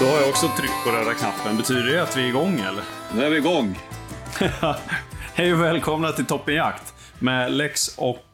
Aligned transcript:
Då 0.00 0.04
har 0.06 0.18
jag 0.20 0.28
också 0.28 0.48
tryckt 0.58 0.84
på 0.84 0.90
röda 0.90 1.14
knappen. 1.14 1.56
Betyder 1.56 1.82
det 1.92 2.02
att 2.02 2.16
vi 2.16 2.22
är 2.24 2.28
igång 2.28 2.60
eller? 2.60 2.84
Nu 3.14 3.24
är 3.24 3.30
vi 3.30 3.36
igång. 3.36 3.78
Hej 5.34 5.52
och 5.54 5.60
välkomna 5.60 6.12
till 6.12 6.26
Toppenjakt 6.26 6.94
med 7.18 7.52
Lex 7.52 7.88
och... 7.98 8.24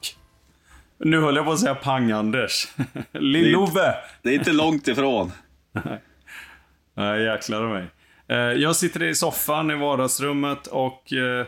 Nu 0.99 1.21
höll 1.21 1.37
jag 1.37 1.45
på 1.45 1.53
att 1.53 1.61
säga 1.61 1.75
Pang-Anders. 1.75 2.69
Lill-Ove. 3.13 3.95
Det 4.23 4.31
är 4.31 4.35
inte 4.35 4.53
långt 4.53 4.89
ifrån. 4.89 5.33
Nej, 6.95 7.23
jäklar 7.23 7.69
mig. 7.69 7.87
Eh, 8.29 8.37
Jag 8.37 8.77
sitter 8.77 9.03
i 9.03 9.15
soffan 9.15 9.71
i 9.71 9.75
vardagsrummet 9.75 10.67
och 10.67 11.13
eh, 11.13 11.47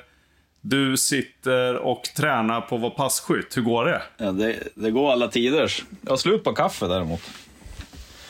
du 0.60 0.96
sitter 0.96 1.76
och 1.76 2.02
tränar 2.16 2.60
på 2.60 2.74
att 2.74 2.80
vara 2.80 2.90
passkytt. 2.90 3.56
Hur 3.56 3.62
går 3.62 3.84
det? 3.84 4.02
Ja, 4.16 4.32
det, 4.32 4.56
det 4.74 4.90
går 4.90 5.12
alla 5.12 5.28
tiders. 5.28 5.84
Jag 6.00 6.10
har 6.10 6.16
slut 6.16 6.44
på 6.44 6.52
kaffe 6.52 6.86
däremot. 6.86 7.22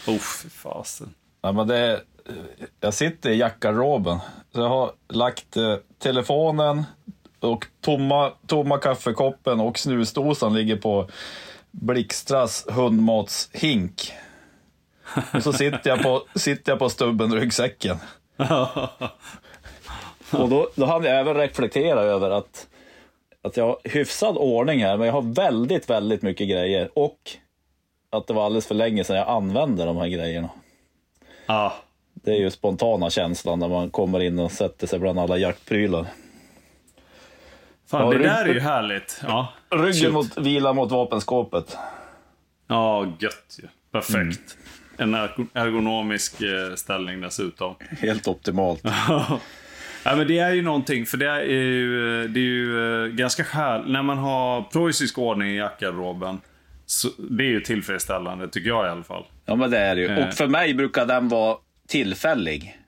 Oh, 0.07 0.19
fy 0.19 0.49
fasen. 0.49 1.15
Ja, 1.45 1.53
men 1.53 1.67
det, 1.67 2.03
jag 2.81 2.95
sitter 2.95 3.31
i 3.31 3.37
jackarroben. 3.37 4.19
Så 4.55 4.61
jag 4.61 4.69
har 4.69 4.93
lagt 5.09 5.57
eh, 5.57 5.77
telefonen 5.99 6.83
och 7.41 7.67
tomma, 7.81 8.33
tomma 8.47 8.79
kaffekoppen 8.79 9.61
och 9.61 9.79
snusdosan 9.79 10.55
ligger 10.55 10.77
på 10.77 11.09
Blixtras 11.71 12.67
hundmatshink. 12.69 14.13
Och 15.35 15.43
så 15.43 15.53
sitter 15.53 15.91
jag 15.91 16.03
på, 16.03 16.23
sitter 16.35 16.73
jag 16.73 16.79
på 16.79 16.89
stubben 16.89 17.35
ryggsäcken. 17.35 17.97
Och 20.33 20.49
då, 20.49 20.69
då 20.75 20.87
hann 20.87 21.05
jag 21.05 21.21
även 21.21 21.35
reflektera 21.35 22.01
över 22.01 22.31
att, 22.31 22.67
att 23.43 23.57
jag 23.57 23.67
har 23.67 23.79
hyfsad 23.85 24.37
ordning 24.37 24.85
här, 24.85 24.97
men 24.97 25.07
jag 25.07 25.15
har 25.15 25.35
väldigt, 25.35 25.91
väldigt 25.91 26.23
mycket 26.23 26.49
grejer. 26.49 26.91
Och 26.95 27.19
att 28.11 28.27
det 28.27 28.35
var 28.35 28.45
alldeles 28.45 28.67
för 28.67 28.75
länge 28.75 29.05
sedan 29.05 29.17
jag 29.17 29.29
använde 29.29 29.85
de 29.85 29.97
här 29.97 30.09
grejerna. 30.09 30.51
Ja, 31.47 31.75
Det 32.15 32.31
är 32.31 32.37
ju 32.39 32.51
spontana 32.51 33.11
känslan 33.11 33.59
när 33.59 33.69
man 33.69 33.91
kommer 33.91 34.21
in 34.21 34.39
och 34.39 34.53
sätter 34.53 34.87
sig 34.87 34.99
bland 34.99 35.19
alla 35.19 35.37
jaktprylar. 35.39 36.07
fan 37.91 38.01
Ja, 38.07 38.11
det 38.19 38.19
där 38.25 38.45
är 38.45 38.55
ju 38.55 38.61
härligt. 38.61 39.21
Ja, 39.27 39.49
Ryggen 39.71 40.13
mot, 40.13 40.39
vila 40.39 40.73
mot 40.73 40.91
vapenskåpet. 40.93 41.77
Ja, 42.67 43.07
gött 43.19 43.59
ju. 43.63 43.69
Perfekt. 43.93 44.57
En 44.97 45.15
ergo- 45.15 45.47
ergonomisk 45.55 46.41
eh, 46.41 46.75
ställning 46.75 47.21
dessutom. 47.21 47.75
Helt 48.01 48.29
optimalt. 48.29 48.83
Ja, 50.07 50.17
men 50.17 50.27
det 50.27 50.39
är 50.39 50.53
ju 50.53 50.63
någonting, 50.63 51.07
för 51.07 51.17
det 51.17 51.27
är 51.31 51.43
ju, 51.45 52.29
det 52.29 52.41
är 52.41 52.43
ju 52.45 53.05
eh, 53.05 53.09
ganska 53.09 53.45
skäl... 53.45 53.91
När 53.93 54.03
man 54.03 54.19
har 54.19 54.63
preussisk 54.63 55.19
ordning 55.19 55.49
i 55.49 55.57
jackarroben, 55.57 56.41
så 56.95 57.09
det 57.19 57.45
är 57.45 57.49
ju 57.49 57.61
tillfredsställande, 57.61 58.49
tycker 58.49 58.69
jag 58.69 58.87
i 58.87 58.89
alla 58.89 59.03
fall. 59.03 59.25
Ja, 59.45 59.57
men 59.57 59.71
det 59.71 59.79
är 59.79 59.97
det 59.97 60.01
ju. 60.01 60.09
Eh. 60.09 60.29
Och 60.29 60.35
för 60.35 60.47
mig 60.47 60.75
brukar 60.75 61.07
den 61.07 61.29
vara 61.29 61.57
tillfällig. 61.89 62.79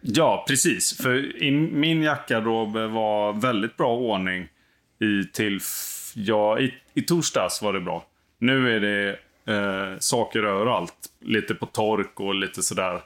Ja, 0.00 0.44
precis. 0.48 0.96
För 1.02 1.42
i 1.42 1.50
min 1.50 2.02
jackarrob 2.02 2.72
var 2.72 3.32
väldigt 3.32 3.76
bra 3.76 3.96
ordning 3.96 4.48
i 5.00 5.24
till... 5.32 5.60
Ja, 6.14 6.58
i, 6.58 6.74
i 6.94 7.02
torsdags 7.02 7.62
var 7.62 7.72
det 7.72 7.80
bra. 7.80 8.04
Nu 8.38 8.76
är 8.76 8.80
det 8.80 9.18
eh, 9.54 9.98
saker 9.98 10.42
överallt. 10.42 10.94
Lite 11.20 11.54
på 11.54 11.66
tork 11.66 12.20
och 12.20 12.34
lite 12.34 12.62
sådär. 12.62 13.00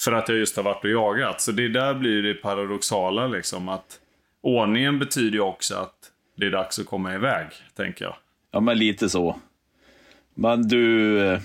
För 0.00 0.12
att 0.12 0.28
jag 0.28 0.38
just 0.38 0.56
har 0.56 0.62
varit 0.62 0.84
och 0.84 0.90
jagat. 0.90 1.40
Så 1.40 1.52
det 1.52 1.68
där 1.68 1.94
blir 1.94 2.22
det 2.22 2.34
paradoxala 2.34 3.26
liksom. 3.26 3.68
Att 3.68 3.98
ordningen 4.42 4.98
betyder 4.98 5.32
ju 5.32 5.40
också 5.40 5.74
att 5.74 5.94
det 6.36 6.46
är 6.46 6.50
dags 6.50 6.78
att 6.78 6.86
komma 6.86 7.14
iväg, 7.14 7.46
tänker 7.76 8.04
jag. 8.04 8.14
Ja, 8.52 8.60
men 8.60 8.78
lite 8.78 9.08
så. 9.08 9.36
Men 10.34 10.68
du, 10.68 11.18
eh, 11.26 11.40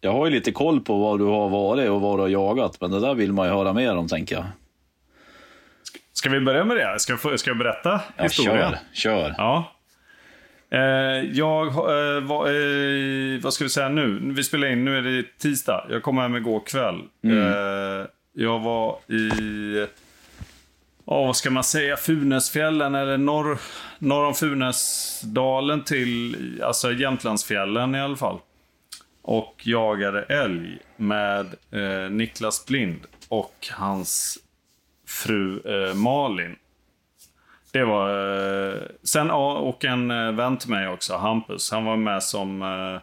jag 0.00 0.12
har 0.12 0.26
ju 0.26 0.32
lite 0.32 0.52
koll 0.52 0.80
på 0.80 0.98
vad 0.98 1.18
du 1.18 1.24
har 1.24 1.48
varit 1.48 1.90
och 1.90 2.00
vad 2.00 2.18
du 2.18 2.22
har 2.22 2.28
jagat, 2.28 2.80
men 2.80 2.90
det 2.90 3.00
där 3.00 3.14
vill 3.14 3.32
man 3.32 3.46
ju 3.46 3.52
höra 3.52 3.72
mer 3.72 3.96
om, 3.96 4.08
tänker 4.08 4.34
jag. 4.34 4.44
Ska 6.12 6.28
vi 6.30 6.40
börja 6.40 6.64
med 6.64 6.76
det? 6.76 6.98
Ska 6.98 7.18
jag, 7.24 7.40
ska 7.40 7.50
jag 7.50 7.58
berätta 7.58 8.00
Ja, 8.16 8.22
historien? 8.24 8.74
kör, 8.92 9.10
kör. 9.18 9.34
Ja. 9.38 9.72
Eh, 10.72 10.80
jag, 11.32 11.66
eh, 11.66 12.20
var, 12.22 12.46
eh, 12.46 13.40
vad 13.40 13.52
ska 13.54 13.64
vi 13.64 13.70
säga 13.70 13.88
nu? 13.88 14.32
Vi 14.36 14.44
spelar 14.44 14.68
in, 14.68 14.84
nu 14.84 14.98
är 14.98 15.02
det 15.02 15.24
tisdag. 15.38 15.86
Jag 15.90 16.02
kom 16.02 16.18
hem 16.18 16.36
igår 16.36 16.60
kväll. 16.66 17.00
Eh, 17.24 18.06
jag 18.32 18.58
var 18.60 18.98
i, 19.08 19.30
ja 21.10 21.24
vad 21.24 21.36
ska 21.36 21.50
man 21.50 21.64
säga, 21.64 21.96
Funäsfjällen 21.96 22.94
eller 22.94 23.18
norr, 23.18 23.58
norr 23.98 24.24
om 24.24 24.34
Funäsdalen 24.34 25.84
till, 25.84 26.62
alltså 26.62 26.92
Jämtlandsfjällen 26.92 27.94
i 27.94 28.00
alla 28.00 28.16
fall. 28.16 28.38
Och 29.22 29.62
jagade 29.62 30.22
älg 30.22 30.78
med 30.96 31.46
eh, 31.70 32.10
Niklas 32.10 32.66
Blind 32.66 33.00
och 33.28 33.68
hans 33.72 34.38
fru 35.06 35.60
eh, 35.64 35.94
Malin. 35.94 36.56
Det 37.72 37.84
var... 37.84 38.08
Eh, 38.68 38.74
sen 39.02 39.26
ja, 39.26 39.52
och 39.52 39.84
en 39.84 40.10
eh, 40.10 40.32
vän 40.32 40.56
till 40.56 40.70
mig 40.70 40.88
också, 40.88 41.16
Hampus. 41.16 41.70
Han 41.70 41.84
var 41.84 41.96
med 41.96 42.22
som 42.22 42.62
eh, 42.62 43.00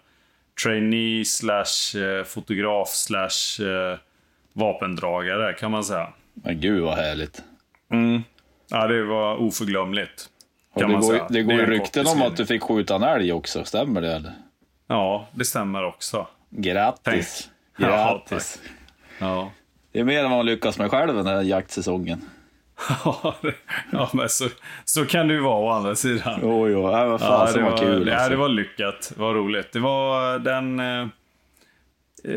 trainee 0.63 1.25
slash 1.25 1.99
eh, 2.01 2.23
fotograf 2.23 2.89
slash 2.89 3.65
eh, 3.67 3.97
vapendragare 4.53 5.53
kan 5.53 5.71
man 5.71 5.83
säga. 5.83 6.13
Men 6.33 6.61
gud 6.61 6.83
vad 6.83 6.95
härligt. 6.97 7.43
Ja, 8.69 8.87
det 8.87 9.03
var 9.03 9.35
oförglömligt. 9.35 10.29
Kan 10.79 10.87
det 10.87 10.93
man 10.93 11.01
går, 11.01 11.11
säga. 11.11 11.27
det 11.29 11.43
går 11.43 11.53
en 11.53 11.65
rykten 11.65 12.07
om 12.07 12.21
att 12.21 12.37
du 12.37 12.45
fick 12.45 12.63
skjuta 12.63 12.95
en 12.95 13.03
älg 13.03 13.33
också, 13.33 13.63
stämmer 13.63 14.01
det 14.01 14.13
eller? 14.13 14.33
Ja, 14.87 15.27
det 15.33 15.45
stämmer 15.45 15.83
också. 15.83 16.27
Grattis! 16.49 17.03
Tänk. 17.43 17.53
Ja, 17.89 18.21
Grattis! 18.29 18.61
Ja. 19.19 19.51
det 19.91 19.99
är 19.99 20.03
mer 20.03 20.17
än 20.23 20.29
vad 20.29 20.39
man 20.39 20.45
lyckas 20.45 20.77
med 20.77 20.91
själv 20.91 21.15
den 21.15 21.27
här 21.27 21.41
jaktsäsongen. 21.41 22.21
ja, 23.91 24.09
men 24.13 24.29
så, 24.29 24.47
så 24.85 25.05
kan 25.05 25.27
det 25.27 25.33
ju 25.33 25.39
vara 25.39 25.59
å 25.59 25.69
andra 25.69 25.95
sidan. 25.95 26.39
Jo, 26.41 26.67
jo, 26.67 26.91
ja, 26.91 27.05
vad 27.05 27.19
fan 27.21 27.47
Ja, 27.47 27.53
det 27.53 27.61
var, 27.61 27.77
kul. 27.77 28.07
ja, 28.07 28.15
alltså. 28.15 28.29
det 28.29 28.35
var 28.35 28.49
lyckat. 28.49 29.11
Det 29.15 29.21
var 29.21 29.33
roligt. 29.33 29.71
Det 29.73 29.79
var 29.79 30.39
den... 30.39 30.79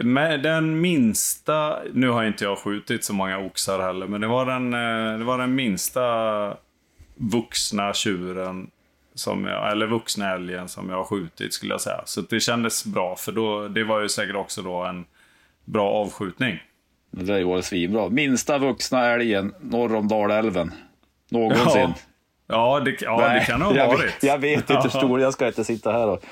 Med 0.03 0.43
den 0.43 0.81
minsta... 0.81 1.79
Nu 1.93 2.09
har 2.09 2.25
inte 2.25 2.45
jag 2.45 2.59
skjutit 2.59 3.05
så 3.05 3.13
många 3.13 3.39
oxar 3.39 3.79
heller, 3.79 4.07
men 4.07 4.21
det 4.21 4.27
var 4.27 4.47
den, 4.47 4.75
eh, 4.75 5.19
det 5.19 5.25
var 5.25 5.39
den 5.39 5.55
minsta 5.55 6.57
vuxna 7.15 7.93
tjuren 7.95 8.71
som 9.15 9.45
jag, 9.45 9.73
eller 9.73 9.87
vuxna 9.87 10.35
älgen 10.35 10.69
som 10.69 10.91
jag 10.91 10.97
har 10.97 11.05
skjutit 11.05 11.55
skulle 11.55 11.75
jag 11.75 11.81
säga. 11.81 12.03
Så 12.05 12.21
det 12.21 12.41
kändes 12.41 12.85
bra, 12.85 13.17
för 13.17 13.33
då, 13.33 13.69
det 13.69 13.85
var 13.85 14.01
ju 14.01 14.09
säkert 14.09 14.37
också 14.37 14.63
då 14.63 14.85
en 14.85 15.05
bra 15.65 15.91
avskjutning. 15.91 16.59
Det 17.11 17.25
där 17.25 17.45
var 17.45 17.61
svinbra. 17.61 18.09
Minsta 18.09 18.59
vuxna 18.59 19.07
älgen 19.07 19.55
norr 19.61 19.95
om 19.95 20.09
Dalälven. 20.09 20.73
Någonsin. 21.31 21.81
Ja, 21.81 21.95
ja, 22.47 22.81
det, 22.85 23.03
ja 23.03 23.29
det 23.29 23.41
kan 23.41 23.63
ha 23.63 23.75
jag 23.75 23.87
varit. 23.87 24.05
Vet, 24.05 24.23
jag 24.23 24.39
vet 24.39 24.71
inte 24.71 24.83
hur 24.83 24.89
stor, 24.89 25.21
jag 25.21 25.33
ska 25.33 25.47
inte 25.47 25.65
sitta 25.65 25.93
här 25.93 26.09
och 26.09 26.25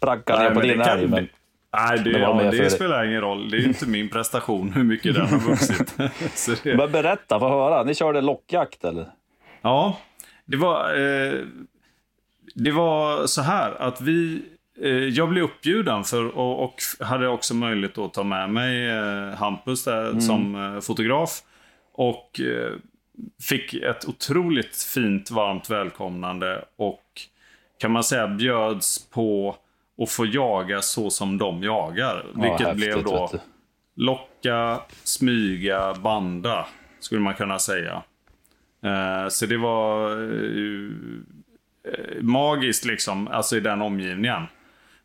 racka 0.00 0.36
ner 0.36 0.42
Nej, 0.42 0.48
på 0.48 0.58
men 0.58 0.68
din 0.68 0.80
älg. 0.80 1.08
Men 1.08 1.28
Nej, 1.72 1.98
det, 1.98 2.12
det 2.12 2.18
ja, 2.18 2.42
det 2.50 2.56
för- 2.56 2.68
spelar 2.68 3.04
ingen 3.04 3.20
roll. 3.20 3.50
Det 3.50 3.56
är 3.56 3.60
ju 3.60 3.66
inte 3.66 3.86
min 3.88 4.08
prestation 4.08 4.72
hur 4.72 4.84
mycket 4.84 5.14
den 5.14 5.26
har 5.26 5.38
vuxit. 5.38 5.94
Det, 6.62 6.76
Men 6.76 6.92
berätta, 6.92 7.38
få 7.38 7.48
höra. 7.48 7.82
Ni 7.82 7.94
körde 7.94 8.20
lockjakt 8.20 8.84
eller? 8.84 9.06
Ja, 9.62 9.98
det 10.44 10.56
var, 10.56 10.94
eh, 10.94 11.40
det 12.54 12.70
var 12.70 13.26
så 13.26 13.42
här 13.42 13.82
att 13.82 14.00
vi... 14.00 14.42
Eh, 14.82 14.90
jag 14.90 15.28
blev 15.28 15.44
uppbjuden 15.44 16.04
för, 16.04 16.36
och, 16.38 16.64
och 16.64 16.74
hade 17.00 17.28
också 17.28 17.54
möjlighet 17.54 17.98
att 17.98 18.14
ta 18.14 18.22
med 18.22 18.50
mig 18.50 18.88
eh, 18.90 19.34
Hampus 19.38 19.84
där, 19.84 20.20
som 20.20 20.54
eh, 20.74 20.80
fotograf. 20.80 21.42
Och 21.92 22.40
eh, 22.40 22.72
fick 23.42 23.74
ett 23.74 24.08
otroligt 24.08 24.76
fint, 24.76 25.30
varmt 25.30 25.70
välkomnande. 25.70 26.64
Och 26.76 27.02
kan 27.78 27.90
man 27.90 28.04
säga 28.04 28.28
bjöds 28.28 29.10
på 29.10 29.56
att 30.02 30.10
få 30.10 30.26
jaga 30.26 30.82
så 30.82 31.10
som 31.10 31.38
de 31.38 31.62
jagar. 31.62 32.26
Vilket 32.34 32.66
häftigt, 32.66 32.76
blev 32.76 33.04
då 33.04 33.30
locka, 33.96 34.80
smyga, 35.04 35.94
banda. 35.94 36.66
Skulle 37.00 37.20
man 37.20 37.34
kunna 37.34 37.58
säga. 37.58 38.02
Eh, 38.84 39.28
så 39.28 39.46
det 39.46 39.56
var 39.56 40.10
eh, 40.12 40.90
eh, 41.92 42.22
magiskt 42.22 42.84
liksom, 42.84 43.28
alltså 43.28 43.56
i 43.56 43.60
den 43.60 43.82
omgivningen. 43.82 44.42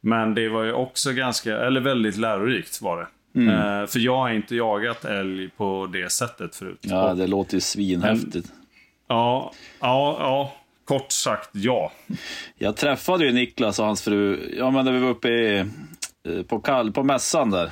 Men 0.02 0.36
det 0.36 0.50
var 0.50 0.64
ju 0.64 0.74
också 0.74 1.12
ganska, 1.14 1.58
eller 1.58 1.82
väldigt 1.82 2.18
lärorikt 2.18 2.82
var 2.82 2.98
det. 2.98 3.08
Mm. 3.40 3.50
Eh, 3.82 3.88
för 3.88 4.00
jag 4.00 4.18
har 4.18 4.30
inte 4.30 4.56
jagat 4.56 5.06
älg 5.06 5.50
på 5.50 5.90
det 5.94 6.12
sättet 6.12 6.56
förut. 6.56 6.80
Ja, 6.82 7.12
Och- 7.12 7.18
det 7.18 7.28
låter 7.28 7.54
ju 7.54 7.62
svinhäftigt. 7.62 8.52
ja, 9.08 9.52
ja, 9.80 10.16
ja, 10.20 10.54
kort 10.92 11.12
sagt 11.12 11.50
ja. 11.52 11.92
Jag 12.58 12.78
träffade 12.78 13.26
ju 13.26 13.32
Niklas 13.32 13.80
och 13.80 13.86
hans 13.86 14.02
fru, 14.02 14.54
ja 14.58 14.72
men 14.72 14.86
när 14.86 14.92
vi 14.92 15.00
var 15.00 15.10
uppe 15.10 15.30
i, 15.30 15.60
eh, 16.28 16.44
på, 16.48 16.60
Kall, 16.60 16.92
på 16.92 17.04
mässan 17.04 17.52
där. 17.52 17.72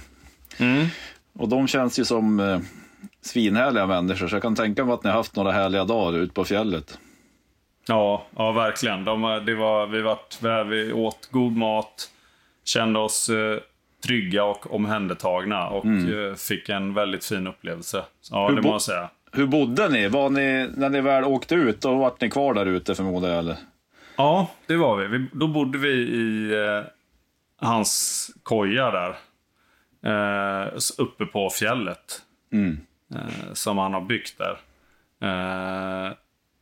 Mm. 0.57 0.88
Och 1.33 1.50
de 1.50 1.68
känns 1.68 2.00
ju 2.00 2.06
som 2.06 2.39
eh, 2.39 2.60
svinhärliga 3.21 3.88
människor, 3.88 4.27
så 4.27 4.36
jag 4.36 4.42
kan 4.42 4.56
tänka 4.56 4.86
mig 4.86 4.94
att 4.94 5.04
ni 5.04 5.10
har 5.10 5.18
haft 5.18 5.36
några 5.36 5.51
härliga 5.51 5.86
dagar 5.86 6.19
ute 6.19 6.33
på 6.33 6.45
fjället. 6.45 7.00
Ja, 7.88 8.25
ja 8.36 8.51
verkligen. 8.51 9.06
De, 9.06 9.22
det 9.45 9.56
var, 9.56 9.88
vi, 9.88 10.01
vart, 10.01 10.38
vi 10.68 10.94
åt 10.94 11.30
god 11.31 11.57
mat, 11.57 12.10
kände 12.65 13.00
oss 13.00 13.30
eh, 13.30 13.57
trygga 14.06 14.44
och 14.44 14.74
omhändertagna 14.74 15.69
och 15.69 15.86
eh, 15.86 16.36
fick 16.36 16.69
en 16.69 16.94
väldigt 16.94 17.25
fin 17.25 17.48
upplevelse. 17.48 18.04
Ja, 18.31 18.50
Hur 18.50 18.56
det 18.56 18.62
måste 18.62 18.92
jag 18.92 18.98
säga. 18.98 19.10
Hur 19.31 19.48
bodde 19.48 19.90
ni? 19.90 20.08
Var 20.08 20.30
ni? 20.30 20.70
När 20.76 20.90
ni 20.90 21.02
väl 21.02 21.24
åkte 21.24 21.56
ut, 21.56 21.81
då 21.81 21.96
vart 21.96 22.22
ni 22.22 22.30
kvar 22.30 22.54
där 22.54 22.66
ute 22.66 22.96
förmodar 22.96 23.30
jag 23.30 23.40
eller? 23.40 23.58
Ja, 24.16 24.52
det 24.68 24.76
var 24.76 24.98
vi. 24.98 25.08
vi 25.08 25.26
då 25.34 25.48
bodde 25.48 25.78
vi 25.78 25.90
i 25.92 26.54
eh, 26.54 26.84
hans 27.58 28.31
koja 28.44 28.92
där. 28.92 29.16
Eh, 30.06 30.68
uppe 30.98 31.26
på 31.26 31.50
fjället. 31.50 32.22
Eh, 33.16 33.54
som 33.54 33.78
han 33.78 33.94
har 33.94 34.02
byggt 34.02 34.38
där. 34.38 34.58
Eh, 35.22 36.14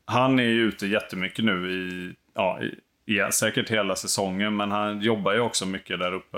han 0.06 0.40
är 0.40 0.44
ju 0.44 0.62
ute 0.68 0.88
jättemycket 0.88 1.46
nu 1.46 1.72
i, 1.72 2.14
ja, 2.36 2.60
i, 2.62 2.80
ja, 3.06 3.32
säkert 3.32 3.70
hela 3.70 3.96
säsongen. 3.96 4.56
Men 4.56 4.72
han 4.72 5.02
jobbar 5.02 5.34
ju 5.34 5.40
också 5.40 5.66
mycket 5.66 6.00
där 6.00 6.14
uppe. 6.14 6.38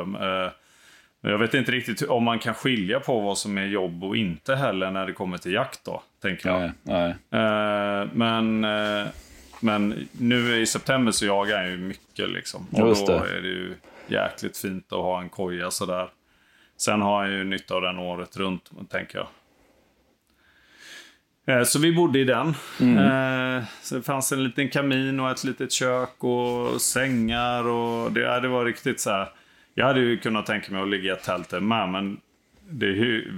Men 1.22 1.32
jag 1.32 1.40
vet 1.40 1.54
inte 1.54 1.72
riktigt 1.72 2.02
om 2.02 2.24
man 2.24 2.40
kan 2.40 2.54
skilja 2.54 3.00
på 3.00 3.20
vad 3.20 3.38
som 3.38 3.58
är 3.58 3.66
jobb 3.66 4.04
och 4.04 4.18
inte 4.18 4.56
heller 4.56 4.92
när 4.92 5.06
det 5.06 5.14
kommer 5.14 5.38
till 5.38 5.54
jakt 5.54 5.86
då. 5.86 6.04
Tänker 6.22 6.50
jag. 6.50 6.60
Nej, 6.84 7.16
nej. 7.30 7.42
Eh, 8.02 8.08
men, 8.14 8.64
eh, 8.64 9.08
men 9.62 10.08
nu 10.12 10.62
i 10.62 10.66
september 10.66 11.12
så 11.12 11.26
jagar 11.26 11.62
jag 11.62 11.72
ju 11.72 11.78
mycket 11.78 12.30
liksom. 12.30 12.68
Och 12.72 12.88
Just 12.88 13.08
då 13.08 13.14
det. 13.20 13.38
är 13.38 13.42
det 13.42 13.48
ju 13.48 13.74
jäkligt 14.08 14.58
fint 14.58 14.86
att 14.94 15.00
ha 15.00 15.22
en 15.22 15.30
koja 15.30 15.72
sådär. 15.72 16.10
Sen 16.78 17.02
har 17.02 17.24
jag 17.26 17.34
ju 17.34 17.44
nytta 17.44 17.76
av 17.76 17.82
den 17.82 17.98
året 18.00 18.38
runt, 18.38 18.70
tänker 18.90 19.18
jag. 19.18 19.28
Eh, 21.58 21.64
Så 21.64 21.80
vi 21.80 21.92
bodde 21.96 22.20
i 22.20 22.24
den. 22.24 22.54
Mm. 22.82 22.98
Eh, 23.58 23.64
Så 23.82 23.96
det 23.96 24.02
fanns 24.02 24.32
en 24.32 24.44
liten 24.44 24.70
kamin 24.70 25.20
och 25.20 25.32
ett 25.32 25.44
litet 25.44 25.72
kök 25.72 26.24
och 26.24 26.82
sängar. 26.82 27.68
Och 27.68 28.12
det, 28.12 28.40
det 28.40 28.48
var 28.48 28.66
riktigt 28.66 29.00
så 29.00 29.10
här. 29.10 29.30
Jag 29.80 29.86
hade 29.86 30.00
ju 30.00 30.18
kunnat 30.18 30.46
tänka 30.46 30.72
mig 30.72 30.82
att 30.82 30.90
ligga 30.90 31.10
i 31.10 31.14
ett 31.14 31.24
tält 31.24 31.50
där 31.50 31.60
med, 31.60 31.90
men 31.90 32.18
det 32.70 32.86
är 32.86 32.90
ju, 32.90 33.32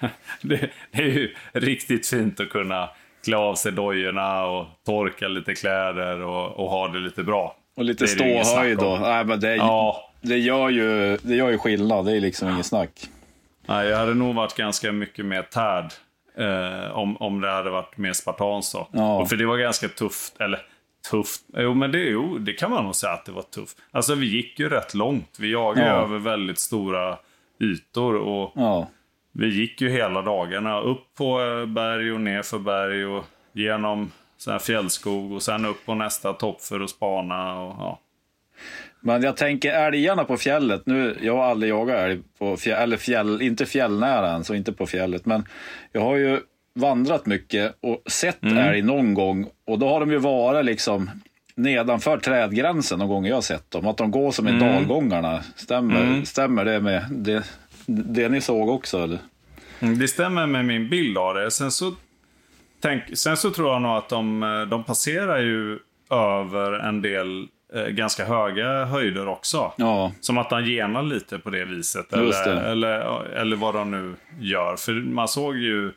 det, 0.42 0.70
det 0.90 1.02
är 1.02 1.06
ju 1.06 1.34
riktigt 1.52 2.06
fint 2.06 2.40
att 2.40 2.50
kunna 2.50 2.90
klä 3.24 3.36
av 3.36 3.54
sig 3.54 3.72
dojorna 3.72 4.46
och 4.46 4.66
torka 4.86 5.28
lite 5.28 5.54
kläder 5.54 6.22
och, 6.22 6.50
och 6.50 6.70
ha 6.70 6.88
det 6.88 6.98
lite 6.98 7.22
bra. 7.22 7.56
Och 7.76 7.84
lite 7.84 8.08
ståhöjd 8.08 8.78
då. 8.78 8.86
om. 8.86 9.00
Nej, 9.00 9.24
men 9.24 9.40
det, 9.40 9.56
Ja. 9.56 10.10
det, 10.20 10.38
gör 10.38 10.68
ju, 10.68 11.16
det 11.22 11.34
gör 11.34 11.50
ju 11.50 11.58
skillnad, 11.58 12.06
det 12.06 12.16
är 12.16 12.20
liksom 12.20 12.48
inget 12.48 12.66
snack. 12.66 12.90
Nej, 13.66 13.88
jag 13.88 13.98
hade 13.98 14.14
nog 14.14 14.34
varit 14.34 14.54
ganska 14.54 14.92
mycket 14.92 15.26
mer 15.26 15.42
tärd 15.42 15.92
eh, 16.38 16.90
om, 16.90 17.16
om 17.16 17.40
det 17.40 17.50
hade 17.50 17.70
varit 17.70 17.96
mer 17.96 18.12
spartanskt. 18.12 18.74
Ja. 18.92 19.18
Och 19.18 19.28
för 19.28 19.36
det 19.36 19.46
var 19.46 19.56
ganska 19.56 19.88
tufft. 19.88 20.40
Eller 20.40 20.60
tufft. 21.10 21.40
Jo, 21.56 21.74
men 21.74 21.92
det, 21.92 21.98
jo, 21.98 22.38
det 22.38 22.52
kan 22.52 22.70
man 22.70 22.84
nog 22.84 22.94
säga 22.94 23.12
att 23.12 23.24
det 23.24 23.32
var 23.32 23.42
tufft. 23.42 23.78
Alltså 23.90 24.14
vi 24.14 24.26
gick 24.26 24.58
ju 24.60 24.68
rätt 24.68 24.94
långt. 24.94 25.36
Vi 25.40 25.52
jagade 25.52 25.86
Ja. 25.88 25.94
över 26.02 26.18
väldigt 26.18 26.58
stora 26.58 27.18
ytor. 27.60 28.14
Och 28.16 28.52
Ja. 28.54 28.88
vi 29.32 29.48
gick 29.48 29.80
ju 29.80 29.88
hela 29.90 30.22
dagarna. 30.22 30.80
Upp 30.80 31.14
på 31.18 31.40
eh, 31.42 31.66
berg 31.66 32.12
och 32.12 32.20
ner 32.20 32.42
för 32.42 32.58
berg 32.58 33.06
och 33.06 33.24
genom 33.52 34.10
sån 34.36 34.52
här 34.52 34.58
fjällskog 34.58 35.32
och 35.32 35.42
sen 35.42 35.64
upp 35.66 35.86
på 35.86 35.94
nästa 35.94 36.32
topp 36.32 36.60
för 36.62 36.80
att 36.80 36.90
spana. 36.90 37.60
Och, 37.60 37.74
ja. 37.78 38.00
Men 39.00 39.22
jag 39.22 39.36
tänker 39.36 39.72
älgarna 39.72 40.24
på 40.24 40.36
fjället. 40.36 40.82
Nu, 40.86 41.16
jag 41.22 41.36
har 41.36 41.44
aldrig 41.44 41.70
jagat 41.70 41.96
älg 41.96 42.20
på 42.38 42.56
fjäll, 42.56 42.82
eller 42.82 42.96
fjäll, 42.96 43.42
inte 43.42 43.66
fjällnära 43.66 44.30
än, 44.30 44.44
så 44.44 44.54
inte 44.54 44.72
på 44.72 44.86
fjället. 44.86 45.26
Men 45.26 45.44
jag 45.92 46.00
har 46.00 46.16
ju 46.16 46.40
vandrat 46.78 47.26
mycket 47.26 47.76
och 47.80 48.02
sett 48.06 48.42
Mm. 48.42 48.58
älg 48.58 48.82
någon 48.82 49.14
gång. 49.14 49.46
Och 49.66 49.78
då 49.78 49.88
har 49.88 50.00
de 50.00 50.10
ju 50.10 50.18
varit 50.18 50.64
liksom 50.64 51.10
nedanför 51.54 52.18
trädgränsen 52.18 52.98
någon 52.98 53.08
gång 53.08 53.26
jag 53.26 53.44
sett 53.44 53.70
dem. 53.70 53.86
Att 53.86 53.96
de 53.96 54.10
går 54.10 54.30
som 54.32 54.48
i 54.48 54.50
Mm. 54.50 54.62
dalgångarna. 54.74 55.40
Stämmer, 55.56 56.24
stämmer 56.24 56.64
det 56.64 56.80
med 56.80 57.04
det, 57.10 57.42
det 57.86 58.28
ni 58.28 58.40
såg 58.40 58.68
också 58.68 58.98
eller? 59.02 59.18
Mm, 59.80 59.98
Det 59.98 60.08
stämmer 60.08 60.46
med 60.46 60.64
min 60.64 60.88
bild 60.88 61.18
av 61.18 61.34
det. 61.34 61.50
Sen 61.50 61.70
så, 61.70 61.92
tänk, 62.80 63.02
sen 63.18 63.36
så 63.36 63.50
tror 63.50 63.68
jag 63.72 63.82
nog 63.82 63.92
att 63.96 64.08
de, 64.08 64.40
de 64.70 64.84
passerar 64.84 65.38
ju 65.38 65.78
över 66.10 66.72
en 66.72 67.02
del 67.02 67.46
eh, 67.74 67.82
ganska 67.86 68.24
höga 68.24 68.84
höjder 68.84 69.28
också. 69.28 69.72
Ja, 69.76 70.12
Som 70.20 70.38
att 70.38 70.50
han 70.50 70.66
genar 70.66 71.02
lite 71.02 71.38
på 71.38 71.50
det 71.50 71.64
viset. 71.64 72.12
Eller, 72.12 72.44
det. 72.54 72.60
eller, 72.60 73.24
eller 73.36 73.56
vad 73.56 73.74
de 73.74 73.90
nu 73.90 74.14
gör. 74.40 74.76
För 74.76 74.92
man 74.92 75.28
såg 75.28 75.56
ju 75.56 75.92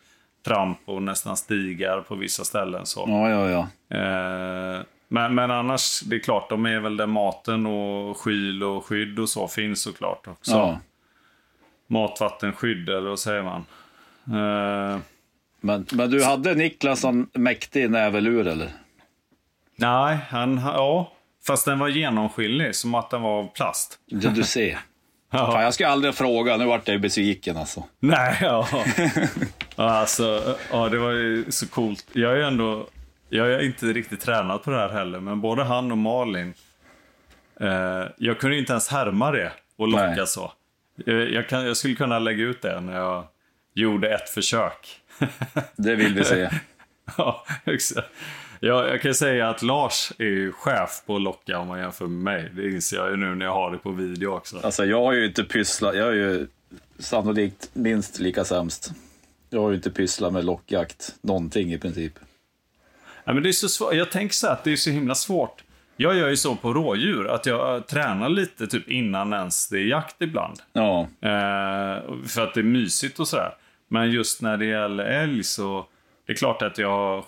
tramp 0.46 0.80
och 0.86 1.04
nästan 1.04 1.38
stigar 1.38 2.02
på 2.02 2.16
vissa 2.16 2.44
ställen. 2.44 2.86
Så. 2.86 3.06
ja, 3.08 3.30
ja. 3.30 3.50
ja. 3.50 3.98
Eh, 3.98 4.82
men, 5.08 5.36
men 5.36 5.52
annars, 5.52 6.00
det 6.02 6.16
är 6.16 6.20
klart, 6.20 6.50
de 6.50 6.66
är 6.66 6.80
väl 6.80 6.98
där 6.98 7.06
maten 7.08 7.66
och 7.66 8.18
skyl 8.18 8.64
och 8.64 8.86
skydd 8.86 9.20
och 9.20 9.30
så 9.30 9.48
finns 9.48 9.82
såklart 9.82 10.28
också. 10.28 10.52
ja. 10.52 10.80
Matvattenskydd, 11.88 12.90
eller 12.90 13.10
vad 13.10 13.20
säger 13.20 13.44
man? 13.44 13.66
Eh, 14.26 15.00
Men, 15.62 15.86
men 15.92 16.10
du 16.12 16.24
hade 16.24 16.54
Niklas 16.56 17.04
en 17.04 17.28
mäktig 17.34 17.92
nävelur 17.92 18.48
eller? 18.48 18.70
nej, 19.76 20.18
han, 20.30 20.62
ja. 20.66 21.12
Fast 21.48 21.66
den 21.66 21.80
var 21.80 21.88
genomskinlig, 21.88 22.76
som 22.76 22.96
att 22.96 23.10
den 23.10 23.22
var 23.22 23.40
av 23.40 23.48
plast. 23.54 24.00
Du, 24.06 24.30
du 24.30 24.44
ser. 24.44 24.80
Fan, 25.32 25.64
jag 25.64 25.74
ska 25.74 25.88
aldrig 25.88 26.16
fråga, 26.16 26.58
nu 26.58 26.66
vart 26.66 26.88
jag 26.88 27.02
besviken 27.02 27.58
alltså. 27.58 27.84
Nej, 28.00 28.38
ja. 28.42 28.68
Alltså, 29.84 30.58
ja, 30.72 30.90
det 30.90 30.98
var 30.98 31.12
ju 31.12 31.52
så 31.52 31.68
coolt. 31.68 32.06
Jag 32.14 32.32
är 32.32 32.44
ändå, 32.44 32.88
jag 33.30 33.54
är 33.54 33.60
inte 33.60 33.86
riktigt 33.86 34.22
tränad 34.22 34.64
på 34.64 34.72
det 34.72 34.78
här 34.78 34.90
heller, 34.90 35.20
men 35.20 35.42
både 35.42 35.64
han 35.64 35.92
och 35.92 35.98
Malin, 35.98 36.54
eh, 37.60 38.04
jag 38.18 38.40
kunde 38.40 38.58
inte 38.58 38.74
ens 38.74 38.88
härma 38.88 39.32
det 39.32 39.52
och 39.78 39.88
locka 39.88 40.06
Nej. 40.06 40.28
så. 40.28 40.52
Jag, 41.06 41.32
jag, 41.32 41.50
kan, 41.50 41.66
jag 41.66 41.78
skulle 41.78 41.96
kunna 41.96 42.20
lägga 42.20 42.44
ut 42.44 42.62
det 42.62 42.82
när 42.82 42.98
jag 42.98 43.28
gjorde 43.74 44.16
ett 44.16 44.30
försök. 44.30 45.02
Det 45.76 45.96
vill 45.96 46.14
vi 46.14 46.24
se. 46.24 46.50
ja, 47.18 47.46
exakt. 47.66 48.08
Ja, 48.60 48.88
jag 48.88 49.02
kan 49.02 49.14
säga 49.14 49.50
att 49.50 49.62
Lars 49.62 50.12
är 50.18 50.24
ju 50.24 50.52
chef 50.52 51.02
på 51.06 51.16
att 51.16 51.22
locka 51.22 51.60
om 51.60 51.68
man 51.68 51.80
jämför 51.80 52.08
med 52.08 52.24
mig. 52.24 52.52
Det 52.56 52.72
inser 52.72 52.98
jag 52.98 53.10
ju 53.10 53.18
nu 53.18 53.36
när 53.36 53.46
jag 53.46 53.54
har 53.54 53.72
det 53.72 53.78
på 53.78 53.92
video 53.92 54.36
också. 54.36 54.60
Alltså 54.64 54.86
jag 54.86 55.04
har 55.04 55.14
ju 55.14 55.26
inte 55.26 55.44
pysslat, 55.44 55.96
jag 55.96 56.08
är 56.08 56.14
ju 56.14 56.48
sannolikt 57.00 57.70
minst 57.74 58.20
lika 58.20 58.46
sämst. 58.46 58.92
Jag 59.54 59.62
har 59.62 59.70
ju 59.70 59.76
inte 59.76 59.92
pysslat 59.92 60.34
med 60.34 60.46
lockjakt, 60.46 61.16
någonting 61.22 61.74
i 61.74 61.78
princip. 61.78 62.14
Ja, 63.24 63.34
men 63.34 63.44
det 63.44 63.50
är 63.50 63.54
så 63.54 63.70
svårt. 63.70 63.94
Jag 63.94 64.12
tänker 64.12 64.36
så 64.36 64.48
här 64.48 64.54
att 64.54 64.64
det 64.64 64.72
är 64.72 64.76
så 64.76 64.90
himla 64.90 65.16
svårt. 65.16 65.64
Jag 65.98 66.16
gör 66.16 66.30
ju 66.30 66.38
så 66.38 66.56
på 66.56 66.74
rådjur, 66.74 67.28
att 67.28 67.46
jag 67.46 67.88
tränar 67.88 68.30
lite 68.30 68.68
typ 68.68 68.90
innan 68.90 69.34
ens 69.34 69.70
det 69.70 69.78
är 69.78 69.86
jakt 69.86 70.22
ibland. 70.22 70.60
Ja. 70.74 71.02
Eh, 71.02 72.04
för 72.28 72.42
att 72.42 72.54
det 72.54 72.60
är 72.60 72.64
mysigt 72.64 73.20
och 73.20 73.28
sådär. 73.28 73.56
Men 73.88 74.12
just 74.12 74.42
när 74.42 74.58
det 74.58 74.66
gäller 74.66 75.04
älg 75.04 75.44
så, 75.44 75.86
det 76.26 76.34
är 76.34 76.38
klart 76.38 76.62
att 76.62 76.78
jag 76.78 76.90
har 76.90 77.26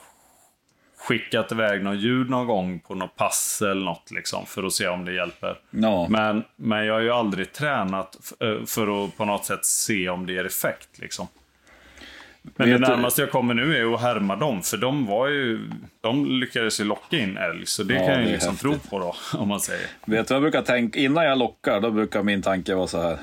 skickat 0.97 1.51
iväg 1.51 1.83
någon 1.83 1.99
ljud 1.99 2.29
någon 2.29 2.47
gång 2.47 2.79
på 2.79 2.95
något 2.95 3.15
pass 3.15 3.61
eller 3.61 3.85
något 3.85 4.11
liksom, 4.11 4.45
för 4.45 4.63
att 4.63 4.73
se 4.73 4.87
om 4.87 5.05
det 5.05 5.13
hjälper. 5.13 5.59
Ja. 5.69 6.07
Men, 6.09 6.43
men 6.55 6.85
jag 6.85 6.93
har 6.93 7.01
ju 7.01 7.11
aldrig 7.11 7.53
tränat 7.53 8.33
eh, 8.39 8.65
för 8.65 9.05
att 9.05 9.17
på 9.17 9.25
något 9.25 9.45
sätt 9.45 9.65
se 9.65 10.09
om 10.09 10.25
det 10.25 10.33
ger 10.33 10.45
effekt. 10.45 10.99
Liksom. 10.99 11.27
Men 12.55 12.69
det 12.69 12.77
närmaste 12.77 13.21
jag 13.21 13.31
kommer 13.31 13.53
nu 13.53 13.77
är 13.77 13.93
att 13.93 14.01
härma 14.01 14.35
dem, 14.35 14.62
för 14.62 14.77
de 14.77 15.05
var 15.05 15.27
ju... 15.27 15.69
De 16.01 16.39
lyckades 16.39 16.79
ju 16.79 16.83
locka 16.83 17.17
in 17.17 17.38
älg, 17.38 17.65
så 17.65 17.83
det 17.83 17.93
Ja, 17.93 18.00
kan 18.00 18.13
jag 18.13 18.23
ju 18.23 18.31
liksom 18.31 18.55
tro 18.57 18.73
på 18.89 19.00
då, 19.00 19.15
om 19.38 19.47
man 19.47 19.59
säger. 19.59 19.88
Vet 20.05 20.27
du 20.27 20.33
vad 20.33 20.35
jag 20.35 20.41
brukar 20.41 20.62
tänka? 20.62 21.00
Innan 21.00 21.25
jag 21.25 21.38
lockar, 21.38 21.81
då 21.81 21.91
brukar 21.91 22.23
min 22.23 22.41
tanke 22.41 22.75
vara 22.75 22.88
så 22.88 23.01
här. 23.01 23.17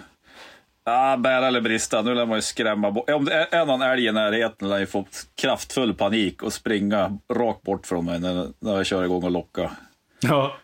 Ah, 0.84 1.16
bära 1.16 1.46
eller 1.46 1.60
brista, 1.60 2.02
nu 2.02 2.14
lär 2.14 2.26
man 2.26 2.38
ju 2.38 2.42
skrämma 2.42 2.90
bort. 2.90 3.10
Om 3.10 3.24
det 3.24 3.34
är 3.34 3.60
är 3.60 3.66
någon 3.66 3.82
älg 3.82 4.06
i 4.06 4.12
närheten 4.12 4.68
lär 4.68 4.78
jag 4.78 4.88
få 4.88 5.06
kraftfull 5.42 5.94
panik 5.94 6.42
och 6.42 6.52
springa 6.52 7.18
rakt 7.32 7.62
bort 7.62 7.86
från 7.86 8.04
mig 8.04 8.20
när, 8.20 8.48
när 8.58 8.76
jag 8.76 8.86
kör 8.86 9.04
igång 9.04 9.24
och 9.24 9.30
lockar. 9.30 9.70
Ja. 10.20 10.56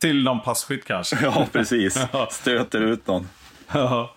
Till 0.00 0.22
någon 0.24 0.40
passkytt 0.40 0.84
kanske. 0.84 1.16
Ja, 1.22 1.46
precis. 1.52 1.98
Stöter 2.30 2.80
ut 2.80 3.06
någon. 3.06 3.28
Ja. 3.72 4.14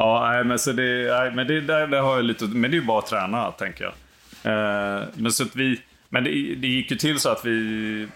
Ja, 0.00 0.30
nej, 0.30 0.44
men 0.44 0.58
så 0.58 0.72
det, 0.72 1.18
nej, 1.18 1.30
men 1.30 1.46
det, 1.46 1.60
där, 1.60 1.86
där 1.86 2.00
har 2.00 2.16
jag 2.16 2.24
lite, 2.24 2.44
men 2.44 2.70
det 2.70 2.76
är 2.76 2.80
ju 2.80 2.86
bara 2.86 2.98
att 2.98 3.06
träna, 3.06 3.50
tänker 3.52 3.84
jag. 3.84 3.92
Eh, 4.52 5.02
men 5.14 5.32
så 5.32 5.42
att 5.42 5.56
vi, 5.56 5.80
men 6.08 6.24
det, 6.24 6.30
det 6.54 6.68
gick 6.68 6.90
ju 6.90 6.96
till 6.96 7.18
så 7.18 7.28
att 7.28 7.44
vi... 7.44 8.08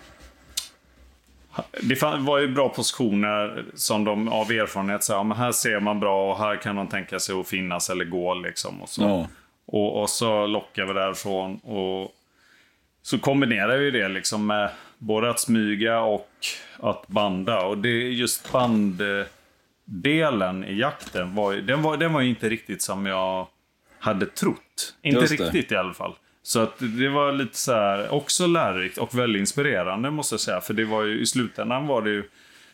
Det 1.82 2.02
var 2.02 2.38
ju 2.38 2.48
bra 2.48 2.68
positioner 2.68 3.64
som 3.74 4.04
de 4.04 4.28
av 4.28 4.50
erfarenhet 4.50 5.04
sa, 5.04 5.14
ja, 5.14 5.22
men 5.22 5.36
här 5.38 5.52
ser 5.52 5.80
man 5.80 6.00
bra 6.00 6.30
och 6.30 6.38
här 6.38 6.56
kan 6.56 6.74
man 6.74 6.88
tänka 6.88 7.18
sig 7.18 7.40
att 7.40 7.48
finnas 7.48 7.90
eller 7.90 8.04
gå 8.04 8.34
liksom. 8.34 8.82
Och 8.82 8.88
så, 8.88 9.02
Ja. 9.02 9.28
och, 9.66 10.02
och 10.02 10.10
så 10.10 10.46
lockar 10.46 10.84
vi 10.84 10.92
därifrån. 10.92 11.56
Och 11.56 12.12
så 13.02 13.18
kombinerar 13.18 13.76
vi 13.78 13.90
det 13.90 14.08
liksom 14.08 14.46
med 14.46 14.70
både 14.98 15.30
att 15.30 15.40
smyga 15.40 16.00
och 16.00 16.30
att 16.80 17.08
banda. 17.08 17.60
Och 17.64 17.78
det 17.78 17.88
är 17.88 18.08
just 18.08 18.44
banddelen 19.84 20.64
i 20.64 20.74
jakten, 20.74 21.34
var, 21.34 21.54
den, 21.54 21.82
var, 21.82 21.96
den 21.96 22.12
var 22.12 22.20
inte 22.22 22.48
riktigt 22.48 22.82
som 22.82 23.06
jag 23.06 23.46
hade 23.98 24.26
trott. 24.26 24.94
Inte 25.02 25.26
riktigt 25.26 25.72
i 25.72 25.76
alla 25.76 25.94
fall. 25.94 26.14
Så 26.42 26.60
att 26.60 26.78
det 26.78 27.08
var 27.08 27.32
lite 27.32 27.56
så 27.58 27.72
här, 27.72 28.12
också 28.12 28.46
lärorikt 28.46 28.98
och 28.98 29.18
väldigt 29.18 29.40
inspirerande 29.40 30.10
måste 30.10 30.32
jag 30.32 30.40
säga. 30.40 30.60
För 30.60 30.74
det 30.74 30.84
var 30.84 31.02
ju, 31.02 31.20
i 31.20 31.26
slutändan 31.26 31.86
var 31.86 32.02
det 32.02 32.10
ju, 32.10 32.28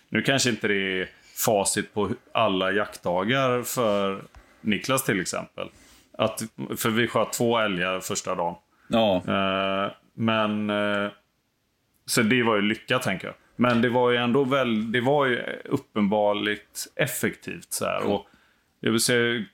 nu 0.09 0.23
kanske 0.23 0.51
inte 0.51 0.69
det 0.69 1.01
är 1.01 1.09
facit 1.45 1.95
på 1.95 2.11
alla 2.33 2.73
jaktdagar 2.73 3.63
för 3.63 4.23
Niklas 4.61 5.05
till 5.05 5.21
exempel. 5.21 5.69
Att, 6.19 6.43
för 6.77 6.91
vi 6.91 7.07
sköt 7.07 7.33
två 7.33 7.59
älgar 7.59 8.01
första 8.01 8.35
dagen. 8.35 8.55
Ja, 8.89 9.23
Eh, 9.27 9.93
men... 10.15 10.71
eh, 10.71 11.11
så 12.07 12.23
det 12.23 12.43
var 12.43 12.57
ju 12.57 12.63
lycka, 12.63 12.99
tänker 12.99 13.27
jag. 13.27 13.35
Men 13.61 13.83
det 13.83 13.89
var 13.89 14.11
ju 14.11 14.17
ändå 14.17 14.45
väl, 14.45 14.93
det 14.93 15.01
var 15.01 15.27
ju 15.27 15.43
uppenbarligt 15.65 16.87
effektivt. 16.97 17.73
Så 17.73 17.85
här. 17.85 18.03
Och 18.07 18.27
jag 18.81 18.91
vill 18.91 19.01
säga, 19.01 19.45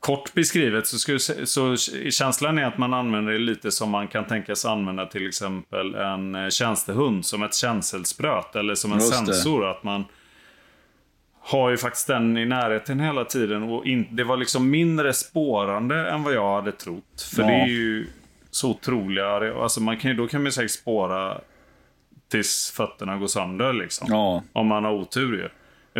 kort 0.00 0.34
beskrivet 0.34 0.86
så, 0.86 0.98
skulle, 0.98 1.18
så 1.46 1.76
känslan 2.10 2.58
är 2.58 2.64
att 2.64 2.78
man 2.78 2.94
använder 2.94 3.32
det 3.32 3.38
lite 3.38 3.70
som 3.70 3.90
man 3.90 4.08
kan 4.08 4.24
tänkas 4.24 4.64
använda 4.64 5.06
till 5.06 5.28
exempel 5.28 5.94
en 5.94 6.34
eh, 6.34 6.48
tjänstehund 6.48 7.26
som 7.26 7.42
ett 7.42 7.54
känselspröt 7.54 8.56
eller 8.56 8.74
som 8.74 8.92
en 8.92 8.98
Just 8.98 9.10
det. 9.10 9.16
sensor. 9.16 9.70
Att 9.70 9.82
man 9.84 10.04
har 11.40 11.70
ju 11.70 11.76
faktiskt 11.76 12.06
den 12.06 12.38
i 12.38 12.46
närheten 12.46 13.00
hela 13.00 13.24
tiden 13.24 13.62
och 13.62 13.86
in, 13.86 14.06
det 14.10 14.24
var 14.24 14.36
liksom 14.36 14.70
mindre 14.70 15.12
spårande 15.12 16.10
än 16.10 16.22
vad 16.22 16.34
jag 16.34 16.54
hade 16.54 16.72
trott. 16.72 17.28
För 17.34 17.42
Ja. 17.42 17.48
det 17.48 17.54
är 17.54 17.66
ju 17.66 18.06
så 18.50 18.70
otroliga, 18.70 19.26
alltså 19.62 19.80
man 19.82 19.96
kan, 19.96 20.10
ju- 20.10 20.16
då 20.16 20.26
kan 20.28 20.40
man 20.40 20.46
ju 20.46 20.52
säkert 20.52 20.70
spåra 20.70 21.40
tills 22.28 22.70
fötterna 22.70 23.16
går 23.16 23.26
sönder 23.26 23.72
liksom. 23.72 24.06
ja, 24.10 24.42
Om 24.52 24.66
man 24.66 24.84
har 24.84 24.92
otur 24.92 25.36
ju. 25.36 25.48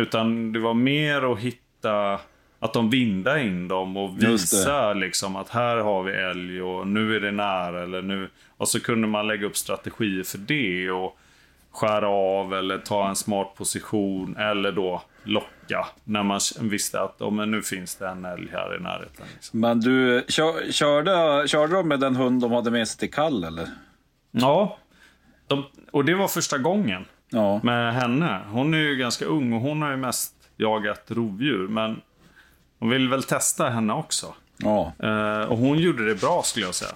Utan 0.03 0.51
det 0.53 0.59
var 0.59 0.73
mer 0.73 1.31
att 1.33 1.39
hitta, 1.39 2.19
att 2.59 2.73
de 2.73 2.89
vindade 2.89 3.41
in 3.41 3.67
dem 3.67 3.97
och 3.97 4.23
visa 4.23 4.93
liksom 4.93 5.35
att 5.35 5.49
här 5.49 5.77
har 5.77 6.03
vi 6.03 6.11
älg 6.11 6.61
och 6.61 6.87
nu 6.87 7.15
är 7.15 7.19
det 7.19 7.31
nära 7.31 7.83
eller 7.83 8.01
nu. 8.01 8.29
Och 8.57 8.67
så 8.67 8.79
kunde 8.79 9.07
man 9.07 9.27
lägga 9.27 9.47
upp 9.47 9.57
strategier 9.57 10.23
för 10.23 10.37
det 10.37 10.91
och 10.91 11.17
skära 11.71 12.07
av 12.07 12.53
eller 12.53 12.77
ta 12.77 13.09
en 13.09 13.15
smart 13.15 13.55
position 13.55 14.37
eller 14.37 14.71
då 14.71 15.01
locka 15.23 15.87
när 16.03 16.23
man 16.23 16.39
visste 16.61 17.01
att 17.01 17.21
oh, 17.21 17.31
men 17.31 17.51
nu 17.51 17.61
finns 17.61 17.95
det 17.95 18.07
en 18.07 18.25
älg 18.25 18.49
här 18.51 18.75
i 18.75 18.79
närheten. 18.79 19.25
Liksom. 19.33 19.59
Men 19.59 19.79
du, 19.79 20.25
kör, 20.27 20.71
körde, 20.71 21.47
körde 21.47 21.73
de 21.73 21.87
med 21.87 21.99
den 21.99 22.15
hund 22.15 22.41
de 22.41 22.51
hade 22.51 22.71
med 22.71 22.87
sig 22.87 22.99
till 22.99 23.11
kall 23.11 23.43
eller? 23.43 23.67
Ja, 24.31 24.77
de, 25.49 25.63
och 25.91 26.05
det 26.05 26.15
var 26.15 26.27
första 26.27 26.57
gången. 26.57 27.05
Ja, 27.29 27.59
med 27.63 27.93
henne. 27.93 28.39
Hon 28.51 28.73
är 28.73 28.77
ju 28.77 28.95
ganska 28.95 29.25
ung 29.25 29.53
och 29.53 29.61
hon 29.61 29.81
har 29.81 29.91
ju 29.91 29.97
mest 29.97 30.33
jagat 30.57 31.03
rovdjur. 31.07 31.67
Men 31.67 32.01
hon 32.79 32.89
vill 32.89 33.09
väl 33.09 33.23
testa 33.23 33.69
henne 33.69 33.93
också. 33.93 34.33
ja, 34.57 34.93
Eh, 34.99 35.41
och 35.51 35.57
hon 35.57 35.77
gjorde 35.79 36.05
det 36.05 36.15
bra 36.21 36.41
skulle 36.43 36.65
jag 36.65 36.75
säga. 36.75 36.91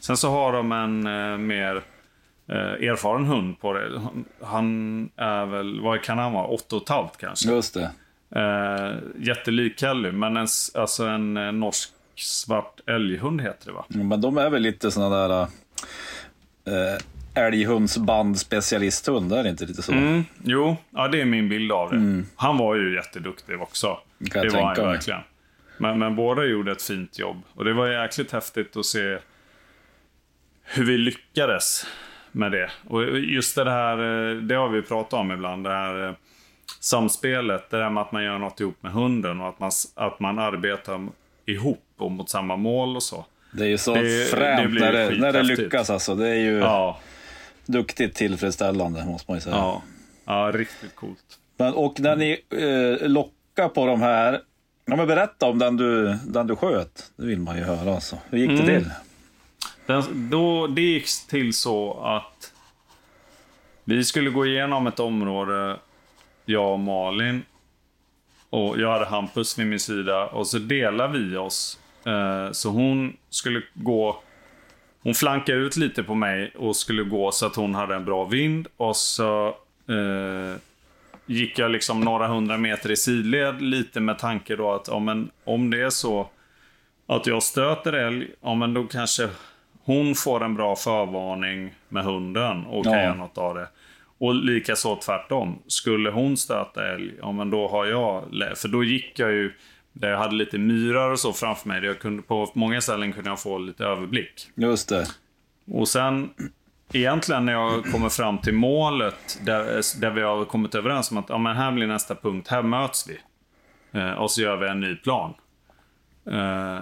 Sen 0.00 0.16
så 0.16 0.30
har 0.30 0.52
de 0.52 0.72
en 0.72 1.06
eh, 1.06 1.38
mer 1.38 1.76
eh, 2.48 2.56
erfaren 2.90 3.24
hund 3.26 3.60
på 3.60 3.72
det. 3.72 4.00
Han- 4.42 5.08
är 5.16 5.46
väl, 5.46 5.80
vad 5.80 6.02
kan 6.02 6.18
han 6.18 6.32
vara, 6.32 6.46
åtta 6.46 6.76
och 6.76 6.82
ett 6.82 6.88
halvt 6.88 7.16
kanske. 7.16 7.50
just 7.50 7.74
det. 7.74 7.90
Eh, 8.40 8.94
jättelik 9.18 9.80
Kelly, 9.80 10.12
men 10.12 10.36
en, 10.36 10.46
alltså 10.74 11.04
en 11.06 11.36
eh, 11.36 11.52
norsk 11.52 11.90
svart 12.16 12.80
älghund 12.86 13.40
heter 13.40 13.66
det 13.66 13.72
va? 13.72 13.84
Men 13.88 14.20
de 14.20 14.38
är 14.38 14.50
väl 14.50 14.62
lite 14.62 14.90
såna 14.90 15.08
där 15.28 15.40
äh, 15.40 16.98
älghundsband 17.36 18.38
specialisthund, 18.38 19.32
är 19.32 19.42
det 19.42 19.48
inte 19.50 19.66
lite 19.66 19.82
så? 19.82 19.92
Mm, 19.92 20.24
jo, 20.42 20.76
ja, 20.90 21.08
det 21.08 21.20
är 21.20 21.24
min 21.24 21.48
bild 21.48 21.72
av 21.72 21.90
det. 21.90 22.24
Han 22.36 22.58
var 22.58 22.74
ju 22.76 22.94
jätteduktig 22.94 23.62
också. 23.62 23.86
Mm. 24.20 24.30
Kan 24.30 24.42
det 24.42 24.48
var 24.48 24.62
han 24.62 24.76
mig. 24.76 24.86
verkligen. 24.86 25.20
Men, 25.78 25.98
men 25.98 26.16
båda 26.16 26.44
gjorde 26.44 26.72
ett 26.72 26.82
fint 26.82 27.18
jobb. 27.18 27.42
Och 27.54 27.64
det 27.64 27.72
var 27.72 27.86
jäkligt 28.02 28.32
häftigt 28.32 28.76
att 28.76 28.86
se 28.86 29.18
hur 30.64 30.84
vi 30.84 30.98
lyckades 30.98 31.86
med 32.32 32.52
det. 32.52 32.70
Och 32.88 33.18
just 33.18 33.56
det 33.56 33.70
här, 33.70 33.98
eh, 34.30 34.36
det 34.36 34.54
har 34.54 34.68
vi 34.68 34.82
pratat 34.82 35.12
om 35.12 35.32
ibland, 35.32 35.64
det 35.64 35.70
här 35.70 36.08
eh, 36.08 36.14
samspelet. 36.80 37.70
Det 37.70 37.76
där 37.78 37.90
med 37.90 38.00
att 38.02 38.12
man 38.12 38.24
gör 38.24 38.38
något 38.38 38.60
ihop 38.60 38.76
med 38.82 38.92
hunden 38.92 39.40
och 39.40 39.48
att 39.48 39.60
man, 39.60 39.70
att 39.94 40.20
man 40.20 40.38
arbetar 40.38 41.08
ihop 41.46 41.84
och 41.98 42.10
mot 42.12 42.30
samma 42.30 42.56
mål 42.56 42.96
och 42.96 43.02
så. 43.02 43.24
Det 43.52 43.64
är 43.64 43.68
ju 43.68 43.78
så 43.78 43.94
Det- 43.94 44.18
det 44.18 44.24
fränt 44.24 44.70
blir 44.70 44.80
när, 44.80 44.92
det, 44.92 45.16
när 45.20 45.32
det 45.32 45.42
lyckas 45.42 45.90
alltså. 45.90 46.14
Det 46.14 46.28
är 46.28 46.34
ju 46.34 46.58
Ja, 46.58 46.98
duktigt 47.66 48.14
tillfredsställande 48.16 49.04
måste 49.04 49.30
man 49.30 49.36
ju 49.36 49.40
säga. 49.40 49.56
ja, 49.56 49.82
ja 50.24 50.50
riktigt 50.54 50.94
coolt. 50.96 51.38
Men, 51.56 51.74
och 51.74 52.00
när 52.00 52.16
ni 52.16 52.40
eh, 52.50 53.08
lockar 53.08 53.68
på 53.68 53.86
de 53.86 54.00
här, 54.02 54.40
ja, 54.84 54.96
men 54.96 55.06
berätta 55.06 55.46
om 55.46 55.58
den 55.58 55.76
du, 55.76 56.18
den 56.26 56.46
du 56.46 56.56
sköt. 56.56 57.12
Det 57.16 57.26
vill 57.26 57.38
man 57.40 57.56
ju 57.56 57.62
höra 57.64 57.94
alltså. 57.94 58.18
Hur 58.30 58.38
gick 58.38 58.48
det 58.50 58.72
Mm. 58.72 58.82
till? 58.82 58.90
Den, 59.86 60.30
då, 60.30 60.66
det 60.66 60.80
gick 60.82 61.06
till 61.28 61.54
så 61.54 62.00
att 62.04 62.52
vi 63.84 64.04
skulle 64.04 64.30
gå 64.30 64.46
igenom 64.46 64.86
ett 64.86 65.00
område, 65.00 65.76
jag 66.44 66.72
och 66.72 66.78
Malin. 66.78 67.42
Och 68.50 68.80
jag 68.80 68.92
hade 68.92 69.04
Hampus 69.04 69.58
vid 69.58 69.66
min 69.66 69.80
sida 69.80 70.26
och 70.26 70.46
så 70.46 70.58
delade 70.58 71.18
vi 71.18 71.36
oss. 71.36 71.78
Eh, 72.04 72.52
så 72.52 72.70
hon 72.70 73.16
skulle 73.30 73.62
gå... 73.74 74.22
Hon 75.06 75.14
flankade 75.14 75.58
ut 75.58 75.76
lite 75.76 76.02
på 76.02 76.14
mig 76.14 76.52
och 76.56 76.76
skulle 76.76 77.02
gå 77.02 77.32
så 77.32 77.46
att 77.46 77.56
hon 77.56 77.74
hade 77.74 77.94
en 77.94 78.04
bra 78.04 78.24
vind. 78.24 78.66
Och 78.76 78.96
så 78.96 79.46
eh, 79.88 80.60
gick 81.26 81.58
jag 81.58 81.70
liksom 81.70 82.00
några 82.00 82.26
hundra 82.26 82.56
meter 82.58 82.90
i 82.90 82.96
sidled 82.96 83.62
lite 83.62 84.00
med 84.00 84.18
tanke 84.18 84.56
då 84.56 84.72
att 84.72 84.88
ja, 84.88 84.98
men, 84.98 85.30
om 85.44 85.70
det 85.70 85.82
är 85.82 85.90
så 85.90 86.28
att 87.06 87.26
jag 87.26 87.42
stöter 87.42 87.92
älg, 87.92 88.28
ja 88.42 88.54
men 88.54 88.74
då 88.74 88.84
kanske 88.84 89.28
hon 89.84 90.14
får 90.14 90.44
en 90.44 90.54
bra 90.54 90.76
förvarning 90.76 91.74
med 91.88 92.04
hunden 92.04 92.66
och 92.66 92.84
kan 92.84 92.92
Ja. 92.92 93.02
göra 93.02 93.14
något 93.14 93.38
av 93.38 93.54
det. 93.54 93.68
Och 94.18 94.34
likaså 94.34 94.96
tvärtom. 94.96 95.58
Skulle 95.66 96.10
hon 96.10 96.36
stöta 96.36 96.94
älg, 96.94 97.12
ja 97.20 97.32
men 97.32 97.50
då 97.50 97.68
har 97.68 97.86
jag... 97.86 98.24
För 98.56 98.68
då 98.68 98.84
gick 98.84 99.18
jag 99.18 99.32
ju... 99.32 99.52
Där 100.00 100.10
jag 100.10 100.18
hade 100.18 100.34
lite 100.34 100.58
myrar 100.58 101.10
och 101.10 101.20
så 101.20 101.32
framför 101.32 101.68
mig. 101.68 101.80
Där 101.80 101.88
jag 101.88 101.98
kunde, 101.98 102.22
på 102.22 102.50
många 102.54 102.80
ställen 102.80 103.12
kunde 103.12 103.30
jag 103.30 103.40
få 103.40 103.58
lite 103.58 103.84
överblick. 103.84 104.50
Just 104.54 104.88
det. 104.88 105.06
Och 105.66 105.88
sen, 105.88 106.30
egentligen 106.92 107.46
när 107.46 107.52
jag 107.52 107.84
kommer 107.84 108.08
fram 108.08 108.38
till 108.38 108.54
målet, 108.54 109.38
där, 109.42 110.00
där 110.00 110.10
vi 110.10 110.22
har 110.22 110.44
kommit 110.44 110.74
överens 110.74 111.10
om 111.10 111.16
att 111.16 111.28
ja, 111.28 111.38
men 111.38 111.56
här 111.56 111.72
blir 111.72 111.86
nästa 111.86 112.14
punkt, 112.14 112.48
här 112.48 112.62
möts 112.62 113.08
vi. 113.08 113.18
Eh, 114.00 114.12
och 114.12 114.30
så 114.30 114.42
gör 114.42 114.56
vi 114.56 114.68
en 114.68 114.80
ny 114.80 114.96
plan. 114.96 115.34
Eh, 116.30 116.78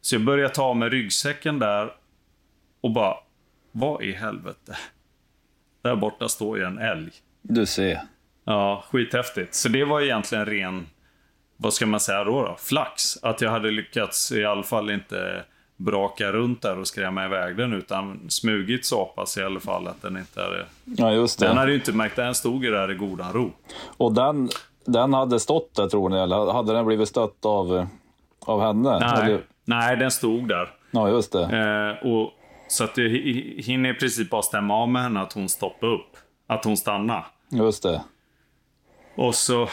så 0.00 0.14
jag 0.14 0.24
börjar 0.24 0.48
ta 0.48 0.74
med 0.74 0.92
ryggsäcken 0.92 1.58
där 1.58 1.92
och 2.80 2.90
bara, 2.90 3.14
vad 3.72 4.02
i 4.02 4.12
helvete? 4.12 4.76
där 5.82 5.96
borta 5.96 6.28
står 6.28 6.58
ju 6.58 6.64
en 6.64 6.78
älg. 6.78 7.10
Du 7.42 7.66
ser. 7.66 8.00
Ja, 8.44 8.84
skithäftigt. 8.90 9.54
Så 9.54 9.68
det 9.68 9.84
var 9.84 10.00
egentligen 10.00 10.46
ren, 10.46 10.86
vad 11.62 11.72
ska 11.74 11.86
man 11.86 12.00
säga 12.00 12.24
då, 12.24 12.42
då? 12.42 12.56
Flax. 12.58 13.18
Att 13.22 13.40
jag 13.40 13.50
hade 13.50 13.70
lyckats 13.70 14.32
i 14.32 14.44
alla 14.44 14.62
fall 14.62 14.90
inte 14.90 15.44
braka 15.76 16.32
runt 16.32 16.62
där 16.62 16.78
och 16.78 16.86
skrämma 16.86 17.24
iväg 17.24 17.56
den 17.56 17.72
utan 17.72 18.30
smugit 18.30 18.86
så 18.86 19.04
pass 19.04 19.38
i 19.38 19.42
alla 19.42 19.60
fall 19.60 19.88
att 19.88 20.02
den 20.02 20.16
inte 20.16 20.42
hade... 20.42 20.66
Ja, 20.84 21.12
just 21.12 21.38
det. 21.38 21.46
Den 21.46 21.56
hade 21.56 21.70
ju 21.70 21.76
inte 21.78 21.92
märkt, 21.92 22.16
den 22.16 22.34
stod 22.34 22.64
ju 22.64 22.70
där 22.70 22.90
i 22.90 22.94
godan 22.94 23.32
ro. 23.32 23.50
Och 23.96 24.12
den, 24.14 24.48
den 24.84 25.14
hade 25.14 25.40
stått 25.40 25.74
där 25.74 25.88
tror 25.88 26.08
ni, 26.08 26.18
eller 26.18 26.52
hade 26.52 26.72
den 26.72 26.86
blivit 26.86 27.08
stött 27.08 27.44
av, 27.44 27.86
av 28.40 28.60
henne? 28.60 28.98
Nej, 28.98 29.24
Eller, 29.24 29.40
nej 29.64 29.96
den 29.96 30.10
stod 30.10 30.48
där. 30.48 30.70
ja, 30.90 31.08
just 31.08 31.32
det. 31.32 31.42
Eh, 32.02 32.08
och, 32.12 32.30
så 32.68 32.84
att 32.84 32.98
hi- 32.98 33.62
hinner 33.62 33.90
i 33.90 33.94
princip 33.94 34.30
bara 34.30 34.42
stämma 34.42 34.74
av 34.74 34.88
med 34.88 35.02
henne 35.02 35.20
att 35.20 35.32
hon 35.32 35.48
stoppar 35.48 35.86
upp. 35.86 36.16
Att 36.46 36.64
hon 36.64 36.76
stannar. 36.76 37.26
Just 37.50 37.82
det. 37.82 38.02
Och 39.16 39.34
så 39.34 39.68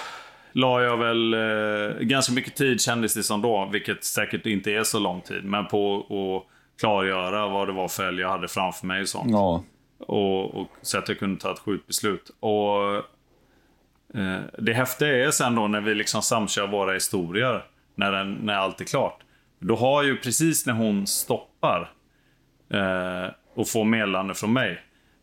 la 0.58 0.84
jag 0.84 0.98
väl 0.98 1.34
eh, 1.34 2.00
ganska 2.00 2.34
mycket 2.34 2.56
tid 2.56 2.82
kändes 2.82 3.14
det 3.14 3.24
som 3.24 3.42
då, 3.42 3.70
vilket 3.72 4.04
säkert 4.04 4.46
inte 4.46 4.72
är 4.72 4.84
så 4.84 5.00
lång 5.00 5.22
tid, 5.22 5.44
men 5.44 5.68
på 5.68 6.00
att 6.00 6.80
klargöra 6.80 7.48
vad 7.48 7.68
det 7.68 7.74
var 7.74 7.88
för 7.88 8.14
jag 8.14 8.30
hade 8.30 8.48
framför 8.48 8.88
mig 8.88 9.02
och 9.02 9.08
sånt. 9.08 9.32
Ja. 9.32 9.64
Och, 10.00 10.56
och, 10.56 10.68
så 10.82 10.98
att 10.98 11.10
jag 11.10 11.20
kunde 11.20 11.42
ta 11.42 11.52
ett 11.52 11.60
skjutbeslut. 11.60 12.32
Och 12.40 12.96
eh, 14.20 14.42
Det 14.58 14.74
häftiga 14.74 15.26
är 15.26 15.32
sen 15.32 15.56
då 15.56 15.68
när 15.68 15.82
vi 15.82 15.96
liksom 15.96 16.22
samkör 16.22 16.68
våra 16.68 16.94
historier, 16.94 17.66
när, 17.96 18.12
den, 18.12 18.34
när 18.34 18.54
allt 18.54 18.82
är 18.82 18.86
klart. 18.86 19.20
Då 19.60 19.76
har 19.76 20.04
ju 20.04 20.18
precis 20.18 20.66
när 20.66 20.74
hon 20.74 21.08
stoppar 21.08 21.92
eh, 22.70 23.32
och 23.56 23.68
får 23.68 23.86
meddelande 23.86 24.34
från 24.34 24.54
mig, 24.54 24.82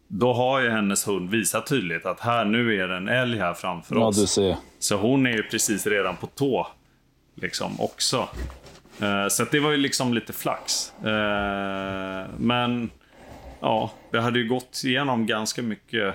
då 0.08 0.32
har 0.32 0.60
ju 0.60 0.70
hennes 0.70 1.08
hund 1.08 1.30
visat 1.30 1.66
tydligt 1.66 2.06
att 2.06 2.20
här, 2.20 2.44
nu 2.44 2.80
är 2.82 2.88
det 2.88 2.96
en 2.96 3.08
älg 3.08 3.38
här 3.38 3.54
framför 3.54 3.94
ja, 3.96 4.06
oss. 4.06 4.38
Så 4.78 4.96
hon 4.96 5.26
är 5.26 5.30
ju 5.30 5.42
precis 5.42 5.86
redan 5.86 6.16
på 6.16 6.26
tå. 6.26 6.66
Liksom 7.34 7.80
också. 7.80 8.28
Eh, 9.00 9.28
så 9.28 9.44
det 9.44 9.60
var 9.60 9.70
ju 9.70 9.76
liksom 9.76 10.14
lite 10.14 10.32
flax. 10.32 10.92
Eh, 11.04 12.26
men 12.38 12.90
ja, 13.60 13.90
vi 14.10 14.18
hade 14.18 14.38
ju 14.38 14.48
gått 14.48 14.82
igenom 14.84 15.26
ganska 15.26 15.62
mycket, 15.62 16.14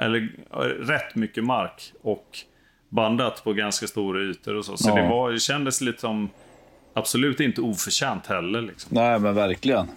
eller 0.00 0.28
eh, 0.52 0.58
rätt 0.64 1.14
mycket 1.14 1.44
mark 1.44 1.92
och 2.02 2.38
bandat 2.88 3.44
på 3.44 3.52
ganska 3.52 3.86
stora 3.86 4.20
ytor 4.20 4.54
och 4.54 4.64
så. 4.64 4.76
Så 4.76 4.88
Ja. 4.90 4.94
det, 4.94 5.08
var, 5.08 5.32
det 5.32 5.40
kändes 5.40 5.80
lite 5.80 6.00
som 6.00 6.30
absolut 6.94 7.40
inte 7.40 7.60
oförtjänt 7.60 8.26
heller. 8.26 8.62
Liksom. 8.62 8.90
Nej, 8.94 9.18
men 9.18 9.34
verkligen. 9.34 9.88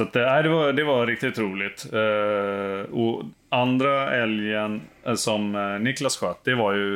Så 0.00 0.04
att, 0.04 0.12
det, 0.12 0.26
nej, 0.26 0.42
det, 0.42 0.48
var, 0.48 0.72
det 0.72 0.84
var 0.84 1.06
riktigt 1.06 1.38
roligt. 1.38 1.86
Eh, 1.92 2.94
och 2.94 3.22
andra 3.48 4.14
älgen 4.14 4.80
eh, 5.04 5.14
som 5.14 5.54
eh, 5.54 5.80
Niklas 5.80 6.16
sköt, 6.16 6.44
det 6.44 6.54
var 6.54 6.72
ju 6.72 6.94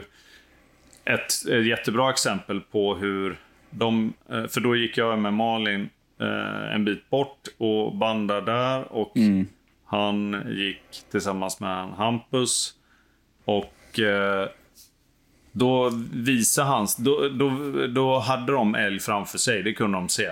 ett, 1.04 1.49
ett 1.50 1.66
jättebra 1.66 2.11
exempel 2.11 2.61
på 2.61 2.94
hur 2.94 3.37
de... 3.70 4.12
Eh, 4.30 4.46
för 4.46 4.61
då 4.61 4.76
gick 4.76 4.99
jag 4.99 5.18
med 5.18 5.32
Malin 5.32 5.88
eh, 6.20 6.75
en 6.75 6.84
bit 6.84 7.11
bort 7.11 7.49
och 7.58 7.94
bandade 7.94 8.52
där. 8.52 8.92
Och 8.92 9.12
han 9.84 10.42
gick 10.49 11.11
tillsammans 11.11 11.61
med 11.61 11.82
en 11.82 11.92
Hampus. 11.92 12.75
Och 13.44 14.00
eh, 14.00 14.49
då 15.52 15.90
visade 16.12 16.68
hans... 16.68 16.96
Då, 16.96 17.28
då, 17.28 17.50
då 17.87 18.18
hade 18.18 18.52
de 18.52 18.75
älg 18.75 19.00
framför 19.00 19.38
sig, 19.38 19.62
det 19.62 19.73
kunde 19.73 19.99
de 19.99 20.08
se. 20.08 20.30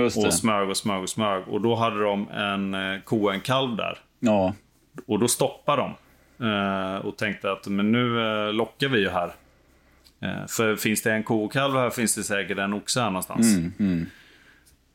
Och 0.00 0.34
smög 0.34 0.68
och 0.68 0.76
smög 0.76 1.02
och 1.02 1.08
smög. 1.08 1.48
Och 1.48 1.60
då 1.60 1.74
hade 1.74 2.02
de 2.02 2.28
en 2.28 2.74
eh, 2.74 3.00
ko 3.00 3.24
och 3.24 3.34
en 3.34 3.40
kalv 3.40 3.76
där. 3.76 3.98
Ja. 4.20 4.54
Och 5.06 5.18
då 5.18 5.28
stoppade 5.28 5.82
de. 5.82 5.94
Eh, 6.46 6.96
och 6.96 7.16
tänkte 7.16 7.52
att 7.52 7.66
men 7.66 7.92
nu 7.92 8.20
eh, 8.20 8.52
lockar 8.52 8.88
vi 8.88 8.98
ju 8.98 9.08
här. 9.08 9.32
För 10.48 10.76
finns 10.76 11.02
det 11.02 11.12
en 11.12 11.22
ko 11.22 11.44
och 11.44 11.52
kalv 11.52 11.74
här 11.74 11.90
finns 11.90 12.14
det 12.14 12.22
säkert 12.22 12.58
en 12.58 12.74
oxe 12.74 13.00
här 13.00 13.10
någonstans. 13.10 13.46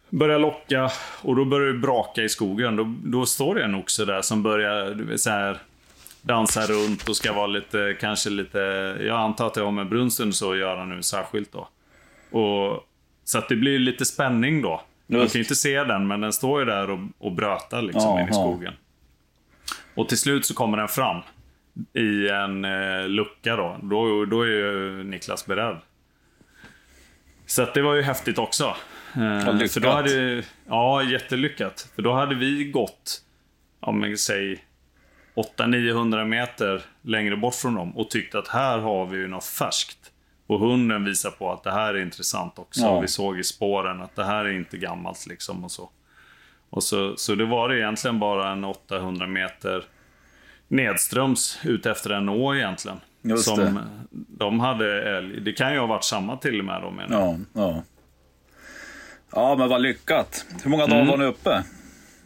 Börjar 0.10 0.40
locka 0.40 0.92
och 1.22 1.36
då 1.36 1.46
börjar 1.46 1.74
det 1.74 1.80
braka 1.80 2.24
i 2.24 2.30
skogen. 2.30 2.76
Då, 2.76 2.96
då 3.04 3.26
står 3.26 3.56
det 3.56 3.64
en 3.64 3.76
oxe 3.76 4.06
där 4.06 4.22
som 4.22 4.44
börjar 4.44 5.18
så 5.18 5.30
här, 5.30 5.58
dansa 6.22 6.62
runt 6.62 7.10
och 7.10 7.16
ska 7.16 7.34
vara 7.34 7.48
lite, 7.48 7.98
kanske 8.00 8.30
lite... 8.30 8.60
Jag 9.00 9.20
antar 9.20 9.48
att 9.48 9.54
det 9.54 9.62
har 9.62 9.72
med 9.72 9.90
brunsten 9.90 10.34
så 10.34 10.52
att 10.52 10.58
göra 10.58 10.86
nu 10.86 11.04
särskilt 11.04 11.52
då. 11.52 11.68
Och, 12.40 12.87
så 13.28 13.38
att 13.38 13.50
det 13.50 13.56
blir 13.56 13.80
lite 13.80 14.06
spänning 14.06 14.62
då. 14.62 14.82
Man 15.08 15.22
Just. 15.22 15.34
kan 15.34 15.40
ju 15.40 15.44
inte 15.44 15.56
se 15.56 15.84
den, 15.84 16.08
men 16.08 16.22
den 16.22 16.34
står 16.34 16.60
ju 16.60 16.66
där 16.66 16.90
och, 16.90 17.00
och 17.18 17.32
brötar 17.32 17.82
liksom 17.82 18.20
in 18.20 18.30
i 18.30 18.34
skogen. 18.34 18.74
Och 19.96 20.10
till 20.10 20.18
slut 20.18 20.46
så 20.46 20.54
kommer 20.54 20.78
den 20.78 20.88
fram 20.88 21.22
i 21.94 22.30
en 22.30 22.66
eh, 22.66 23.08
lucka 23.08 23.56
då. 23.56 23.78
då. 23.82 24.26
Då 24.26 24.42
är 24.42 24.48
ju 24.48 25.04
Niklas 25.04 25.46
beredd. 25.46 25.78
Så 27.46 27.62
att 27.62 27.74
det 27.74 27.82
var 27.82 27.96
ju 27.96 28.02
häftigt 28.02 28.38
också. 28.38 28.76
Eh, 29.14 29.68
för 29.68 29.80
då 29.80 29.90
hade, 29.90 30.44
ja, 30.68 31.04
jättelyckat. 31.04 31.90
För 31.96 32.02
då 32.02 32.14
hade 32.14 32.36
vi 32.36 32.64
gått, 32.64 33.22
ja 33.82 33.92
men 33.92 34.18
säg 34.18 34.64
800-900 35.36 36.26
meter 36.26 36.82
längre 37.02 37.38
bort 37.38 37.56
från 37.56 37.76
dem 37.76 37.98
och 37.98 38.10
tyckt 38.10 38.36
att 38.36 38.48
här 38.48 38.80
har 38.80 39.06
vi 39.06 39.18
ju 39.18 39.28
något 39.28 39.46
färskt. 39.46 40.12
Och 40.48 40.60
hunden 40.60 41.04
visar 41.04 41.32
på 41.32 41.52
att 41.52 41.64
det 41.64 41.72
här 41.72 41.94
är 41.94 42.02
intressant 42.02 42.60
också. 42.60 42.82
Ja. 42.82 43.00
Vi 43.00 43.08
såg 43.08 43.40
i 43.40 43.44
spåren 43.44 44.02
att 44.02 44.16
det 44.16 44.26
här 44.26 44.46
är 44.46 44.52
inte 44.52 44.78
gammalt 44.78 45.28
liksom 45.28 45.64
och 45.64 45.72
så. 45.72 45.90
Och 46.70 46.84
så, 46.84 47.16
så 47.18 47.36
det 47.36 47.46
var 47.46 47.70
det 47.70 47.80
egentligen 47.80 48.20
bara 48.20 48.52
en 48.52 48.64
800 48.64 49.28
meter 49.28 49.84
nedströms 50.68 51.60
ut 51.64 51.86
efter 51.86 52.10
en 52.10 52.30
å 52.30 52.56
egentligen. 52.56 53.00
Just 53.22 53.46
som 53.46 53.60
det. 53.60 53.84
de 54.12 54.60
hade 54.60 55.18
älg. 55.18 55.42
Det 55.42 55.52
kan 55.54 55.74
ju 55.74 55.80
ha 55.80 55.88
varit 55.88 56.04
samma 56.04 56.38
till 56.38 56.60
och 56.60 56.66
med 56.66 56.82
då 56.82 56.92
menar 56.92 57.20
jag. 57.20 57.40
Ja, 57.54 57.62
ja. 57.62 57.84
Ja, 59.32 59.56
men 59.56 59.70
vad 59.70 59.82
lyckat. 59.82 60.46
Hur 60.64 60.72
många 60.72 60.88
dagar 60.88 61.06
var 61.06 61.18
ni 61.18 61.26
uppe? 61.26 61.64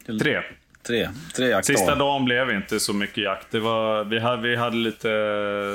Tre. 0.05 0.41
Tre. 0.84 1.10
Tre 1.36 1.47
jaktdagar. 1.47 1.62
Sista 1.62 1.95
dagen 1.95 2.25
blev 2.25 2.51
inte 2.51 2.79
så 2.79 2.93
mycket 2.93 3.17
jakt. 3.17 3.51
Det 3.51 3.60
var, 3.60 4.03
vi, 4.03 4.19
hade, 4.19 4.41
vi 4.41 4.55
hade 4.55 4.75
lite 4.75 5.10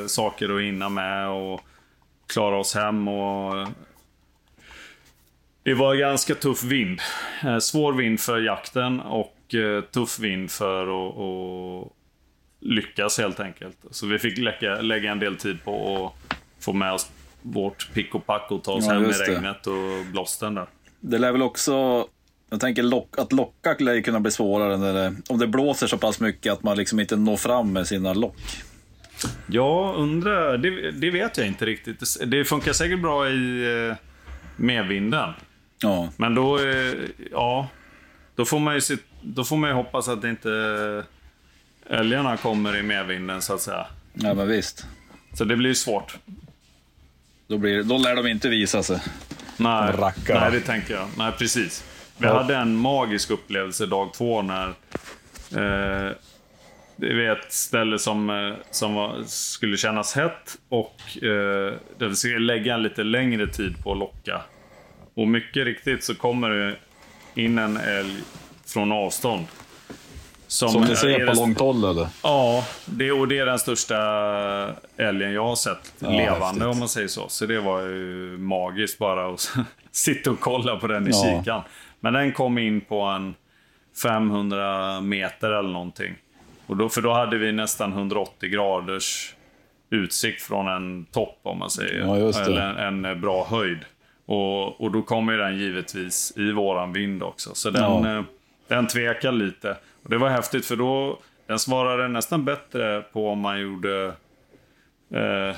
saker 0.06 0.56
att 0.56 0.62
hinna 0.62 0.88
med 0.88 1.28
och 1.28 1.60
klara 2.26 2.56
oss 2.58 2.74
hem. 2.74 3.08
Och 3.08 3.68
det 5.62 5.74
var 5.74 5.94
ganska 5.94 6.34
tuff 6.34 6.62
vind. 6.64 7.00
Eh, 7.44 7.58
Svår 7.58 7.92
vind 7.92 8.20
för 8.20 8.38
jakten 8.40 9.00
och 9.00 9.54
eh, 9.54 9.80
tuff 9.84 10.18
vind 10.18 10.50
för 10.50 10.82
att, 10.82 11.18
att 11.18 11.92
lyckas 12.60 13.18
helt 13.18 13.40
enkelt. 13.40 13.78
Så 13.90 14.06
vi 14.06 14.18
fick 14.18 14.38
lägga, 14.38 14.80
lägga 14.80 15.12
en 15.12 15.18
del 15.18 15.36
tid 15.36 15.64
på 15.64 16.06
att 16.06 16.36
få 16.64 16.72
med 16.72 16.92
oss 16.92 17.10
vårt 17.42 17.92
pick 17.94 18.14
och 18.14 18.26
pack 18.26 18.50
och 18.50 18.64
ta 18.64 18.72
oss 18.72 18.84
Ja, 18.86 18.92
hem 18.92 19.04
i 19.04 19.08
det. 19.08 19.12
regnet 19.12 19.66
och 19.66 20.06
blåsten 20.12 20.54
där. 20.54 20.66
Det 21.00 21.18
lär 21.18 21.32
väl 21.32 21.42
också... 21.42 22.06
Jag 22.50 22.60
tänker 22.60 22.82
lock, 22.82 23.18
att 23.18 23.32
locka 23.32 23.76
lär 23.78 24.00
kunna 24.00 24.20
bli 24.20 24.30
svårare 24.30 24.76
när 24.76 24.92
det, 24.92 25.14
om 25.28 25.38
det 25.38 25.46
blåser 25.46 25.86
så 25.86 25.98
pass 25.98 26.20
mycket 26.20 26.52
att 26.52 26.62
man 26.62 26.76
liksom 26.76 27.00
inte 27.00 27.16
når 27.16 27.36
fram 27.36 27.72
med 27.72 27.86
sina 27.86 28.14
lock. 28.14 28.36
Jag 29.46 29.94
undrar, 29.96 30.58
det, 30.58 30.90
det 30.90 31.10
vet 31.10 31.36
jag 31.38 31.46
inte 31.46 31.66
riktigt. 31.66 32.16
Det- 32.26 32.44
funkar 32.44 32.72
säkert 32.72 33.00
bra 33.02 33.28
i 33.30 33.64
eh, 33.88 33.96
medvinden. 34.56 35.32
Ja, 35.82 36.08
Men 36.16 36.34
då, 36.34 36.58
eh, 36.58 36.94
ja, 37.32 37.68
då 38.34 38.44
får 38.44 38.58
man 38.58 38.74
ju 38.74 38.80
se, 38.80 38.96
då 39.22 39.44
får 39.44 39.56
man 39.56 39.70
ju 39.70 39.76
hoppas 39.76 40.08
att 40.08 40.24
inte 40.24 41.04
älgarna 41.90 42.36
kommer 42.36 42.76
i 42.76 42.82
medvinden 42.82 43.42
så 43.42 43.54
att 43.54 43.60
säga. 43.60 43.86
ja 44.14 44.34
men 44.34 44.48
visst. 44.48 44.86
Så 45.34 45.44
det 45.44 45.56
blir 45.56 45.68
ju 45.70 45.74
svårt. 45.74 46.16
Då, 47.48 47.58
blir, 47.58 47.82
då 47.82 47.98
lär 47.98 48.16
de 48.16 48.26
inte 48.26 48.48
visa 48.48 48.82
sig. 48.82 49.00
Nej, 49.56 49.92
Rackarna. 49.92 50.40
nej 50.40 50.50
det 50.52 50.60
tänker 50.60 50.94
jag. 50.94 51.08
Nej, 51.18 51.32
precis. 51.38 51.84
Vi 52.18 52.26
Ja. 52.26 52.38
hade 52.42 52.56
en 52.56 52.76
magisk 52.76 53.30
upplevelse 53.30 53.86
dag 53.86 54.14
två 54.14 54.42
när 54.42 54.68
eh, 55.56 56.12
det 56.96 57.06
är 57.26 57.32
ett 57.32 57.52
ställe 57.52 57.98
som, 57.98 58.30
eh, 58.30 58.54
som 58.70 58.94
var, 58.94 59.22
skulle 59.26 59.76
kännas 59.76 60.14
hett 60.14 60.58
och 60.68 61.00
eh, 61.16 61.72
där 61.98 62.08
vi 62.08 62.14
skulle 62.14 62.38
lägga 62.38 62.74
en 62.74 62.82
lite 62.82 63.02
längre 63.02 63.46
tid 63.46 63.82
på 63.84 63.92
att 63.92 63.98
locka. 63.98 64.40
Och 65.14 65.28
mycket 65.28 65.64
riktigt 65.64 66.04
så 66.04 66.14
kommer 66.14 66.50
det 66.50 66.74
in 67.42 67.58
en 67.58 67.76
älg 67.76 68.16
från 68.66 68.92
avstånd. 68.92 69.46
Som 70.48 70.82
ni 70.82 70.90
är 70.90 70.94
ser 70.94 71.18
på 71.18 71.24
den- 71.26 71.36
långt 71.36 71.60
håll 71.60 71.84
eller? 71.84 72.08
Ja, 72.22 72.64
det, 72.86 73.12
och 73.12 73.28
det 73.28 73.38
är 73.38 73.46
den 73.46 73.58
största 73.58 73.96
älgen 74.96 75.32
jag 75.32 75.44
har 75.44 75.56
sett 75.56 75.94
Ja, 75.98 76.10
levande 76.10 76.44
häftigt. 76.46 76.62
om 76.64 76.78
man 76.78 76.88
säger 76.88 77.08
så. 77.08 77.28
Så 77.28 77.46
det 77.46 77.60
var 77.60 77.80
ju 77.80 78.36
magiskt 78.38 78.98
bara 78.98 79.32
att 79.34 79.50
sitta 79.90 80.30
och 80.30 80.40
kolla 80.40 80.76
på 80.76 80.86
den 80.86 81.06
i 81.06 81.10
Ja. 81.12 81.38
kikaren. 81.40 81.62
Men 82.00 82.12
den 82.12 82.32
kom 82.32 82.58
in 82.58 82.80
på 82.80 83.00
en 83.00 83.34
500 84.02 85.00
meter 85.00 85.50
eller 85.50 85.68
någonting. 85.70 86.14
Och 86.66 86.76
då, 86.76 86.88
för 86.88 87.02
då 87.02 87.12
hade 87.12 87.38
vi 87.38 87.52
nästan 87.52 87.92
180 87.92 88.48
graders 88.50 89.34
utsikt 89.90 90.42
från 90.42 90.68
en 90.68 91.04
topp 91.04 91.38
om 91.42 91.58
man 91.58 91.70
säger. 91.70 92.00
Ja. 92.00 92.16
Eller 92.16 92.60
en, 92.78 93.04
en 93.04 93.20
bra 93.20 93.46
höjd. 93.50 93.78
Och, 94.26 94.80
och 94.80 94.90
då 94.90 95.02
kommer 95.02 95.36
den 95.36 95.58
givetvis 95.58 96.32
i 96.36 96.52
våran 96.52 96.92
vind 96.92 97.22
också. 97.22 97.54
Så 97.54 97.70
den, 97.70 97.82
Ja. 97.82 98.16
eh, 98.18 98.22
Den 98.68 98.86
tvekar 98.86 99.32
lite. 99.32 99.76
Och 100.02 100.10
det 100.10 100.18
var 100.18 100.28
häftigt 100.28 100.66
för 100.66 100.76
då, 100.76 101.18
den 101.46 101.58
svarade 101.58 102.08
nästan 102.08 102.44
bättre 102.44 103.02
på 103.12 103.28
om 103.30 103.38
man 103.40 103.60
gjorde 103.60 104.12
eh, 105.14 105.56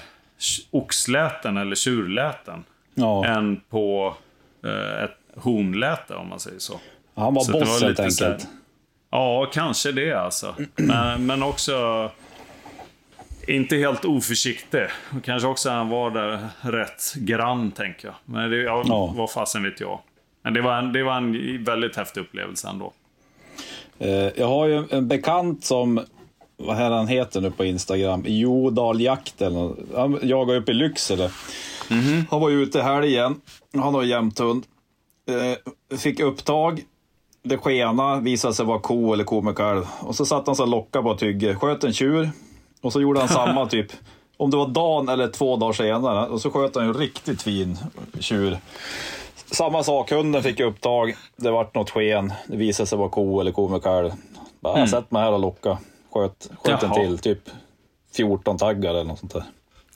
oxläten 0.70 1.56
eller 1.56 1.76
tjurläten. 1.76 2.64
Ja. 2.94 3.26
Än 3.26 3.60
på 3.70 4.16
eh, 4.64 5.04
ett 5.04 5.16
honläte 5.36 6.14
om 6.14 6.28
man 6.28 6.40
säger 6.40 6.58
så. 6.58 6.80
Han 7.14 7.34
var 7.34 7.42
Så 7.42 7.52
boss 7.52 7.82
helt 7.82 7.98
lite 7.98 8.10
så 8.10 8.24
enkelt. 8.24 8.48
Ja, 9.10 9.50
kanske 9.52 9.92
det 9.92 10.12
alltså. 10.12 10.54
Men, 10.76 11.26
men 11.26 11.42
också 11.42 12.10
inte 13.48 13.76
helt 13.76 14.04
oförsiktig. 14.04 14.80
Kanske 15.24 15.48
också 15.48 15.70
han 15.70 15.88
var 15.88 16.10
där 16.10 16.48
rätt 16.60 17.14
grann, 17.14 17.70
tänker 17.70 18.08
jag. 18.08 18.14
Men 18.24 18.50
det, 18.50 18.56
ja, 18.56 18.82
Ja. 18.86 19.14
vad 19.16 19.30
fasen 19.30 19.62
vet 19.62 19.80
jag. 19.80 20.00
Men 20.42 20.54
det 20.54 20.60
var, 20.62 20.78
en, 20.78 20.92
det 20.92 21.02
var 21.02 21.16
en 21.16 21.64
väldigt 21.64 21.96
häftig 21.96 22.20
upplevelse 22.20 22.68
ändå. 22.68 22.92
Eh, 23.98 24.08
Jag 24.10 24.48
har 24.48 24.66
ju 24.66 24.84
en 24.90 25.08
bekant 25.08 25.64
som, 25.64 26.00
vad 26.56 26.76
här 26.76 26.90
han 26.90 27.08
heter 27.08 27.40
nu 27.40 27.50
på 27.50 27.64
Instagram, 27.64 28.22
Jodal 28.26 29.00
Jakt 29.00 29.42
eller 29.42 29.56
något. 29.56 29.78
Han 29.96 30.18
jagar 30.22 30.54
uppe 30.56 30.70
i 30.70 30.74
Lycksele. 30.74 31.30
Han 32.30 32.40
var 32.40 32.48
ju 32.48 32.62
ute 32.62 32.78
i 32.78 32.82
helgen, 32.82 33.40
han 33.74 33.94
har 33.94 34.02
jämthund. 34.02 34.64
Eh, 35.28 35.98
Fick 35.98 36.20
upptag, 36.20 36.82
det 37.48 37.58
skena 37.58 38.20
visade 38.20 38.54
sig 38.54 38.66
vara 38.66 38.78
ko 38.80 39.12
eller 39.12 39.24
ko 39.24 39.40
med 39.40 39.56
kalv. 39.56 39.86
Och 40.00 40.14
så 40.16 40.26
satt 40.26 40.46
han 40.46 40.56
så 40.56 40.62
och 40.62 40.68
lockade 40.68 41.02
på 41.02 41.12
ett 41.12 41.22
hygge, 41.22 41.54
sköt 41.54 41.84
en 41.84 41.92
tjur. 41.92 42.30
Och 42.80 42.92
så 42.92 43.00
gjorde 43.00 43.20
han 43.20 43.28
samma 43.28 43.66
typ, 43.70 43.92
om 44.36 44.50
det 44.50 44.56
var 44.56 44.68
dagen 44.68 45.08
eller 45.08 45.28
två 45.28 45.56
dagar 45.56 45.72
senare. 45.72 46.26
Och 46.26 46.40
så 46.40 46.50
sköt 46.50 46.74
han 46.74 46.84
en 46.84 46.94
riktigt 46.94 47.42
fin 47.42 47.78
tjur. 48.20 48.58
Samma 49.50 49.82
sak, 49.82 50.10
hunden 50.10 50.42
fick 50.42 50.60
upptag. 50.60 51.16
Det 51.36 51.50
vart 51.50 51.74
något 51.74 51.90
sken. 51.90 52.32
Det 52.46 52.56
visade 52.56 52.86
sig 52.86 52.98
vara 52.98 53.08
ko 53.08 53.40
eller 53.40 53.52
ko 53.52 53.68
med 53.68 53.82
kalv. 53.82 54.10
Bara, 54.60 54.76
mm. 54.76 54.88
Sätt 54.88 55.10
mig 55.10 55.22
här 55.22 55.32
och 55.32 55.40
locka. 55.40 55.78
Sköt, 56.12 56.50
sköt 56.64 56.82
en 56.82 56.92
till, 56.92 57.18
typ 57.18 57.40
14 58.16 58.58
taggar 58.58 58.90
eller 58.90 59.04
något 59.04 59.18
sånt 59.18 59.32
där. 59.32 59.44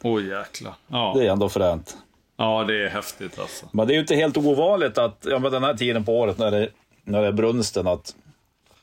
Oj 0.03 0.29
jäklar. 0.29 0.75
Ja. 0.89 1.13
Det 1.17 1.27
är 1.27 1.31
ändå 1.33 1.49
fränt. 1.49 1.97
ja, 2.37 2.65
det 2.65 2.85
är 2.85 2.89
häftigt 2.89 3.39
alltså. 3.39 3.67
Men 3.73 3.87
det 3.87 3.93
är 3.93 3.95
ju 3.95 4.01
inte 4.01 4.15
helt 4.15 4.37
ovanligt 4.37 4.99
att, 4.99 5.27
ja 5.31 5.39
men 5.39 5.53
den 5.53 5.65
här 5.65 5.75
tiden 5.75 6.05
på 6.05 6.19
året 6.19 6.39
när 6.39 6.51
det, 6.51 6.69
när 7.05 7.23
det 7.23 7.29
är 7.29 7.33
brunsten, 7.33 7.87
att 7.87 8.15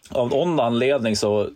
av 0.09 0.29
någon 0.29 0.59
anledning 0.59 1.15
så 1.15 1.49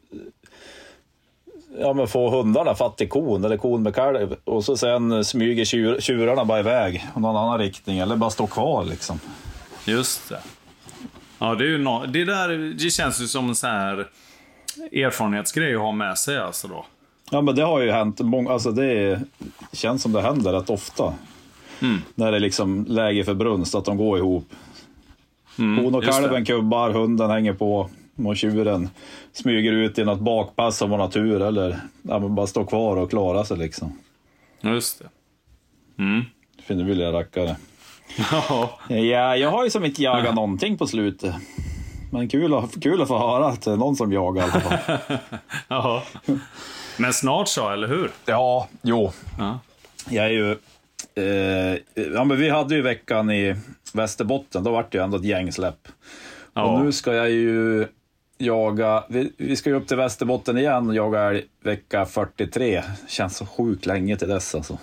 ja, 1.80 1.94
men 1.94 2.08
får 2.08 2.30
hundarna 2.30 2.76
fatt 2.76 3.02
i 3.02 3.08
kon 3.08 3.46
eller 3.46 3.58
kon 3.58 3.84
med 3.84 3.96
kalv 3.96 4.36
och 4.44 4.66
så 4.66 4.78
sen 4.78 5.26
smyger 5.26 5.66
tjur, 5.66 6.00
tjurarna 6.00 6.46
bara 6.46 6.60
iväg 6.60 6.96
i 6.96 7.20
någon 7.20 7.36
annan 7.36 7.60
riktning 7.60 7.98
eller 7.98 8.16
bara 8.16 8.30
står 8.30 8.48
kvar 8.48 8.86
liksom. 8.86 9.20
Just 9.86 10.30
det. 10.30 10.40
Ja, 11.40 11.56
det 11.56 11.64
är 11.64 11.68
ju 11.68 11.78
no 11.78 12.06
det 12.06 12.26
där 12.26 12.74
det 12.84 12.90
känns 12.90 13.22
ju 13.22 13.28
som 13.28 13.50
en 13.50 13.56
sån 13.56 13.70
här 13.70 14.08
erfarenhetsgrej 14.92 15.76
att 15.76 15.82
ha 15.82 15.92
med 15.92 16.18
sig 16.18 16.38
alltså 16.38 16.68
då. 16.68 16.86
Ja 17.32 17.42
men 17.42 17.56
det 17.56 17.64
har 17.64 17.82
ju 17.82 17.92
hänt, 17.92 18.20
många, 18.20 18.52
alltså 18.52 18.72
det 18.72 19.22
känns 19.72 20.02
som 20.02 20.12
det 20.12 20.22
händer 20.22 20.54
rätt 20.54 20.70
ofta. 20.70 21.14
När 22.16 22.32
det 22.32 22.38
är 22.38 22.42
liksom 22.42 22.86
läge 22.90 23.24
för 23.24 23.34
brunst, 23.34 23.76
att 23.76 23.86
de 23.86 23.98
går 23.98 24.18
ihop. 24.18 24.46
Hon 25.58 25.96
och 25.96 26.04
kalven 26.04 26.46
kubbar, 26.46 26.90
hunden 26.90 27.30
hänger 27.30 27.54
på 27.54 27.90
och 28.18 28.38
tjuren 28.38 28.90
smyger 29.34 29.72
ut 29.72 30.00
i 30.00 30.04
något 30.04 30.20
bakpass 30.20 30.82
om 30.82 30.90
man 30.90 31.00
har 31.00 31.08
tur 31.08 31.42
eller 31.42 31.80
ja, 32.02 32.20
bara 32.20 32.48
står 32.48 32.66
kvar 32.66 32.98
och 32.98 33.10
klarar 33.10 33.44
sig 33.44 33.58
liksom. 33.58 34.00
Just 34.62 35.00
det. 35.00 35.10
Vi 36.68 36.76
lilla 36.76 37.12
rackare. 37.12 37.56
Ja, 38.32 38.80
Ja, 38.88 39.36
jag 39.36 39.52
har 39.52 39.64
ju 39.64 39.70
som 39.70 39.86
inte 39.86 40.04
jagat 40.04 40.36
någonting 40.36 40.78
på 40.78 40.88
slutet. 40.88 41.36
Men 42.12 42.30
kul 42.30 42.54
att, 42.54 42.84
kul 42.84 43.02
att 43.02 43.08
få 43.08 43.18
höra 43.18 43.48
att 43.48 43.62
det 43.62 43.72
är 43.72 43.78
någon 43.78 43.96
som 43.96 44.14
jagar 44.14 44.48
i 44.48 44.52
alla 44.52 44.62
fall. 44.62 44.98
ja. 45.68 46.04
Men 46.98 47.14
snart 47.14 47.48
så, 47.48 47.70
eller 47.70 47.88
hur? 47.88 48.12
Ja, 48.26 48.68
jo. 48.82 49.12
Ja. 49.38 49.60
Jag 50.10 50.26
är 50.26 50.30
ju... 50.30 50.58
Eh, 51.16 52.04
ja, 52.14 52.24
men 52.24 52.38
vi 52.38 52.50
hade 52.50 52.76
ju 52.76 52.82
veckan 52.82 53.32
i 53.32 53.56
Västerbotten, 53.94 54.64
då 54.64 54.72
vart 54.72 54.92
det 54.92 54.98
ju 54.98 55.04
ändå 55.04 55.18
ett 55.18 55.24
gäng 55.24 55.52
släpp. 55.52 55.88
Ja. 56.54 56.64
Och 56.64 56.86
nu 56.86 56.92
ska 56.92 57.14
jag 57.14 57.30
ju 57.30 57.88
jaga, 58.38 59.04
vi, 59.10 59.32
vi 59.38 59.56
ska 59.56 59.70
ju 59.70 59.76
upp 59.76 59.88
till 59.88 59.98
Västerbotten 59.98 60.58
igen 60.58 60.90
och 60.90 60.96
jaga 60.96 61.22
älg 61.22 61.44
vecka 61.64 62.06
43. 62.06 62.84
Känns 63.08 63.38
så 63.38 63.46
sjukt 63.46 63.86
länge 63.86 64.18
till 64.18 64.28
dess 64.28 64.56
alltså. 64.56 64.78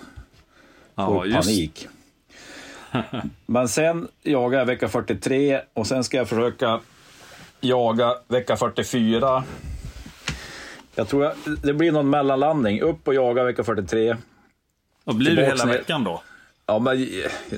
ja, 0.95 1.07
Får 1.07 1.27
just 1.27 1.47
panik. 1.47 1.87
Men 3.45 3.67
sen 3.67 4.07
jagar 4.23 4.59
jag 4.59 4.65
vecka 4.65 4.87
43 4.87 5.61
och 5.73 5.87
sen 5.87 6.03
ska 6.03 6.17
jag 6.17 6.29
försöka 6.29 6.79
jaga 7.61 8.15
vecka 8.27 8.55
44. 8.55 9.43
Jag 10.95 11.07
tror 11.07 11.23
jag, 11.23 11.33
det 11.63 11.73
blir 11.73 11.91
någon 11.91 12.09
mellanlandning. 12.09 12.81
Upp 12.81 13.07
och 13.07 13.13
jaga 13.13 13.43
vecka 13.43 13.63
43. 13.63 14.15
Och 15.03 15.15
blir 15.15 15.35
Tillbaks 15.35 15.61
hela 15.61 15.73
veckan 15.73 16.03
då? 16.03 16.21
Ja, 16.65 16.79
men 16.79 17.07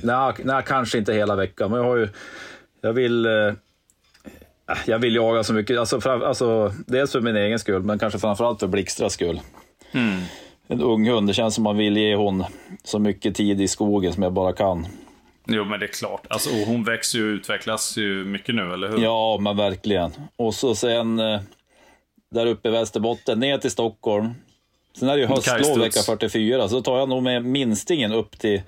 nej, 0.02 0.32
nej, 0.44 0.62
kanske 0.66 0.98
inte 0.98 1.12
hela 1.12 1.36
veckan, 1.36 1.70
men 1.70 1.80
jag 1.80 1.86
har 1.86 1.96
ju... 1.96 2.08
Jag 2.80 2.92
vill... 2.92 3.26
Eh, 3.26 3.52
jag 4.86 4.98
vill 4.98 5.14
jaga 5.14 5.44
så 5.44 5.52
mycket, 5.52 5.78
alltså, 5.78 6.00
fram, 6.00 6.22
alltså 6.22 6.74
dels 6.86 7.12
för 7.12 7.20
min 7.20 7.36
egen 7.36 7.58
skull, 7.58 7.82
men 7.82 7.98
kanske 7.98 8.18
framförallt 8.18 8.60
för 8.60 8.66
Blixtras 8.66 9.12
skull. 9.12 9.40
En 10.68 10.80
ung 10.80 11.08
hund, 11.08 11.26
det 11.26 11.34
känns 11.34 11.54
som 11.54 11.64
man 11.64 11.76
vill 11.76 11.96
ge 11.96 12.14
hon 12.14 12.44
så 12.84 12.98
mycket 12.98 13.34
tid 13.34 13.60
i 13.60 13.68
skogen 13.68 14.12
som 14.12 14.22
jag 14.22 14.32
bara 14.32 14.52
kan. 14.52 14.86
Jo, 15.46 15.64
men 15.64 15.80
det 15.80 15.86
är 15.86 15.92
klart. 15.92 16.26
Alltså, 16.28 16.50
hon 16.66 16.84
växer 16.84 17.18
ju 17.18 17.30
och 17.30 17.34
utvecklas 17.34 17.96
ju 17.96 18.24
mycket 18.24 18.54
nu, 18.54 18.72
eller 18.72 18.88
hur? 18.88 18.98
Ja, 18.98 19.38
men 19.40 19.56
verkligen. 19.56 20.12
Och 20.36 20.54
så 20.54 20.74
sen 20.74 21.18
eh, 21.18 21.40
där 22.30 22.46
uppe 22.46 22.68
i 22.68 22.72
Västerbotten, 22.72 23.40
ner 23.40 23.58
till 23.58 23.70
Stockholm. 23.70 24.34
Sen 24.98 25.08
är 25.08 25.14
det 25.16 25.20
ju 25.20 25.26
höstlov 25.26 25.78
vecka 25.78 26.00
44, 26.02 26.68
så 26.68 26.74
då 26.74 26.82
tar 26.82 26.98
jag 26.98 27.08
nog 27.08 27.22
med 27.22 27.44
minstingen 27.44 28.12
upp 28.12 28.38
till 28.38 28.62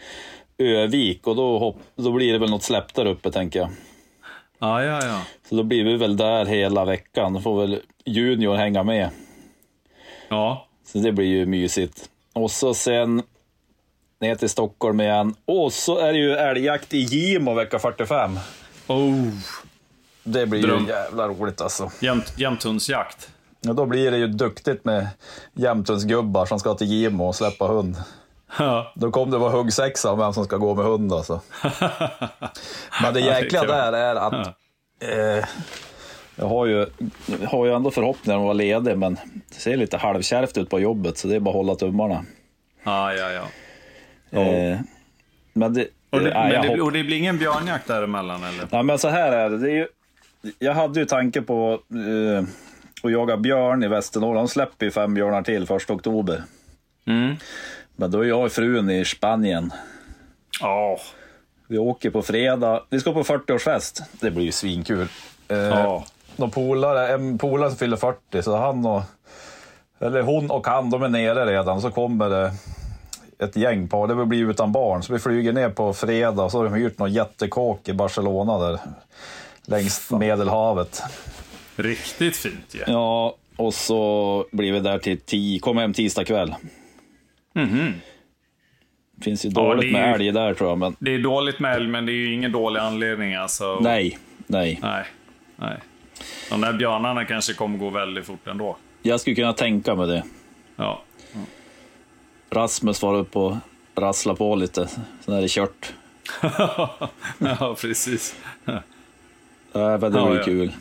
Övik 0.58 1.26
och 1.26 1.36
då, 1.36 1.58
hopp, 1.58 1.76
då 1.96 2.12
blir 2.12 2.32
det 2.32 2.38
väl 2.38 2.50
något 2.50 2.62
släpp 2.62 2.94
där 2.94 3.06
uppe, 3.06 3.30
tänker 3.30 3.58
jag. 3.58 3.68
ja, 4.58 4.82
ja. 4.82 5.06
ja. 5.06 5.22
Så 5.48 5.54
då 5.54 5.62
blir 5.62 5.84
vi 5.84 5.96
väl 5.96 6.16
där 6.16 6.44
hela 6.44 6.84
veckan. 6.84 7.32
Då 7.32 7.40
får 7.40 7.60
väl 7.60 7.80
Junior 8.04 8.54
hänga 8.56 8.82
med. 8.82 9.10
ja. 10.28 10.66
Så 10.92 10.98
det 10.98 11.12
blir 11.12 11.26
ju 11.26 11.46
mysigt. 11.46 12.10
Och 12.32 12.50
så 12.50 12.74
sen 12.74 13.22
ner 14.20 14.34
till 14.34 14.48
Stockholm 14.48 15.00
igen. 15.00 15.34
Och 15.44 15.72
så 15.72 15.98
är 15.98 16.12
det 16.12 16.18
ju 16.18 16.32
älgjakt 16.32 16.94
i 16.94 16.98
Gimo 16.98 17.54
vecka 17.54 17.78
45. 17.78 18.38
Oh. 18.86 19.28
Det 20.24 20.46
blir 20.46 20.62
Dröm. 20.62 20.82
ju 20.84 20.88
jävla 20.88 21.28
roligt 21.28 21.60
alltså. 21.60 21.90
Jämt, 22.00 22.34
jämthundsjakt. 22.38 23.30
Och 23.68 23.74
då 23.74 23.86
blir 23.86 24.10
det 24.10 24.18
ju 24.18 24.26
duktigt 24.26 24.84
med 24.84 25.08
jämthundsgubbar 25.54 26.46
som 26.46 26.58
ska 26.58 26.74
till 26.74 26.86
Gimo 26.86 27.24
och 27.24 27.34
släppa 27.34 27.66
hund. 27.66 27.96
Ja. 28.58 28.92
Då 28.94 29.10
kommer 29.10 29.32
det 29.32 29.38
vara 29.38 29.50
huggsexa 29.50 30.12
om 30.12 30.18
vem 30.18 30.32
som 30.32 30.44
ska 30.44 30.56
gå 30.56 30.74
med 30.74 30.84
hund 30.84 31.12
alltså. 31.12 31.40
Men 33.02 33.14
det 33.14 33.20
jäkla 33.20 33.64
där 33.64 33.92
är 33.92 34.14
att 34.14 34.46
eh, 35.00 35.44
jag 36.36 36.46
har 36.46 36.66
ju, 36.66 36.86
har 37.46 37.66
ju 37.66 37.72
ändå 37.72 37.90
förhoppningar 37.90 38.36
om 38.36 38.42
att 38.42 38.46
vara 38.46 38.54
ledig, 38.54 38.98
men 38.98 39.18
det 39.48 39.54
ser 39.54 39.76
lite 39.76 39.96
halvkärvt 39.96 40.58
ut 40.58 40.70
på 40.70 40.80
jobbet, 40.80 41.18
så 41.18 41.28
det 41.28 41.36
är 41.36 41.40
bara 41.40 41.50
att 41.50 41.56
hålla 41.56 41.74
tummarna. 41.74 42.24
Ja, 42.84 43.14
ja, 43.14 43.30
ja. 43.30 44.40
Eh, 44.40 44.78
men 45.52 45.74
det, 45.74 45.88
Och 46.10 46.20
det, 46.20 46.34
nej, 46.34 46.52
men 46.52 46.76
det, 46.76 46.82
och 46.82 46.92
det 46.92 47.04
blir 47.04 47.16
ingen 47.16 47.38
björnjakt 47.38 47.88
däremellan, 47.88 48.44
eller? 48.44 48.68
Nej, 48.70 48.82
men 48.82 48.98
så 48.98 49.08
här 49.08 49.32
är 49.32 49.50
det. 49.50 49.58
det 49.58 49.70
är 49.70 49.74
ju, 49.74 49.86
jag 50.58 50.74
hade 50.74 51.00
ju 51.00 51.06
tanke 51.06 51.42
på 51.42 51.80
eh, 51.90 52.44
att 53.02 53.12
jaga 53.12 53.36
björn 53.36 53.82
i 53.84 53.88
Västernorrland. 53.88 54.48
De 54.48 54.50
släpper 54.50 54.86
ju 54.86 54.92
fem 54.92 55.14
björnar 55.14 55.42
till 55.42 55.66
första 55.66 55.92
oktober. 55.92 56.42
Mm. 57.06 57.36
Men 57.96 58.10
då 58.10 58.20
är 58.20 58.24
jag 58.28 58.44
och 58.44 58.52
frun 58.52 58.90
i 58.90 59.04
Spanien. 59.04 59.72
Ja. 60.60 60.98
Vi 61.68 61.78
åker 61.78 62.10
på 62.10 62.22
fredag. 62.22 62.82
Vi 62.90 63.00
ska 63.00 63.12
på 63.12 63.22
40-årsfest. 63.22 64.02
Det 64.20 64.30
blir 64.30 64.44
ju 64.44 64.52
svinkul. 64.52 65.08
Eh, 65.48 65.56
Ja. 65.58 66.04
någon 66.36 66.50
polare, 66.50 67.08
en 67.14 67.38
polare 67.38 67.70
som 67.70 67.78
fyller 67.78 67.96
40, 67.96 68.42
så 68.42 68.56
han 68.56 68.86
och... 68.86 69.02
Eller 69.98 70.22
hon 70.22 70.50
och 70.50 70.66
han, 70.66 70.90
de 70.90 71.02
är 71.02 71.08
nere 71.08 71.46
redan. 71.46 71.80
Så 71.80 71.90
kommer 71.90 72.30
det 72.30 72.52
ett 73.38 73.56
gäng 73.56 73.88
par. 73.88 74.06
Det 74.08 74.26
blir 74.26 74.50
utan 74.50 74.72
barn. 74.72 75.02
Så 75.02 75.12
vi 75.12 75.18
flyger 75.18 75.52
ner 75.52 75.68
på 75.68 75.92
fredag 75.92 76.42
och 76.44 76.50
så 76.50 76.58
har 76.58 76.64
de 76.64 76.74
hyrt 76.74 76.98
någon 76.98 77.12
jättekåk 77.12 77.88
i 77.88 77.92
Barcelona 77.92 78.58
där. 78.58 78.78
Längs 79.66 80.10
Medelhavet. 80.10 81.02
Riktigt 81.76 82.36
fint 82.36 82.74
ju. 82.74 82.80
Ja, 82.86 83.36
och 83.56 83.74
så 83.74 84.46
blir 84.52 84.72
vi 84.72 84.80
där 84.80 84.98
till 84.98 85.20
tio, 85.20 85.58
kommer 85.58 85.80
hem 85.80 85.92
tisdag 85.92 86.24
kväll. 86.24 86.54
Finns 89.22 89.44
ju 89.44 89.48
Ja, 89.48 89.54
dåligt 89.62 89.80
det 89.82 89.88
är 89.88 89.92
med 89.92 90.08
ju- 90.08 90.14
älg 90.14 90.32
där 90.32 90.54
tror 90.54 90.70
jag, 90.70 90.78
men 90.78 90.96
Det 90.98 91.14
är 91.14 91.18
dåligt 91.18 91.60
med 91.60 91.76
älg, 91.76 91.88
men 91.88 92.06
det 92.06 92.12
är 92.12 92.14
ju 92.14 92.32
ingen 92.34 92.52
dålig 92.52 92.80
anledning 92.80 93.34
alltså. 93.34 93.80
nej, 93.80 94.18
nej. 94.46 94.78
Nej. 94.82 95.04
Nej. 95.56 95.76
De 96.50 96.60
där 96.60 96.72
björnarna 96.72 97.24
kanske 97.24 97.52
kommer 97.54 97.78
gå 97.78 97.90
väldigt 97.90 98.24
fort 98.26 98.46
ändå. 98.46 98.76
Jag 99.02 99.20
skulle 99.20 99.36
kunna 99.36 99.52
tänka 99.52 99.94
mig 99.94 100.06
det. 100.06 100.22
Ja. 100.76 101.02
Rasmus 102.50 103.02
var 103.02 103.14
upp 103.14 103.36
och 103.36 103.56
rassla 103.94 104.34
på 104.34 104.56
lite, 104.56 104.88
sen 105.20 105.34
är 105.34 105.42
det 105.42 105.48
kört. 105.50 105.92
ja, 107.38 107.76
precis. 107.80 108.36
Äh, 108.66 108.74
men 109.72 110.00
det 110.00 110.18
Ja, 110.18 110.24
var 110.24 110.32
ju 110.32 110.38
ja. 110.38 110.44
kul. 110.44 110.72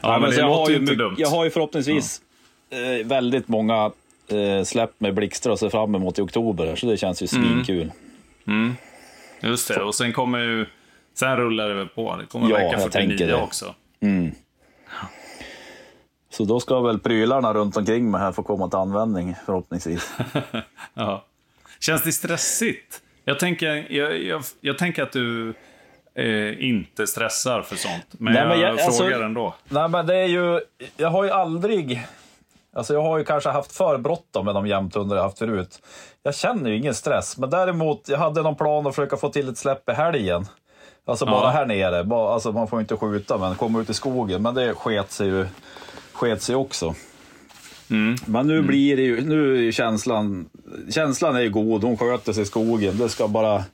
Ja, 0.00 0.10
men 0.12 0.20
men 0.20 0.30
det 0.30 0.36
jag, 0.36 0.46
låter 0.46 0.62
har 0.62 0.70
ju 0.70 0.76
inte 0.76 0.94
dumt. 0.94 1.14
jag 1.18 1.28
har 1.28 1.44
ju 1.44 1.50
förhoppningsvis 1.50 2.20
eh, 2.70 3.06
väldigt 3.06 3.48
många 3.48 3.90
eh, 4.28 4.64
släpp 4.64 4.90
med 5.00 5.14
blixtar 5.14 5.50
att 5.50 5.60
se 5.60 5.70
fram 5.70 5.94
emot 5.94 6.18
i 6.18 6.22
oktober. 6.22 6.76
Så 6.76 6.86
det 6.86 6.96
känns 6.96 7.22
ju 7.22 7.26
Mm. 7.38 7.64
svinkul. 7.64 7.92
Just 9.40 9.68
det, 9.68 9.82
och 9.82 9.94
sen 9.94 10.12
kommer 10.12 10.38
ju... 10.38 10.66
Sen 11.14 11.36
rullar 11.36 11.68
det 11.68 11.74
väl 11.74 11.88
på. 11.88 12.16
Det 12.16 12.26
kommer 12.26 12.50
Ja, 12.50 12.56
vecka 12.56 12.80
jag 12.80 12.92
tänker 12.92 13.16
49 13.16 13.26
det. 13.26 13.42
också. 13.42 13.74
Så 16.30 16.44
då 16.44 16.60
ska 16.60 16.80
väl 16.80 16.98
prylarna 16.98 17.54
runt 17.54 17.76
omkring 17.76 18.10
mig 18.10 18.20
här 18.20 18.32
få 18.32 18.42
komma 18.42 18.68
till 18.68 18.78
användning 18.78 19.34
förhoppningsvis. 19.46 20.10
Ja. 20.94 21.24
Känns 21.80 22.02
det 22.02 22.12
stressigt? 22.12 23.02
Jag 23.24 23.38
tänker, 23.38 23.86
jag, 23.92 24.22
jag, 24.22 24.42
jag 24.60 24.78
tänker 24.78 25.02
att 25.02 25.12
du 25.12 25.54
eh, 26.16 26.64
inte 26.70 27.06
stressar 27.06 27.62
för 27.62 27.76
sånt. 27.76 28.06
Men 28.10 28.32
Nej, 28.32 28.42
jag, 28.42 28.48
men 28.48 28.60
jag- 28.60 28.70
alltså- 28.80 29.02
frågar 29.02 29.20
ändå. 29.22 29.54
Nej 29.68 29.88
men 29.88 30.06
det 30.06 30.14
är 30.16 30.26
ju, 30.26 30.60
jag 30.96 31.08
har 31.10 31.24
ju 31.24 31.30
aldrig, 31.30 32.06
alltså 32.76 32.94
jag 32.94 33.02
har 33.02 33.18
ju 33.18 33.24
kanske 33.24 33.50
haft 33.50 33.72
för 33.76 33.98
bråttom 33.98 34.44
med 34.44 34.54
de 34.54 34.66
jämthundar 34.66 35.16
jag 35.16 35.22
haft 35.22 35.38
förut. 35.38 35.80
Jag 36.22 36.34
känner 36.34 36.70
ju 36.70 36.76
ingen 36.76 36.94
stress, 36.94 37.38
men 37.38 37.50
däremot, 37.50 38.08
jag 38.08 38.18
hade 38.18 38.42
någon 38.42 38.56
plan 38.56 38.86
att 38.86 38.94
försöka 38.94 39.16
få 39.16 39.28
till 39.28 39.48
ett 39.48 39.58
släpp 39.58 39.88
i 39.88 39.92
helgen. 39.92 40.46
Alltså 41.08 41.26
bara 41.26 41.44
Ja. 41.44 41.48
här 41.50 41.66
nere, 41.66 42.04
bara, 42.04 42.34
alltså 42.34 42.52
man 42.52 42.68
får 42.68 42.78
ju 42.78 42.80
inte 42.80 42.96
skjuta 42.96 43.38
men 43.38 43.54
komma 43.54 43.80
ut 43.80 43.90
i 43.90 43.94
skogen, 43.94 44.42
men 44.42 44.54
det 44.54 44.74
sket 44.74 45.12
sig 45.12 45.26
ju 45.28 45.46
sket 46.12 46.42
sig 46.42 46.54
också. 46.56 46.94
Men 48.26 48.46
nu 48.46 48.62
blir 48.62 48.96
det 48.96 49.02
ju, 49.02 49.20
nu 49.20 49.56
är 49.56 49.60
ju 49.62 49.72
känslan, 49.72 50.48
känslan 50.90 51.36
är 51.36 51.40
ju 51.40 51.50
god, 51.50 51.84
hon 51.84 51.96
sköter 51.96 52.32
sig 52.32 52.42
i 52.42 52.46
skogen. 52.46 52.98
Det 52.98 53.08
ska 53.08 53.28
bara, 53.28 53.64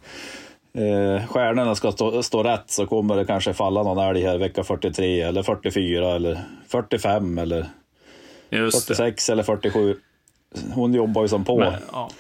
eh, 0.74 1.26
stjärnorna 1.26 1.74
ska 1.74 1.92
stå, 1.92 2.22
stå 2.22 2.42
rätt 2.42 2.64
så 2.70 2.86
kommer 2.86 3.16
det 3.16 3.24
kanske 3.24 3.52
falla 3.54 3.82
någon 3.82 3.98
älg 4.08 4.22
här 4.22 4.38
vecka 4.38 4.64
43 4.64 5.20
eller 5.20 5.42
44 5.42 6.14
eller 6.14 6.40
45 6.68 7.38
eller 7.38 7.66
Just 8.50 8.88
det. 8.88 8.94
46 8.94 9.30
eller 9.30 9.42
47. 9.42 9.96
Hon 10.74 10.94
jobbar 10.94 11.22
ju 11.22 11.28
som 11.28 11.44
på. 11.44 11.58
Men, 11.58 11.72
ja. 11.92 12.10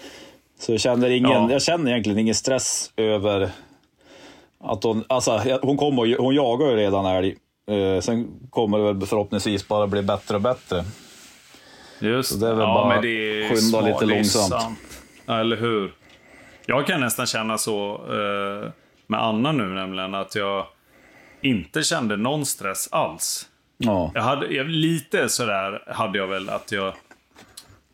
Så 0.58 0.72
jag 0.72 0.80
känner, 0.80 1.10
ingen, 1.10 1.30
Ja. 1.30 1.48
jag 1.52 1.62
känner 1.62 1.90
egentligen 1.90 2.18
ingen 2.18 2.34
stress 2.34 2.90
över 2.96 3.50
att 4.60 4.84
hon, 4.84 5.04
alltså 5.08 5.40
hon 5.62 5.76
kommer 5.76 6.04
ju- 6.04 6.16
hon 6.18 6.34
jagar 6.34 6.66
ju 6.70 6.76
redan 6.76 7.06
älg. 7.06 7.36
Eh, 7.70 8.00
sen 8.00 8.28
kommer 8.50 8.78
det 8.78 8.84
väl 8.92 9.06
förhoppningsvis 9.06 9.68
bara 9.68 9.86
bli 9.86 10.02
bättre 10.02 10.34
och 10.34 10.40
bättre. 10.42 10.84
Just 12.00 12.40
det 12.40 12.46
är 12.48 12.50
väl 12.54 12.60
ja, 12.60 12.74
bara 12.74 12.88
men 12.88 13.02
det 13.02 13.08
är 13.08 13.42
skynda 13.48 13.60
smart, 13.60 13.84
lite 13.84 14.00
det 14.00 14.06
långsamt. 14.14 14.54
eller 15.28 15.56
hur? 15.56 15.92
Jag 16.66 16.86
kan 16.86 17.00
nästan 17.00 17.26
känna 17.26 17.58
så 17.58 17.94
eh, 17.94 18.70
med 19.06 19.22
Anna 19.22 19.52
nu 19.52 19.64
nämligen 19.68 20.14
att 20.14 20.34
jag 20.34 20.66
inte 21.40 21.82
kände 21.82 22.16
någon 22.16 22.46
stress 22.46 22.88
alls. 22.92 23.48
Ja. 23.76 24.10
Jag 24.14 24.22
hade, 24.22 24.46
jag, 24.46 24.68
lite 24.68 25.28
sådär 25.28 25.84
hade 25.92 26.18
jag 26.18 26.26
väl 26.26 26.48
att 26.48 26.72
jag 26.72 26.94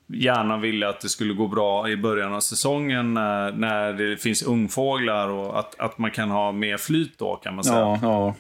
gärna 0.07 0.57
ville 0.57 0.89
att 0.89 1.01
det 1.01 1.09
skulle 1.09 1.35
gå 1.35 1.49
bra 1.49 1.89
i 1.89 1.97
början 1.97 2.35
av 2.35 2.41
säsongen 2.41 3.15
när, 3.15 3.53
när 3.53 3.93
det 3.93 4.17
finns 4.17 4.43
ungfåglar 4.43 5.29
och 5.29 5.59
att, 5.59 5.81
att 5.81 5.99
man 5.99 6.11
kan 6.11 6.31
ha 6.31 6.53
mer 6.53 6.77
flyt 6.77 7.19
då 7.19 7.37
kan 7.37 7.55
man 7.55 7.65
säga. 7.65 7.79
Ja, 7.79 7.99
ja. 8.03 8.35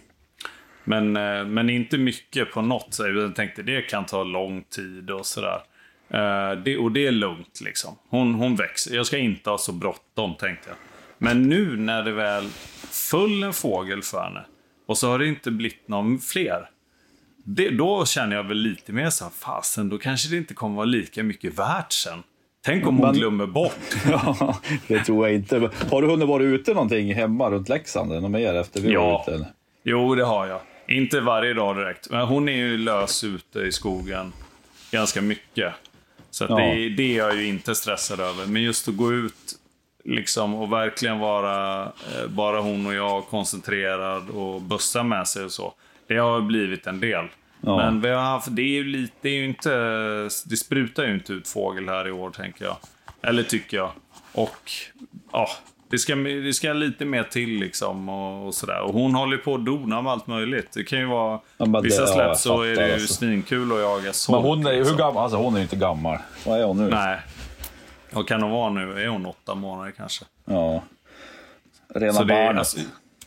Men, 0.84 1.16
eh, 1.16 1.44
men 1.44 1.70
inte 1.70 1.98
mycket 1.98 2.52
på 2.52 2.62
något 2.62 2.94
sätt. 2.94 3.06
Jag 3.06 3.34
tänkte 3.36 3.62
det 3.62 3.82
kan 3.82 4.04
ta 4.04 4.24
lång 4.24 4.62
tid 4.62 5.10
och 5.10 5.26
sådär. 5.26 5.58
Eh, 6.11 6.53
det, 6.64 6.77
och 6.77 6.92
det 6.92 7.07
är 7.07 7.12
lugnt 7.12 7.61
liksom. 7.64 7.99
Hon, 8.09 8.35
hon 8.35 8.57
växer. 8.57 8.94
Jag 8.97 9.07
ska 9.07 9.18
inte 9.18 9.51
ha 9.51 9.59
så 9.59 9.73
bråttom 9.73 10.35
tänkte 10.35 10.68
jag. 10.68 10.77
Men 11.18 11.42
nu 11.42 11.77
när 11.77 12.03
det 12.03 12.12
väl 12.12 12.49
föll 12.90 13.42
en 13.42 13.53
fågel 13.53 14.03
för 14.03 14.23
henne 14.25 14.44
och 14.87 14.99
så 14.99 15.11
har 15.11 15.18
det 15.18 15.27
inte 15.27 15.51
blivit 15.51 15.88
någon 15.88 16.18
fler. 16.18 16.71
Det, 17.44 17.68
då 17.71 18.07
känner 18.07 18.37
jag 18.37 18.44
väl 18.44 18.57
lite 18.59 18.92
mer 18.92 19.11
så 19.11 19.25
här, 19.25 19.31
fasen 19.31 19.88
då 19.88 19.99
kanske 19.99 20.29
det 20.31 20.37
inte 20.37 20.55
kommer 20.55 20.77
vara 20.77 20.85
lika 20.87 21.23
mycket 21.23 21.59
värt 21.59 21.92
sen. 21.92 22.23
Tänk 22.64 22.87
om 22.87 22.97
hon 22.97 23.07
Men- 23.07 23.14
glömmer 23.14 23.47
bort. 23.47 23.73
ja, 24.11 24.59
det 24.88 25.05
tror 25.05 25.27
jag 25.29 25.37
inte. 25.37 25.71
Har 25.90 26.03
du 26.03 26.09
hunnit 26.09 26.29
vara 26.29 26.42
ute 26.42 26.75
någonting 26.75 27.14
hemma 27.14 27.51
runt 27.51 27.68
Leksand? 27.68 28.11
Något 28.11 28.31
mer 28.31 28.55
efter 28.55 28.81
vi 28.81 28.87
var 28.87 28.94
Ja. 28.94 29.23
ute? 29.27 29.35
Eller? 29.35 29.47
Jo, 29.85 30.14
det 30.14 30.25
har 30.25 30.47
jag. 30.47 30.61
Inte 30.88 31.21
varje 31.21 31.55
dag 31.55 31.77
direkt. 31.77 32.11
Men 32.11 32.27
hon 32.27 32.49
är 32.49 32.53
ju 32.57 32.79
lös 32.79 33.25
ute 33.25 33.59
i 33.61 33.73
skogen 33.73 34.33
ganska 34.90 35.21
mycket. 35.23 35.75
Så 36.30 36.46
Ja. 36.48 36.56
det, 36.56 36.88
det 36.88 37.02
är 37.02 37.18
jag 37.18 37.36
ju 37.36 37.46
inte 37.46 37.74
stressad 37.74 38.20
över. 38.20 38.46
Men 38.46 38.62
just 38.62 38.88
att 38.88 38.96
gå 38.96 39.12
ut 39.12 39.34
liksom 40.04 40.54
och 40.54 40.72
verkligen 40.72 41.18
vara 41.18 41.82
eh, 41.84 42.26
bara 42.28 42.60
hon 42.60 42.86
och 42.86 42.94
jag 42.94 43.26
koncentrerad 43.26 44.30
och 44.30 44.62
bussa 44.62 45.02
med 45.02 45.28
sig 45.28 45.44
och 45.44 45.52
så. 45.52 45.74
Det 46.06 46.16
har 46.16 46.40
blivit 46.40 46.86
en 46.86 47.00
del. 47.00 47.24
Ja. 47.60 47.76
Men 47.76 48.00
vi 48.00 48.08
har 48.08 48.22
haft, 48.22 48.46
det 48.56 48.62
är 48.62 48.66
ju 48.66 48.84
lite, 48.84 49.14
det 49.20 49.28
är 49.28 49.34
ju 49.34 49.44
inte, 49.44 49.70
det 50.46 50.56
sprutar 50.56 51.06
ju 51.06 51.14
inte 51.14 51.32
ut 51.32 51.48
fågel 51.48 51.88
här 51.88 52.08
i 52.08 52.10
år 52.10 52.30
tänker 52.30 52.64
jag. 52.64 52.76
Eller 53.22 53.42
tycker 53.42 53.76
jag. 53.76 53.90
Och 54.32 54.70
ja, 55.32 55.48
det 55.90 55.98
ska, 55.98 56.14
det 56.14 56.55
ska 56.55 56.72
lite 56.72 57.05
mer 57.05 57.22
till 57.22 57.48
liksom 57.51 58.09
och, 58.09 58.46
och 58.46 58.55
sådär. 58.55 58.81
Och 58.81 58.92
hon 58.94 59.14
håller 59.14 59.37
på 59.37 59.55
att 59.55 59.64
dona 59.64 60.03
med 60.03 60.12
allt 60.12 60.27
möjligt. 60.27 60.72
Det 60.72 60.85
kan 60.85 60.98
ju 60.98 61.05
vara, 61.07 61.40
Ja, 61.57 61.66
det- 61.66 61.81
vissa 61.81 62.03
ja, 62.03 62.07
släpp 62.07 62.37
så 62.37 62.62
är 62.62 62.74
det 62.77 62.87
ju 62.88 62.92
alltså. 62.92 63.14
svinkul 63.14 63.72
att 63.72 63.79
jaga 63.79 64.12
sork. 64.12 64.35
Men 64.42 64.51
hon 64.51 64.66
är 64.66 64.70
ju 64.70 64.77
hur 64.77 64.81
liksom. 64.83 64.98
gammal? 64.98 65.22
Alltså 65.22 65.38
hon 65.38 65.55
är 65.55 65.59
ju 65.59 65.62
inte 65.62 65.77
gammal. 65.77 66.18
Vad 66.46 66.61
är 66.61 66.64
hon 66.64 66.77
nu? 66.77 66.88
Nej. 66.90 67.18
Vad 68.11 68.29
kan 68.29 68.42
hon 68.42 68.51
vara 68.51 68.70
nu? 68.70 69.03
Är 69.05 69.09
hon 69.09 69.27
åtta 69.27 69.55
månader 69.55 69.90
kanske? 69.96 70.24
Ja. 70.44 70.83
Rena 71.94 72.12
Så 72.12 72.24
det 72.24 72.35
är, 72.35 72.46
barnet. 72.46 72.59
alltså, 72.59 72.79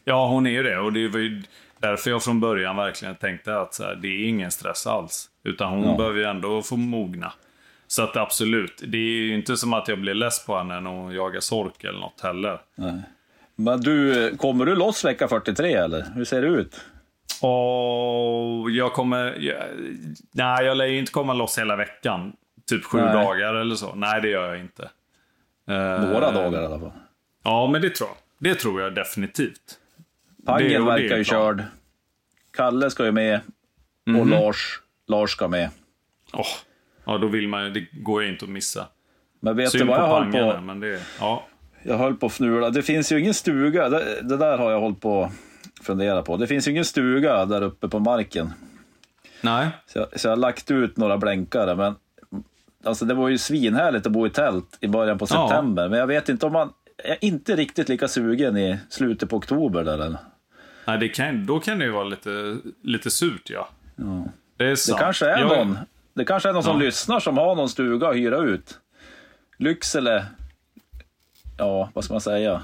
ja, 0.06 0.28
hon 0.28 0.48
är 0.48 0.52
ju 0.52 0.64
det. 0.64 0.80
Och 0.80 0.94
det 0.94 1.08
var 1.08 1.20
ju 1.20 1.44
därför 1.80 2.10
jag 2.10 2.24
från 2.24 2.40
början 2.40 2.76
verkligen 2.76 3.16
tänkte 3.16 3.60
att 3.60 3.80
här, 3.80 3.96
det 3.96 4.08
är 4.08 4.28
ingen 4.28 4.52
stress 4.52 4.88
alls. 4.88 5.30
Utan 5.44 5.70
hon 5.74 5.90
Ja. 5.90 5.98
behöver 5.98 6.20
ju 6.20 6.26
ändå 6.26 6.62
få 6.62 6.78
mogna. 6.78 7.34
Så 7.92 8.04
att 8.04 8.18
absolut, 8.18 8.84
det 8.88 8.98
är 8.98 9.02
ju 9.02 9.34
inte 9.36 9.58
som 9.58 9.74
att 9.74 9.88
jag 9.88 10.02
blir 10.02 10.14
less 10.14 10.46
på 10.46 10.58
henne 10.58 10.80
när 10.80 10.90
hon 10.90 11.14
jagar 11.14 11.40
sork 11.40 11.84
eller 11.84 12.00
något 12.00 12.22
heller. 12.22 12.62
Men 13.56 13.82
du, 13.82 14.36
kommer 14.38 14.66
du 14.66 14.76
loss 14.76 15.06
vecka 15.06 15.28
43 15.28 15.74
eller? 15.74 16.06
Hur 16.16 16.26
ser 16.26 16.42
det 16.42 16.48
ut? 16.48 16.82
Och 17.42 18.72
jag 18.72 18.94
kommer... 18.94 19.36
Jag, 19.40 19.64
nej, 20.32 20.66
jag 20.66 20.78
lär 20.78 20.86
ju 20.86 21.00
inte 21.00 21.12
komma 21.12 21.34
loss 21.34 21.60
hela 21.60 21.76
veckan. 21.76 22.34
Typ 22.70 22.84
sju 22.84 22.98
Nej. 22.98 23.14
dagar 23.14 23.54
eller 23.54 23.76
så. 23.76 23.96
Nej, 23.96 24.22
det 24.22 24.30
gör 24.30 24.48
jag 24.50 24.60
inte. 24.60 24.84
Eh, 25.68 26.10
Några 26.10 26.32
dagar 26.32 26.62
i 26.62 26.66
alla 26.66 26.80
fall. 26.80 26.92
Ja, 27.44 27.68
men 27.68 27.82
det 27.82 27.90
tror 27.90 28.10
jag. 28.10 28.18
Det 28.52 28.56
tror 28.56 28.82
jag 28.82 28.96
definitivt. 28.96 29.80
Pangen 30.46 30.86
verkar 30.86 31.18
ju 31.18 31.24
körd. 31.24 31.64
Kalle 32.54 32.90
ska 32.90 33.06
ju 33.06 33.12
med. 33.12 33.40
Och 34.20 34.26
Lars, 34.28 34.80
Lars 35.08 35.32
ska 35.32 35.48
med. 35.48 35.70
Åh, 36.34 36.46
ja, 37.12 37.18
då 37.18 37.28
vill 37.28 37.48
man. 37.48 37.74
Det 37.74 37.86
går 37.92 38.24
ju 38.24 38.30
inte 38.30 38.46
att 38.46 38.52
missa. 38.52 38.88
Men 39.40 39.56
vet 39.56 39.72
du 39.72 39.78
Synd 39.78 39.90
vad 39.90 40.00
jag 40.00 40.08
höll 40.08 40.32
på? 40.56 40.62
men 40.62 40.80
det... 40.80 41.02
Ja. 41.20 41.48
Jag 41.84 41.98
höll 41.98 42.16
på 42.16 42.26
att 42.26 42.32
fnula. 42.32 42.70
Det 42.70 42.82
finns 42.82 43.12
ju 43.12 43.20
ingen 43.20 43.34
stuga. 43.34 43.90
Det, 43.90 44.22
det 44.22 44.38
där 44.38 44.58
har 44.58 44.72
jag 44.72 44.80
hållit 44.80 45.02
på 45.02 45.24
att 45.24 45.86
fundera 45.86 46.22
på. 46.22 46.38
Det 46.38 46.48
finns 46.48 46.68
ju 46.68 46.72
ingen 46.72 46.86
stuga 46.86 47.46
där 47.46 47.62
uppe 47.62 47.88
på 47.88 48.00
marken. 48.00 48.54
Nej. 49.42 49.68
Så 49.88 50.00
jag, 50.00 50.20
så 50.20 50.28
jag 50.28 50.32
har 50.32 50.38
lagt 50.38 50.72
ut 50.72 50.98
några 50.98 51.18
blänkare. 51.18 51.76
Men 51.76 51.96
alltså 52.84 53.06
det 53.06 53.14
var 53.14 53.30
ju 53.30 53.38
svinhärligt 53.38 54.06
att 54.06 54.12
bo 54.12 54.28
i 54.28 54.30
tält 54.30 54.78
i 54.80 54.88
början 54.88 55.18
på 55.18 55.26
Ja. 55.30 55.48
september. 55.50 55.90
Men 55.90 56.00
jag 56.00 56.08
vet 56.08 56.30
inte 56.30 56.46
om 56.46 56.54
man 56.54 56.74
är 57.04 57.18
inte 57.22 57.56
riktigt 57.56 57.90
lika 57.90 58.08
sugen 58.08 58.58
i 58.58 58.78
slutet 58.90 59.30
på 59.30 59.36
oktober. 59.38 59.84
Där, 59.84 59.94
eller? 59.94 60.18
Nej, 60.88 60.98
det 60.98 61.08
kan, 61.10 61.46
då 61.46 61.60
kan 61.60 61.80
det 61.80 61.86
ju 61.86 61.92
vara 61.92 62.04
lite, 62.04 62.58
lite 62.84 63.12
surt, 63.12 63.50
ja. 63.50 63.70
Det 64.58 64.64
är 64.66 64.70
Det 64.70 64.78
sant. 64.78 65.00
kanske 65.02 65.26
är 65.26 65.40
Jag- 65.40 65.48
någon, 65.58 65.78
det 66.14 66.26
kanske 66.26 66.50
är 66.50 66.54
någon 66.54 66.64
som 66.64 66.80
Ja. 66.80 66.86
lyssnar 66.86 67.20
som 67.20 67.38
har 67.38 67.56
någon 67.56 67.70
stuga 67.70 68.08
att 68.10 68.16
hyra 68.16 68.38
ut. 68.38 68.80
Lycksele, 69.58 70.26
ja 71.58 71.90
vad 71.94 72.04
ska 72.04 72.14
man 72.14 72.22
säga? 72.22 72.62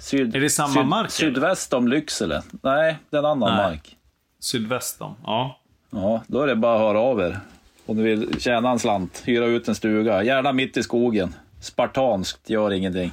Syd, 0.00 0.36
Är 0.36 0.40
det 0.40 0.50
samma 0.50 0.68
syd, 0.74 0.86
mark, 0.86 1.00
eller? 1.00 1.08
Sydväst 1.08 1.72
om 1.72 1.88
Lycksele. 1.88 2.42
Nej, 2.62 2.98
det 3.10 3.16
är 3.16 3.18
en 3.18 3.26
annan 3.26 3.56
Nej. 3.56 3.66
mark. 3.70 3.96
Sydväst 4.40 5.00
om. 5.02 5.14
Ja. 5.24 5.58
Ja, 5.90 6.22
då 6.26 6.42
är 6.42 6.46
det 6.46 6.56
bara 6.56 6.74
att 6.74 6.80
höra 6.80 7.00
av 7.00 7.20
er. 7.20 7.40
Om 7.86 7.96
ni 7.96 8.02
vill 8.02 8.40
tjäna 8.40 8.70
en 8.70 8.78
slant, 8.78 9.22
hyra 9.24 9.44
ut 9.44 9.68
en 9.68 9.74
stuga. 9.74 10.22
Gärna 10.22 10.52
mitt 10.52 10.76
i 10.76 10.82
skogen. 10.82 11.34
Spartanskt, 11.60 12.50
gör 12.50 12.72
ingenting. 12.72 13.12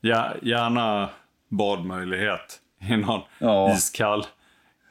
ja. 0.00 0.32
Gärna 0.42 1.08
badmöjlighet 1.48 2.60
i 2.80 2.96
någon 2.96 3.20
Ja. 3.38 3.72
iskall... 3.74 4.24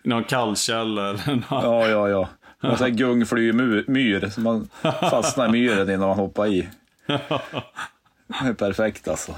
Någon 0.03 0.23
kallkälla 0.23 1.09
eller 1.09 1.27
någon... 1.27 1.43
Ja, 1.63 1.87
ja, 1.87 2.09
ja. 2.09 2.29
Och 2.71 2.77
sen 2.77 2.95
gungfly 2.95 3.53
myr, 3.53 3.85
myr, 3.87 4.29
så 4.29 4.41
man 4.41 4.69
fastnar 4.81 5.47
i 5.47 5.51
myren 5.51 5.89
innan 5.89 6.07
man 6.07 6.17
hoppar 6.17 6.47
i. 6.47 6.69
Det 8.27 8.47
är 8.49 8.53
perfekt 8.53 9.07
alltså. 9.07 9.35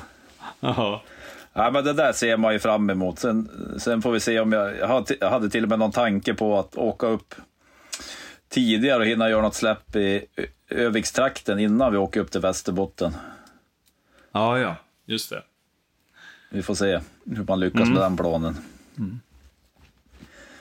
Ja. 0.59 1.03
Ja, 1.53 1.71
men 1.71 1.83
det 1.83 1.93
där 1.93 2.13
ser 2.13 2.37
man 2.37 2.53
ju 2.53 2.59
fram 2.59 2.89
emot. 2.89 3.19
Sen, 3.19 3.49
sen 3.79 4.01
får 4.01 4.11
vi 4.11 4.19
se 4.19 4.39
om 4.39 4.51
jag, 4.51 4.77
jag 4.77 4.87
hade- 4.87 5.15
jag 5.19 5.51
till 5.51 5.63
och 5.63 5.69
med 5.69 5.79
någon 5.79 5.91
tanke 5.91 6.33
på 6.33 6.59
att 6.59 6.75
åka 6.75 7.07
upp 7.07 7.35
tidigare 8.49 8.99
och 8.99 9.05
hinna 9.05 9.29
göra 9.29 9.41
något 9.41 9.55
släpp 9.55 9.95
i 9.95 10.25
Övikstrakten 10.69 11.59
innan 11.59 11.91
vi 11.91 11.97
åker 11.97 12.19
upp 12.19 12.31
till 12.31 12.41
Västerbotten. 12.41 13.13
ja, 14.31 14.59
ja. 14.59 14.75
Just 15.05 15.29
det. 15.29 15.41
Vi 16.49 16.63
får 16.63 16.75
se 16.75 16.99
hur 17.25 17.43
man 17.47 17.59
lyckas 17.59 17.89
med 17.89 18.01
den 18.01 18.17
planen. 18.17 18.57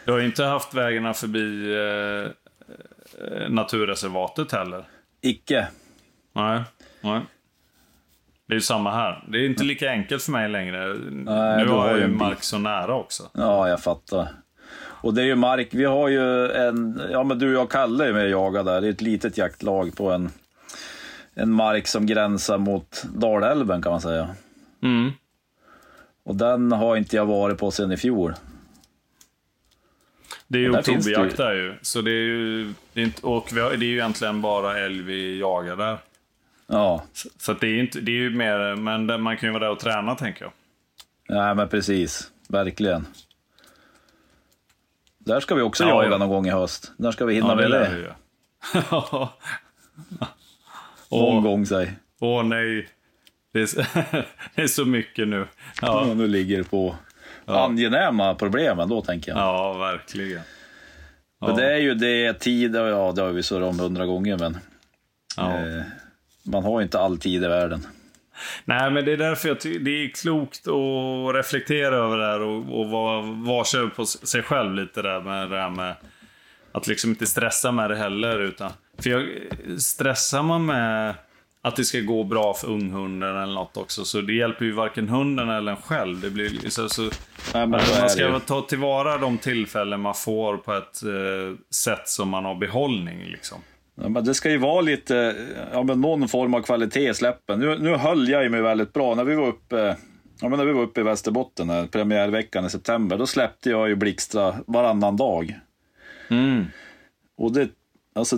Du 0.05 0.12
har 0.12 0.18
ju 0.18 0.26
inte 0.26 0.44
haft 0.44 0.74
vägarna 0.74 1.14
förbi 1.14 1.74
eh, 1.74 2.31
naturreservatet 3.48 4.52
heller. 4.52 4.84
Icke. 5.20 5.68
Nej. 6.32 6.62
Nej. 7.00 7.20
Det 8.46 8.52
är 8.52 8.56
ju 8.56 8.60
samma 8.60 8.90
här. 8.90 9.24
Det 9.28 9.38
är 9.38 9.46
inte 9.46 9.64
lika 9.64 9.90
enkelt 9.90 10.22
för 10.22 10.32
mig 10.32 10.48
längre. 10.48 10.86
Nej, 11.10 11.64
nu 11.64 11.70
har 11.70 11.90
jag 11.90 11.98
ju 11.98 12.08
mark 12.08 12.42
så 12.42 12.58
nära 12.58 12.94
också. 12.94 13.30
Ja, 13.34 13.68
jag 13.68 13.80
fattar. 13.80 14.28
Och 15.06 15.14
det 15.14 15.22
är 15.22 15.26
ju 15.26 15.34
mark, 15.34 15.68
vi 15.70 15.84
har 15.84 16.08
ju 16.08 16.50
en, 16.50 17.02
ja 17.10 17.24
men 17.24 17.38
du 17.38 17.56
och 17.56 17.62
jag 17.62 17.70
Kalle 17.70 18.08
är 18.08 18.12
med 18.12 18.24
och 18.24 18.30
jagar 18.30 18.64
där. 18.64 18.80
Det 18.80 18.86
är 18.86 18.90
ett 18.90 19.00
litet 19.00 19.38
jaktlag 19.38 19.96
på 19.96 20.10
en, 20.10 20.30
en 21.34 21.52
mark 21.52 21.86
som 21.86 22.06
gränsar 22.06 22.58
mot 22.58 23.04
Dalälven 23.14 23.82
kan 23.82 23.92
man 23.92 24.00
säga. 24.00 24.28
Mm. 24.82 25.12
Och 26.24 26.36
den 26.36 26.72
har 26.72 26.96
inte 26.96 27.16
jag 27.16 27.26
varit 27.26 27.58
på 27.58 27.70
sedan 27.70 27.92
i 27.92 27.96
fjol. 27.96 28.34
Det 30.48 30.59
är 30.59 30.62
ju 30.62 30.72
det 30.72 30.78
oktoberjakt 30.78 31.37
där 31.37 31.54
ju. 31.54 31.74
Så 31.82 32.00
det 32.02 32.11
är 32.11 32.24
ju... 32.24 32.72
Det 32.92 33.00
är 33.00 33.04
inte, 33.04 33.26
och 33.26 33.48
vi 33.52 33.61
har, 33.61 33.70
det 33.70 33.87
är 33.87 33.88
ju 33.88 33.94
egentligen 33.94 34.42
bara 34.42 34.78
älg 34.78 35.02
vi 35.02 35.38
jagar 35.40 35.76
där. 35.76 35.98
Ja, 36.66 37.04
Så, 37.12 37.28
så 37.38 37.52
det 37.52 37.66
är, 37.66 37.80
inte, 37.80 38.00
det 38.00 38.11
är 38.12 38.16
ju 38.16 38.30
mer... 38.30 38.76
Men 38.76 39.06
det- 39.06 39.18
man 39.18 39.37
kan 39.37 39.48
ju 39.48 39.52
vara 39.52 39.64
där 39.64 39.70
och 39.70 39.78
träna, 39.80 40.14
tänker 40.14 40.44
jag. 40.44 40.52
nej 41.28 41.54
men 41.54 41.68
precis. 41.68 42.30
Verkligen. 42.48 43.06
Där 45.18 45.40
ska 45.40 45.54
vi 45.54 45.62
också 45.62 45.85
Ja, 45.85 45.88
jaga 45.88 46.11
ja. 46.11 46.18
någon 46.18 46.28
gång 46.28 46.46
i 46.46 46.50
höst. 46.50 46.92
När 46.96 47.12
ska 47.12 47.24
vi 47.24 47.35
hinna 47.35 47.54
med 47.54 47.70
lär 47.70 47.90
det? 47.90 47.96
ju. 47.98 48.11
Ja. 48.90 49.32
Någon 51.11 51.42
gång 51.42 51.66
säg. 51.66 51.92
åh 52.20 52.44
nej. 52.44 52.88
Det 53.52 53.61
är, 53.61 53.87
det 54.54 54.62
är 54.62 54.66
så 54.66 54.85
mycket 54.85 55.28
nu. 55.28 55.46
Ja. 55.82 56.06
Ja, 56.09 56.14
nu 56.14 56.28
ligger 56.28 56.59
det 56.59 56.64
på 57.46 57.52
angenäma 57.54 58.35
problemen 58.35 58.88
då 58.88 59.02
tänker 59.02 59.30
jag. 59.32 59.38
ja 59.38 59.72
verkligen. 59.72 60.40
Ja. 61.40 61.46
Men 61.46 61.56
det 61.56 61.72
är 61.72 61.78
ju 61.78 61.94
det 61.94 62.35
tid, 62.35 62.76
och 62.76 62.88
ja 62.88 63.12
det 63.16 63.22
har 63.22 63.30
vi 63.30 63.42
surrat 63.42 63.68
om 63.68 63.78
hundra 63.78 64.06
gånger 64.06 64.38
men 64.38 64.59
Ja. 65.37 65.52
eh, 65.56 65.82
man 66.46 66.64
har 66.64 66.80
ju 66.80 66.85
inte 66.85 66.98
all 67.00 67.18
tid 67.18 67.44
i 67.44 67.46
världen. 67.48 67.87
Nej, 68.64 68.90
men 68.90 69.04
det 69.04 69.12
är 69.12 69.16
därför 69.16 69.48
jag 69.48 69.61
tycker 69.61 69.80
det 69.80 69.90
är 70.04 70.09
klokt 70.09 70.68
att 70.68 71.35
reflektera 71.35 71.96
över 71.96 72.16
det 72.18 72.26
här 72.26 72.40
och, 72.40 72.80
och 72.80 72.90
vara 72.90 73.20
varse 73.22 73.87
på 73.96 74.06
sig 74.06 74.42
själv 74.42 74.74
lite 74.74 75.02
där 75.02 75.20
med 75.20 75.50
det 75.50 75.56
här 75.61 75.70
med 75.70 75.94
att 76.72 76.87
liksom 76.87 77.11
inte 77.11 77.26
stressa 77.26 77.72
med 77.72 77.90
det 77.90 77.96
heller. 77.96 78.38
Utan, 78.40 78.70
för 78.98 79.11
jag, 79.11 79.26
stressar 79.80 80.42
man 80.42 80.66
med 80.66 81.14
att 81.66 81.76
det 81.76 81.85
ska 81.85 82.00
gå 82.00 82.24
bra 82.24 82.55
för 82.55 82.68
unghunden 82.68 83.37
eller 83.37 83.55
något 83.55 83.76
också, 83.76 84.05
så 84.05 84.20
det 84.20 84.33
hjälper 84.33 84.64
ju 84.64 84.72
varken 84.72 85.09
hunden 85.09 85.50
eller 85.50 85.72
en 85.72 85.79
själv. 85.79 86.20
Det 86.20 86.31
blir, 86.31 86.70
så, 86.70 86.88
så, 86.88 87.02
Nej, 87.55 87.66
men 87.66 87.81
så 87.81 87.92
är 87.92 87.96
man 87.96 88.02
det 88.02 88.09
ska 88.09 88.33
ju. 88.33 88.40
ta 88.40 88.61
tillvara 88.61 89.18
de 89.18 89.38
tillfällen 89.38 90.00
man 90.00 90.14
får 90.14 90.57
på 90.57 90.72
ett 90.72 91.02
eh, 91.02 91.59
sätt 91.70 92.09
som 92.09 92.29
man 92.29 92.44
har 92.44 92.55
behållning. 92.55 93.24
Liksom. 93.24 93.59
Ja, 93.94 94.09
men 94.09 94.24
det 94.24 94.35
ska 94.35 94.50
ju 94.50 94.59
vara 94.59 94.81
lite, 94.81 95.37
ja, 95.72 95.83
men 95.83 96.00
någon 96.00 96.29
form 96.29 96.55
av 96.55 96.62
kvalitet 96.62 97.11
i 97.11 97.14
släppen. 97.14 97.59
Nu, 97.59 97.79
nu 97.79 97.94
höll 97.94 98.29
jag 98.29 98.50
mig 98.50 98.62
väldigt 98.62 98.92
bra. 98.92 99.14
När 99.14 99.24
vi 99.24 99.35
var 99.35 99.46
uppe, 99.46 99.96
ja, 100.40 100.48
men 100.48 100.59
när 100.59 100.66
vi 100.66 100.72
var 100.72 100.83
uppe 100.83 101.00
i 101.00 101.05
Västerbotten, 101.05 101.70
här, 101.70 101.87
premiärveckan 101.87 102.66
i 102.66 102.70
september, 102.70 103.18
då 103.18 103.26
släppte 103.26 103.70
jag 103.70 103.88
ju 103.88 103.96
Blixtra 103.96 104.55
varannan 104.66 105.16
dag. 105.16 105.61
Och 107.37 107.52
det, 107.52 107.68
alltså, 108.14 108.37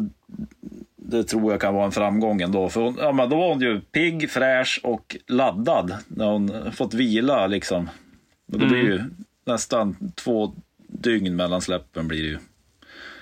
det 1.11 1.25
tror 1.25 1.53
jag 1.53 1.61
kan 1.61 1.75
vara 1.75 1.85
en 1.85 1.93
framgång 1.93 2.41
ändå. 2.41 2.69
För 2.69 2.81
hon, 2.81 2.97
ja, 3.01 3.13
men 3.13 3.31
då 3.31 3.37
var 3.37 3.49
hon 3.49 3.61
ju 3.61 3.81
pigg, 3.81 4.31
fräsch 4.31 4.81
och 4.83 5.17
laddad 5.27 5.95
när 6.09 6.27
hon 6.27 6.73
fått 6.73 6.95
vila. 6.95 7.47
Liksom. 7.47 7.91
Det 8.47 8.59
blir 8.59 8.83
ju 8.83 9.03
nästan 9.47 9.97
två 10.15 10.55
dygn 10.89 11.37
mellan 11.37 11.61
släppen. 11.61 12.09
blir 12.09 12.23
det 12.23 12.29
ju. 12.29 12.39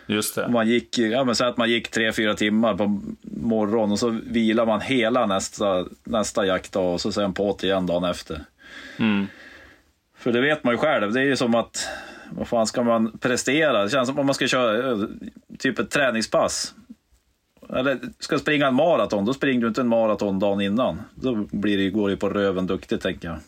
Just 0.06 0.34
det. 0.34 0.48
Man 0.48 0.68
gick, 0.68 0.98
ja, 0.98 1.24
men 1.24 1.34
så 1.34 1.44
att 1.44 1.56
man 1.56 1.70
gick 1.70 1.90
tre, 1.90 2.12
fyra 2.12 2.34
timmar 2.34 2.74
på 2.74 3.00
morgonen 3.22 3.92
och 3.92 3.98
så 3.98 4.18
vilar 4.26 4.66
man 4.66 4.80
hela 4.80 5.26
nästa, 5.26 5.86
nästa 6.04 6.46
jaktdag 6.46 6.92
och 6.92 7.00
så 7.00 7.12
sen 7.12 7.34
på 7.34 7.58
igen 7.62 7.86
dagen 7.86 8.04
efter. 8.04 8.44
Mm. 8.98 9.26
För 10.18 10.32
det 10.32 10.40
vet 10.40 10.64
man 10.64 10.74
ju 10.74 10.78
själv, 10.78 11.12
det 11.12 11.20
är 11.20 11.24
ju 11.24 11.36
som 11.36 11.54
att, 11.54 11.88
vad 12.30 12.48
fan 12.48 12.66
ska 12.66 12.82
man 12.82 13.18
prestera? 13.18 13.84
Det 13.84 13.90
känns 13.90 14.08
som 14.08 14.18
om 14.18 14.26
man 14.26 14.34
ska 14.34 14.46
köra 14.46 14.92
eh, 14.92 14.98
typ 15.58 15.78
ett 15.78 15.90
träningspass. 15.90 16.74
Eller 17.74 17.98
ska 18.18 18.38
springa 18.38 18.66
en 18.66 18.74
maraton, 18.74 19.24
då 19.24 19.34
springer 19.34 19.60
du 19.60 19.68
inte 19.68 19.80
en 19.80 19.88
maraton 19.88 20.38
dagen 20.38 20.60
innan. 20.60 21.02
Då 21.14 21.34
blir 21.34 21.76
det, 21.78 21.90
går 21.90 22.10
det 22.10 22.16
på 22.16 22.28
röven 22.28 22.66
duktigt 22.66 23.02
tänker 23.02 23.28
jag. 23.28 23.38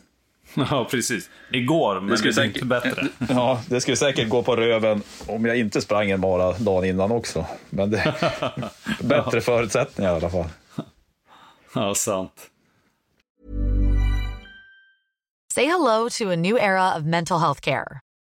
Ja, 0.71 0.87
precis. 0.91 1.29
Igår, 1.51 1.99
men 1.99 2.09
det, 2.09 2.17
skulle 2.17 2.31
är 2.31 2.33
säkert- 2.33 2.55
inte 2.55 2.65
bättre. 2.65 3.07
Ja, 3.29 3.61
det 3.69 3.81
skulle 3.81 3.97
säkert 3.97 4.29
gå 4.29 4.43
på 4.43 4.55
röven 4.55 5.01
om 5.27 5.45
jag 5.45 5.57
inte 5.57 5.81
sprang 5.81 6.09
en 6.11 6.19
mara 6.19 6.51
dagen 6.53 6.85
innan 6.85 7.11
också. 7.11 7.45
Men 7.69 7.91
det 7.91 8.15
bättre 9.03 9.41
förutsättningar 9.41 10.13
i 10.13 10.15
alla 10.15 10.29
fall. 10.29 10.45
Ja, 11.75 11.95
sant. 11.95 12.49
Say 15.53 15.65
hello 15.65 16.09
to 16.09 16.29
a 16.31 16.35
new 16.35 16.57
era 16.57 16.95
of 16.97 17.03
mental 17.03 17.39
health 17.39 17.61
care. 17.61 17.99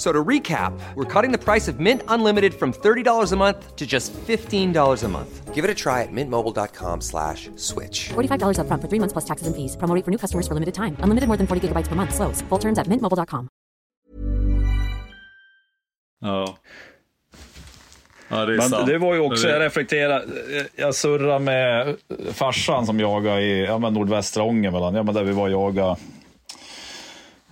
So 0.00 0.12
to 0.12 0.24
recap, 0.24 0.72
we're 0.94 1.04
cutting 1.04 1.30
the 1.30 1.36
price 1.36 1.68
of 1.68 1.78
Mint 1.78 2.02
Unlimited 2.08 2.54
from 2.54 2.72
$30 2.72 3.32
a 3.32 3.36
month 3.36 3.76
to 3.76 3.86
just 3.86 4.14
$15 4.14 5.04
a 5.04 5.08
month. 5.08 5.54
Give 5.54 5.62
it 5.62 5.70
a 5.70 5.74
try 5.74 6.00
at 6.00 6.08
mintmobile.com 6.10 7.02
slash 7.02 7.50
switch. 7.56 8.08
$45 8.08 8.56
upfront 8.64 8.80
for 8.80 8.88
three 8.88 8.98
months 8.98 9.12
plus 9.12 9.26
taxes 9.26 9.46
and 9.46 9.54
fees. 9.54 9.76
Promo 9.76 9.94
rate 9.94 10.04
for 10.06 10.10
new 10.10 10.16
customers 10.16 10.48
for 10.48 10.54
limited 10.54 10.72
time. 10.72 10.96
Unlimited 11.04 11.28
more 11.28 11.36
than 11.36 11.46
40 11.46 11.68
gigabytes 11.68 11.88
per 11.88 11.96
month. 11.96 12.14
Slows. 12.14 12.40
Full 12.48 12.58
terms 12.58 12.78
at 12.78 12.86
mintmobile.com. 12.88 13.48
Ja. 16.20 16.56
Ja, 18.28 18.46
det 18.46 18.52
är 18.52 18.56
Men 18.56 18.68
sant. 18.68 18.86
det 18.86 18.98
var 18.98 19.14
ju 19.14 19.20
också, 19.20 19.48
jag 19.48 19.60
reflekterar, 19.60 20.24
jag 20.76 20.94
surrade 20.94 21.38
med 21.38 21.96
farsan 22.32 22.86
som 22.86 23.00
jagade 23.00 23.40
i 23.42 23.64
ja, 23.64 23.78
men 23.78 23.94
nordvästra 23.94 24.42
Ångermanland, 24.42 24.96
ja, 24.96 25.02
men 25.02 25.14
där 25.14 25.24
vi 25.24 25.32
var 25.32 25.42
och 25.42 25.50
jagade 25.50 25.96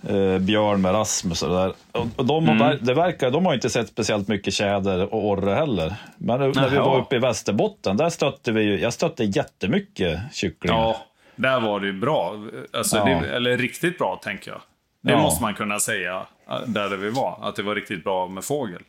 eh, 0.07 0.37
björn 0.39 0.81
med 0.81 0.93
Rasmus 0.93 1.43
och 1.43 1.49
det 1.49 1.55
där. 1.55 1.73
Och, 2.15 2.25
de, 2.25 2.49
Mm. 2.49 2.77
det 2.81 2.93
verkar, 2.93 3.31
de 3.31 3.45
har 3.45 3.53
inte 3.53 3.69
sett 3.69 3.87
speciellt 3.87 4.27
mycket 4.27 4.53
tjäder 4.53 5.13
och 5.13 5.27
orre 5.27 5.53
heller. 5.53 5.95
Men 6.17 6.39
när 6.39 6.69
vi 6.69 6.77
var 6.77 6.99
uppe 6.99 7.15
i 7.15 7.19
Västerbotten, 7.19 7.97
där 7.97 8.09
stötte 8.09 8.51
vi 8.51 8.61
ju, 8.61 8.79
jag 8.79 8.93
stötte 8.93 9.23
jättemycket 9.23 10.19
kycklingar. 10.33 10.77
Ja, 10.77 10.97
där 11.35 11.59
var 11.59 11.79
det 11.79 11.87
ju 11.87 11.93
bra. 11.93 12.35
Alltså, 12.73 12.97
Ja. 12.97 13.05
det, 13.05 13.11
eller 13.35 13.57
riktigt 13.57 13.97
bra, 13.97 14.19
tänker 14.23 14.51
jag. 14.51 14.61
Det 15.01 15.11
Ja. 15.11 15.21
måste 15.21 15.43
man 15.43 15.53
kunna 15.53 15.79
säga, 15.79 16.25
där 16.65 16.97
vi 16.97 17.09
var. 17.09 17.39
Att 17.41 17.55
det 17.55 17.63
var 17.63 17.75
riktigt 17.75 18.03
bra 18.03 18.27
med 18.27 18.43
fågel. 18.43 18.81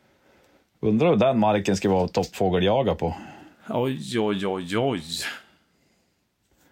Undrar 0.82 1.08
hur 1.08 1.16
den 1.16 1.38
marken 1.38 1.76
ska 1.76 1.90
vara 1.90 2.08
toppfågeljaga 2.08 2.94
på. 2.94 3.14
Oj, 3.68 4.18
oj, 4.20 4.46
oj, 4.46 4.78
oj. 4.78 5.02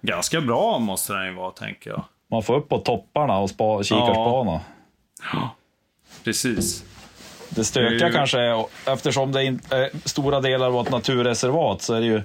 Ganska 0.00 0.40
bra 0.40 0.78
måste 0.78 1.12
den 1.12 1.26
ju 1.26 1.32
vara, 1.32 1.50
tänker 1.50 1.90
jag. 1.90 2.04
Man 2.30 2.42
får 2.42 2.56
upp 2.56 2.68
på 2.68 2.78
topparna 2.78 3.38
och 3.38 3.50
spa, 3.50 3.82
kikarspana. 3.82 4.60
Precis. 6.24 6.84
Det 7.50 7.64
stökiga 7.64 8.12
kanske 8.12 8.40
är, 8.40 8.64
eftersom 8.86 9.32
det 9.32 9.42
är 9.42 10.08
stora 10.08 10.40
delar 10.40 10.66
av 10.66 10.86
ett 10.86 10.92
naturreservat 10.92 11.82
så 11.82 11.94
är 11.94 12.00
det 12.00 12.06
ju 12.06 12.22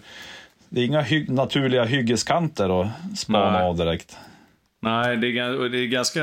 Det 0.69 0.81
är 0.81 0.85
inga 0.85 1.01
hy 1.01 1.25
naturliga 1.29 1.83
hyggeskanter 1.83 2.81
att 2.81 2.87
spana 3.17 3.51
Nej. 3.51 3.63
av 3.63 3.77
direkt. 3.77 4.17
Nej, 4.81 5.17
det 5.17 5.27
är, 5.39 5.69
det 5.69 5.77
är 5.77 5.87
ganska... 5.87 6.21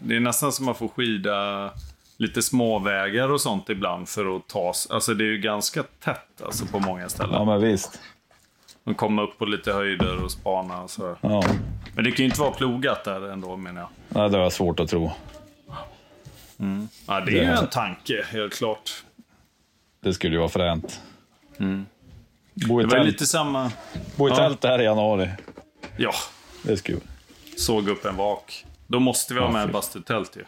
Det 0.00 0.16
är 0.16 0.20
nästan 0.20 0.52
som 0.52 0.66
man 0.66 0.74
får 0.74 0.88
skida 0.88 1.70
lite 2.16 2.42
småvägar 2.42 3.32
och 3.32 3.40
sånt 3.40 3.68
ibland 3.70 4.08
för 4.08 4.36
att 4.36 4.46
ta 4.48 4.70
s- 4.70 4.88
Alltså 4.90 5.14
det 5.14 5.24
är 5.24 5.28
ju 5.28 5.38
ganska 5.38 5.82
tätt 5.82 6.42
alltså, 6.44 6.66
på 6.66 6.78
många 6.78 7.08
ställen. 7.08 7.32
Ja, 7.34 7.44
men 7.44 7.60
visst. 7.60 8.00
Man 8.86 8.94
kommer 8.94 9.22
upp 9.22 9.38
på 9.38 9.44
lite 9.44 9.72
höjder 9.72 10.24
och 10.24 10.30
spana 10.30 10.82
och 10.82 10.90
så. 10.90 11.16
Ja. 11.20 11.42
Men 11.94 12.04
det 12.04 12.10
kan 12.10 12.18
ju 12.18 12.24
inte 12.24 12.40
vara 12.40 12.50
plogat 12.50 13.04
där 13.04 13.28
ändå 13.32 13.56
menar 13.56 13.80
jag. 13.80 13.88
Nej, 14.08 14.30
det 14.30 14.36
har 14.36 14.42
jag 14.42 14.52
svårt 14.52 14.80
att 14.80 14.88
tro. 14.88 15.10
Ja, 17.06 17.20
det 17.20 17.30
är 17.30 17.34
ju 17.34 17.40
Det- 17.40 17.46
en 17.46 17.66
tanke, 17.68 18.24
helt 18.32 18.54
klart. 18.54 19.04
Det 20.00 20.14
skulle 20.14 20.32
ju 20.34 20.38
vara 20.38 20.48
fränt. 20.48 21.00
Bo 21.58 21.64
i 21.64 21.64
Mm. 21.64 21.86
Det 22.54 22.66
var 22.74 22.82
ju 22.82 22.88
tält, 22.88 23.06
lite 23.06 23.26
samma... 23.26 23.70
bo 24.16 24.28
i 24.28 24.30
ja. 24.30 24.36
tält 24.36 24.64
här 24.64 24.80
i 24.80 24.84
januari. 24.84 25.28
Ja, 25.96 26.12
Det 26.62 26.76
skulle... 26.76 26.98
såg 27.56 27.88
upp 27.88 28.04
en 28.04 28.16
vak. 28.16 28.64
Då 28.86 29.00
måste 29.00 29.34
vi 29.34 29.40
ha 29.40 29.46
Ja, 29.46 29.52
med 29.52 29.66
fy. 29.66 29.72
bastutält 29.72 30.36
ju. 30.36 30.44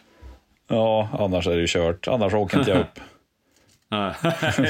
Ja, 0.67 1.09
annars 1.19 1.47
är 1.47 1.51
det 1.55 1.61
ju 1.61 1.67
kört. 1.67 2.07
Annars 2.07 2.33
åker 2.33 2.59
inte 2.59 2.71
jag 2.71 2.79
upp. 2.79 2.99
Nej. 3.91 4.13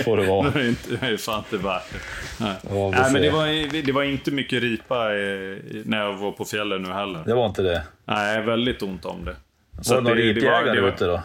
får 0.03 0.17
det 0.17 0.27
vara. 0.27 0.49
det 0.53 0.59
är, 0.61 0.69
inte, 0.69 0.95
det 0.95 1.07
är 1.07 1.17
fan 1.17 1.39
inte 1.39 1.57
värt 1.57 1.83
det. 1.93 1.99
Nej, 2.45 2.55
Ja, 2.69 2.89
Nej 2.91 3.13
men 3.13 3.21
det 3.21 3.29
var, 3.29 3.81
det 3.85 3.91
var 3.91 4.03
inte 4.03 4.31
mycket 4.31 4.61
ripa 4.63 5.13
i, 5.15 5.83
när 5.85 5.97
jag 5.99 6.13
var 6.17 6.31
på 6.31 6.45
fjällen 6.45 6.81
nu 6.83 6.89
heller. 6.91 7.23
Det 7.25 7.33
var 7.35 7.45
inte 7.45 7.61
det. 7.61 7.83
Nej, 8.05 8.41
väldigt 8.41 8.81
ont 8.81 9.05
om 9.05 9.25
det. 9.25 9.35
Var 9.71 9.95
det 9.95 10.01
någon 10.01 10.03
det 10.03 10.09
var- 10.09 10.15
ripjägare 10.15 10.75
det 10.75 10.81
var- 10.81 10.89
ute 10.89 11.05
då? 11.05 11.21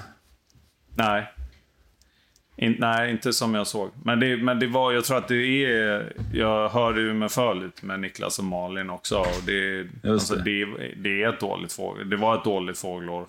Nej. 0.96 1.30
In, 2.56 2.76
nej, 2.78 3.10
inte 3.10 3.32
som 3.32 3.54
jag 3.54 3.66
såg. 3.66 3.90
Men 4.04 4.20
det, 4.20 4.36
men 4.36 4.58
det 4.58 4.66
var, 4.66 4.92
jag 4.92 5.04
tror 5.04 5.18
att 5.18 5.28
det 5.28 5.64
är... 5.64 6.12
Jag 6.32 6.68
hörde 6.68 7.00
ju 7.00 7.12
mig 7.14 7.28
för 7.28 7.54
lite 7.54 7.86
med 7.86 8.00
Niklas 8.00 8.38
och 8.38 8.44
Malin 8.44 8.90
också. 8.90 9.18
Och 9.18 9.42
det, 9.46 9.86
alltså, 10.10 10.34
det. 10.36 10.64
Det, 10.96 11.22
är 11.22 11.28
ett 11.32 11.40
dåligt 11.40 11.72
fågel. 11.72 12.10
Det 12.10 12.16
var 12.16 12.34
ett 12.38 12.44
dåligt 12.44 12.78
fågelår. 12.78 13.26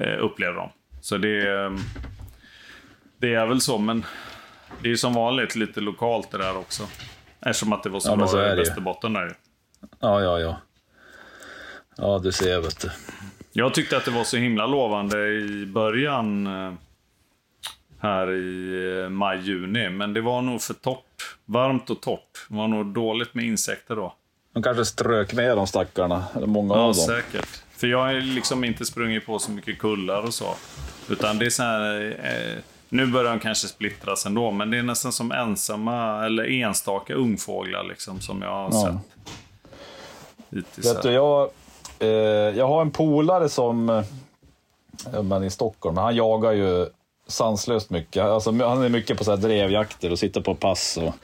Eh, 0.00 0.16
upplevde 0.24 0.56
de. 0.58 0.68
Så 1.00 1.16
det, 1.18 1.72
det 3.24 3.34
är 3.34 3.46
väl 3.46 3.60
så, 3.60 3.78
men 3.78 4.04
det 4.82 4.88
är 4.88 4.90
ju 4.90 4.96
som 4.96 5.14
vanligt 5.14 5.56
lite 5.56 5.80
lokalt 5.80 6.30
det 6.30 6.38
där 6.38 6.56
också. 6.56 6.82
Eftersom 7.40 7.72
att 7.72 7.82
det 7.82 7.88
var 7.88 8.00
så 8.00 8.10
Ja, 8.10 8.16
bra 8.16 8.26
så 8.26 8.46
i. 8.46 8.54
Västerbotten 8.54 9.12
där 9.12 9.24
ju. 9.24 9.34
Ja, 10.00 10.20
ja, 10.22 10.40
ja. 10.40 10.56
Ja, 11.96 12.20
du 12.22 12.32
ser 12.32 12.60
vet 12.60 12.80
du. 12.80 12.90
Jag 13.52 13.74
tyckte 13.74 13.96
att 13.96 14.04
det 14.04 14.10
var 14.10 14.24
så 14.24 14.36
himla 14.36 14.66
lovande 14.66 15.26
i 15.28 15.66
början 15.66 16.46
eh, 16.46 16.72
här 18.00 18.30
i 18.32 19.00
eh, 19.02 19.08
maj-juni. 19.08 19.88
Men 19.88 20.12
det 20.14 20.20
var 20.20 20.42
nog 20.42 20.62
för 20.62 20.74
torrt. 20.74 21.36
Varmt 21.44 21.90
och 21.90 22.00
torrt. 22.02 22.46
Det 22.48 22.54
var 22.56 22.68
nog 22.68 22.86
dåligt 22.86 23.34
med 23.34 23.44
insekter 23.44 23.96
då. 23.96 24.14
De 24.54 24.62
kanske 24.62 24.84
strök 24.84 25.32
med 25.34 25.56
de 25.56 25.66
stackarna. 25.66 26.24
Eller 26.36 26.46
många 26.46 26.74
Ja, 26.74 26.80
av 26.80 26.86
dem. 26.94 27.04
säkert. 27.04 27.62
För 27.76 27.86
jag 27.86 27.98
har 27.98 28.12
liksom 28.14 28.64
inte 28.64 28.84
sprungit 28.84 29.26
på 29.26 29.38
så 29.38 29.50
mycket 29.50 29.78
kullar 29.78 30.22
och 30.22 30.34
så. 30.34 30.54
Utan 31.08 31.38
det 31.38 31.46
är 31.46 31.50
så 31.50 31.62
här... 31.62 32.16
Eh, 32.24 32.58
nu 32.94 33.06
börjar 33.06 33.30
de 33.30 33.40
kanske 33.40 33.68
splittras 33.68 34.26
ändå, 34.26 34.50
men 34.50 34.70
det 34.70 34.78
är 34.78 34.82
nästan 34.82 35.12
som 35.12 35.32
ensamma 35.32 36.26
eller 36.26 36.44
enstaka 36.50 37.14
ungfåglar 37.14 37.84
liksom 37.84 38.20
som 38.20 38.42
jag 38.42 38.50
har 38.50 38.68
Ja. 38.72 38.82
sett. 38.82 39.24
Hittills 40.50 40.86
Vet 40.86 41.02
du, 41.02 41.10
jag, 41.10 41.50
eh, 41.98 42.08
jag 42.58 42.68
har 42.68 42.80
en 42.82 42.90
polare 42.90 43.48
som, 43.48 43.88
eh, 43.88 45.22
men 45.22 45.44
i 45.44 45.50
Stockholm, 45.50 45.96
han 45.96 46.16
jagar 46.16 46.52
ju 46.52 46.86
sanslöst 47.28 47.90
mycket. 47.90 48.24
Alltså, 48.24 48.50
han 48.52 48.82
är 48.82 48.88
mycket 48.88 49.18
på 49.18 49.24
så 49.24 49.30
här 49.30 49.38
drevjakter 49.38 50.12
och 50.12 50.18
sitter 50.18 50.40
på 50.40 50.54
pass. 50.54 50.96
Och, 51.02 51.14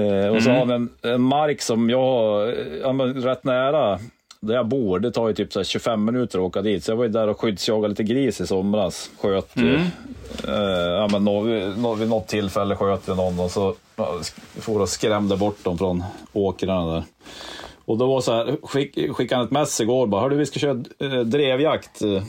eh, 0.00 0.28
och 0.36 0.42
så 0.42 0.50
har 0.50 0.58
han 0.58 0.70
en, 0.70 0.90
en 1.02 1.22
mark 1.22 1.62
som 1.62 1.90
jag 1.90 1.98
har, 2.02 2.46
eh, 2.46 2.76
ja, 2.82 2.88
rätt 3.30 3.44
nära 3.44 3.98
där 4.46 4.54
jag 4.54 4.68
bor. 4.68 4.98
Det 4.98 5.10
tar 5.10 5.28
ju 5.28 5.34
typ 5.34 5.52
så 5.52 5.58
här 5.58 5.64
25 5.64 6.04
minuter 6.04 6.38
att 6.38 6.44
åka 6.44 6.62
dit. 6.62 6.84
Så 6.84 6.90
jag 6.90 6.96
var 6.96 7.04
ju 7.04 7.10
där 7.10 7.28
och 7.28 7.40
skyddsjagade 7.40 7.88
lite 7.88 8.02
gris 8.02 8.40
i 8.40 8.46
somras. 8.46 9.10
Sköt 9.20 9.50
ju. 9.56 9.74
Eh, 9.74 10.90
ja, 10.98 11.08
men 11.12 11.24
nå, 11.24 11.42
nå, 11.76 11.94
vid 11.94 12.08
något 12.08 12.26
tillfälle 12.26 12.76
sköt 12.76 13.08
vi 13.08 13.14
någon 13.14 13.40
och 13.40 13.50
så 13.50 13.74
ja, 13.96 14.20
for 14.60 14.80
och 14.80 14.88
skrämde 14.88 15.36
bort 15.36 15.64
dem 15.64 15.78
från 15.78 16.04
åkrarna 16.32 16.94
där. 16.94 17.04
Och 17.84 17.98
då 17.98 18.06
var 18.06 18.20
så 18.20 18.32
här, 18.32 18.56
skick, 18.62 19.12
skickade 19.12 19.38
han 19.38 19.46
ett 19.46 19.52
mess 19.52 19.80
igår 19.80 20.06
bara, 20.06 20.20
hördu 20.20 20.36
vi 20.36 20.46
ska 20.46 20.60
köra 20.60 20.84
eh, 20.98 21.20
drevjakt 21.20 22.02
eh, 22.02 22.22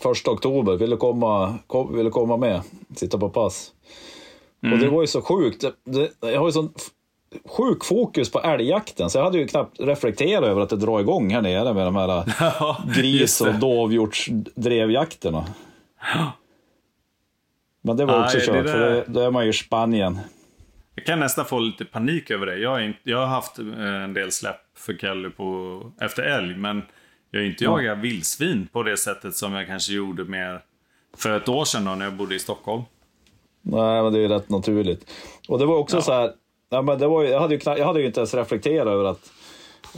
första 0.00 0.30
oktober, 0.30 0.76
vill 0.76 0.90
du 0.90 0.96
komma, 0.96 1.58
kom, 1.66 1.96
vill 1.96 2.04
du 2.04 2.10
komma 2.10 2.36
med? 2.36 2.60
Sitta 2.96 3.18
på 3.18 3.28
pass. 3.28 3.72
Och 4.72 4.78
det 4.78 4.88
var 4.88 5.00
ju 5.00 5.06
så 5.06 5.22
sjukt, 5.22 5.64
det, 5.84 6.10
jag 6.20 6.40
har 6.40 6.46
ju 6.46 6.52
sån 6.52 6.72
sjuk 7.44 7.84
fokus 7.84 8.30
på 8.32 8.40
älgjakten 8.40 9.10
så 9.10 9.18
jag 9.18 9.24
hade 9.24 9.38
ju 9.38 9.46
knappt 9.46 9.80
reflekterat 9.80 10.44
över 10.44 10.60
att 10.60 10.68
det 10.68 10.76
drar 10.76 11.00
igång 11.00 11.30
här 11.30 11.42
nere 11.42 11.74
med 11.74 11.86
de 11.86 11.96
här 11.96 12.08
eh, 12.40 12.86
gris 12.96 13.38
det. 13.38 13.48
och 13.48 13.54
dovhjortsdrevjakterna. 13.54 15.44
Men 17.82 17.96
det 17.96 18.04
var 18.04 18.14
Nej, 18.18 18.24
också 18.24 18.38
det 18.38 18.44
kört, 18.46 18.54
där- 18.54 18.72
för 18.72 18.78
det, 18.90 19.04
då 19.06 19.20
är 19.20 19.30
man 19.30 19.44
ju 19.44 19.50
i 19.50 19.52
Spanien. 19.52 20.18
Jag 20.94 21.04
kan 21.06 21.20
nästan 21.20 21.44
få 21.44 21.58
lite 21.58 21.84
panik 21.84 22.30
över 22.30 22.46
det. 22.46 22.56
Jag 22.58 22.70
har, 22.70 22.80
inte, 22.80 22.98
jag 23.02 23.18
har 23.18 23.26
haft 23.26 23.58
eh, 23.58 24.02
en 24.04 24.14
del 24.14 24.32
släpp 24.32 24.60
för 24.76 24.94
Kelly 24.94 25.30
på, 25.30 25.80
efter 26.00 26.22
älg, 26.22 26.56
men 26.56 26.82
jag 27.30 27.40
har 27.40 27.46
inte 27.46 27.64
jagat 27.64 27.98
vildsvin 27.98 28.68
på 28.72 28.82
det 28.82 28.96
sättet 28.96 29.34
som 29.36 29.52
jag 29.52 29.66
kanske 29.66 29.92
gjorde 29.92 30.24
mer 30.24 30.60
för 31.16 31.36
ett 31.36 31.48
år 31.48 31.64
sedan 31.64 31.84
då, 31.84 31.94
när 31.94 32.04
jag 32.04 32.14
bodde 32.14 32.34
i 32.34 32.38
Stockholm. 32.38 32.82
Nej, 33.62 34.02
men 34.02 34.12
det 34.12 34.18
är 34.18 34.22
ju 34.22 34.28
rätt 34.28 34.48
naturligt. 34.50 35.10
Och 35.48 35.58
det 35.58 35.66
var 35.66 35.76
också 35.76 36.02
så 36.02 36.12
här, 36.12 36.32
ja, 36.72 36.82
men 36.82 36.98
det 36.98 37.06
var 37.06 37.22
ju, 37.22 37.28
jag, 37.28 37.40
hade 37.40 37.54
ju, 37.54 37.60
kna- 37.60 37.78
jag 37.78 37.86
hade 37.86 38.00
ju 38.00 38.06
inte 38.06 38.20
ens 38.20 38.34
reflekterat 38.34 38.86
över 38.86 39.04
att, 39.04 39.30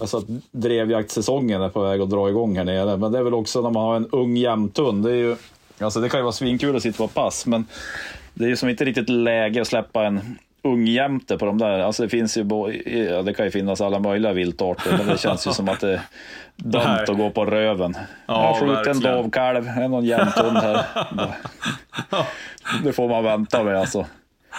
alltså 0.00 0.16
att 0.16 0.24
drevjaktsäsongen 0.50 1.62
är 1.62 1.68
på 1.68 1.82
väg 1.82 2.00
att 2.00 2.10
dra 2.10 2.28
igång 2.28 2.56
här 2.56 2.64
nere. 2.64 2.96
Men 2.96 3.12
det 3.12 3.18
är 3.18 3.22
väl 3.22 3.34
också 3.34 3.62
när 3.62 3.70
man 3.70 3.82
har 3.84 3.96
en 3.96 4.08
ung 4.12 4.36
jämthund. 4.36 5.04
Det, 5.04 5.10
är 5.10 5.14
ju, 5.16 5.36
alltså 5.78 6.00
det 6.00 6.08
kan 6.08 6.20
ju 6.20 6.24
vara 6.24 6.32
svinkul 6.32 6.76
att 6.76 6.82
sitta 6.82 6.96
på 6.98 7.08
pass, 7.08 7.46
men 7.46 7.66
det 8.34 8.44
är 8.44 8.48
ju 8.48 8.56
som 8.56 8.68
inte 8.68 8.84
riktigt 8.84 9.08
läge 9.08 9.60
att 9.60 9.66
släppa 9.68 10.04
en 10.04 10.38
ung 10.62 10.86
jämte 10.86 11.38
på 11.38 11.46
de 11.46 11.58
där. 11.58 11.78
Alltså 11.78 12.02
det 12.02 12.08
finns 12.08 12.36
ju, 12.36 12.40
ja, 13.10 13.22
det 13.22 13.34
kan 13.34 13.44
ju 13.44 13.50
finnas 13.50 13.80
alla 13.80 13.98
möjliga 13.98 14.32
viltarter, 14.32 14.94
men 14.98 15.06
det 15.06 15.18
känns 15.18 15.46
ju 15.46 15.52
som 15.52 15.68
att 15.68 15.80
det 15.80 15.92
är 15.92 16.00
dömt 16.56 16.84
Nej. 16.86 17.04
att 17.08 17.16
gå 17.16 17.30
på 17.30 17.44
röven. 17.44 17.94
Ja, 18.26 18.26
jag 18.26 18.34
har 18.66 18.76
skjutit 18.76 18.86
en 18.96 19.00
dovkalv, 19.00 19.68
är 19.68 19.88
någon 19.88 20.04
jämthund 20.04 20.56
här. 20.56 20.84
Det 22.84 22.92
får 22.92 23.08
man 23.08 23.24
vänta 23.24 23.62
med 23.62 23.78
alltså. 23.78 24.06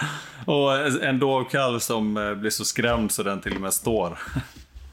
Och 0.44 1.02
en 1.04 1.18
dovkalv 1.18 1.78
som 1.78 2.16
eh, 2.16 2.34
blir 2.34 2.50
så 2.50 2.64
skrämd 2.64 3.12
så 3.12 3.22
den 3.22 3.40
till 3.40 3.54
och 3.54 3.60
med 3.60 3.72
står. 3.74 4.18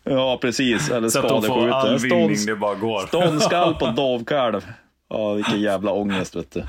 Ja, 0.03 0.37
precis. 0.41 0.91
Eller 0.91 1.09
Så 1.09 1.19
att 1.19 1.29
de 1.29 1.43
får 1.43 1.69
all 1.69 1.97
vinning 1.97 2.35
Stånd, 2.37 2.47
det 2.47 2.59
bara 2.59 2.75
går. 2.75 3.07
ståndskall 3.07 3.75
på 3.75 3.85
dovkalv. 3.95 4.65
Ja, 5.09 5.33
vilken 5.33 5.61
jävla 5.61 5.91
ångest 5.91 6.35
vet 6.35 6.51
du. 6.51 6.63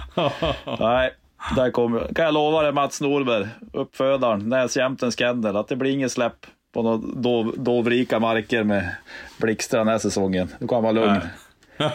Nej, 0.79 1.11
där 1.57 1.71
kommer 1.71 2.15
kan 2.15 2.25
jag 2.25 2.35
lova 2.35 2.63
dig 2.63 2.73
Mats 2.73 3.01
Norberg, 3.01 3.49
uppfödaren, 3.73 4.49
näsjämtens 4.49 5.19
kennel, 5.19 5.57
att 5.57 5.69
det 5.69 5.77
blir 5.77 5.91
inget 5.91 6.13
släpp 6.13 6.47
på 6.75 6.83
några 6.83 6.97
dov, 6.97 7.55
dovrika 7.57 8.21
marker 8.21 8.65
med 8.65 8.91
blixtar 9.39 9.79
den 9.79 9.89
här 9.89 9.99
säsongen. 9.99 10.49
Du 10.59 10.69
kan 10.69 10.83
vara 10.83 10.93
lugn. 10.93 11.21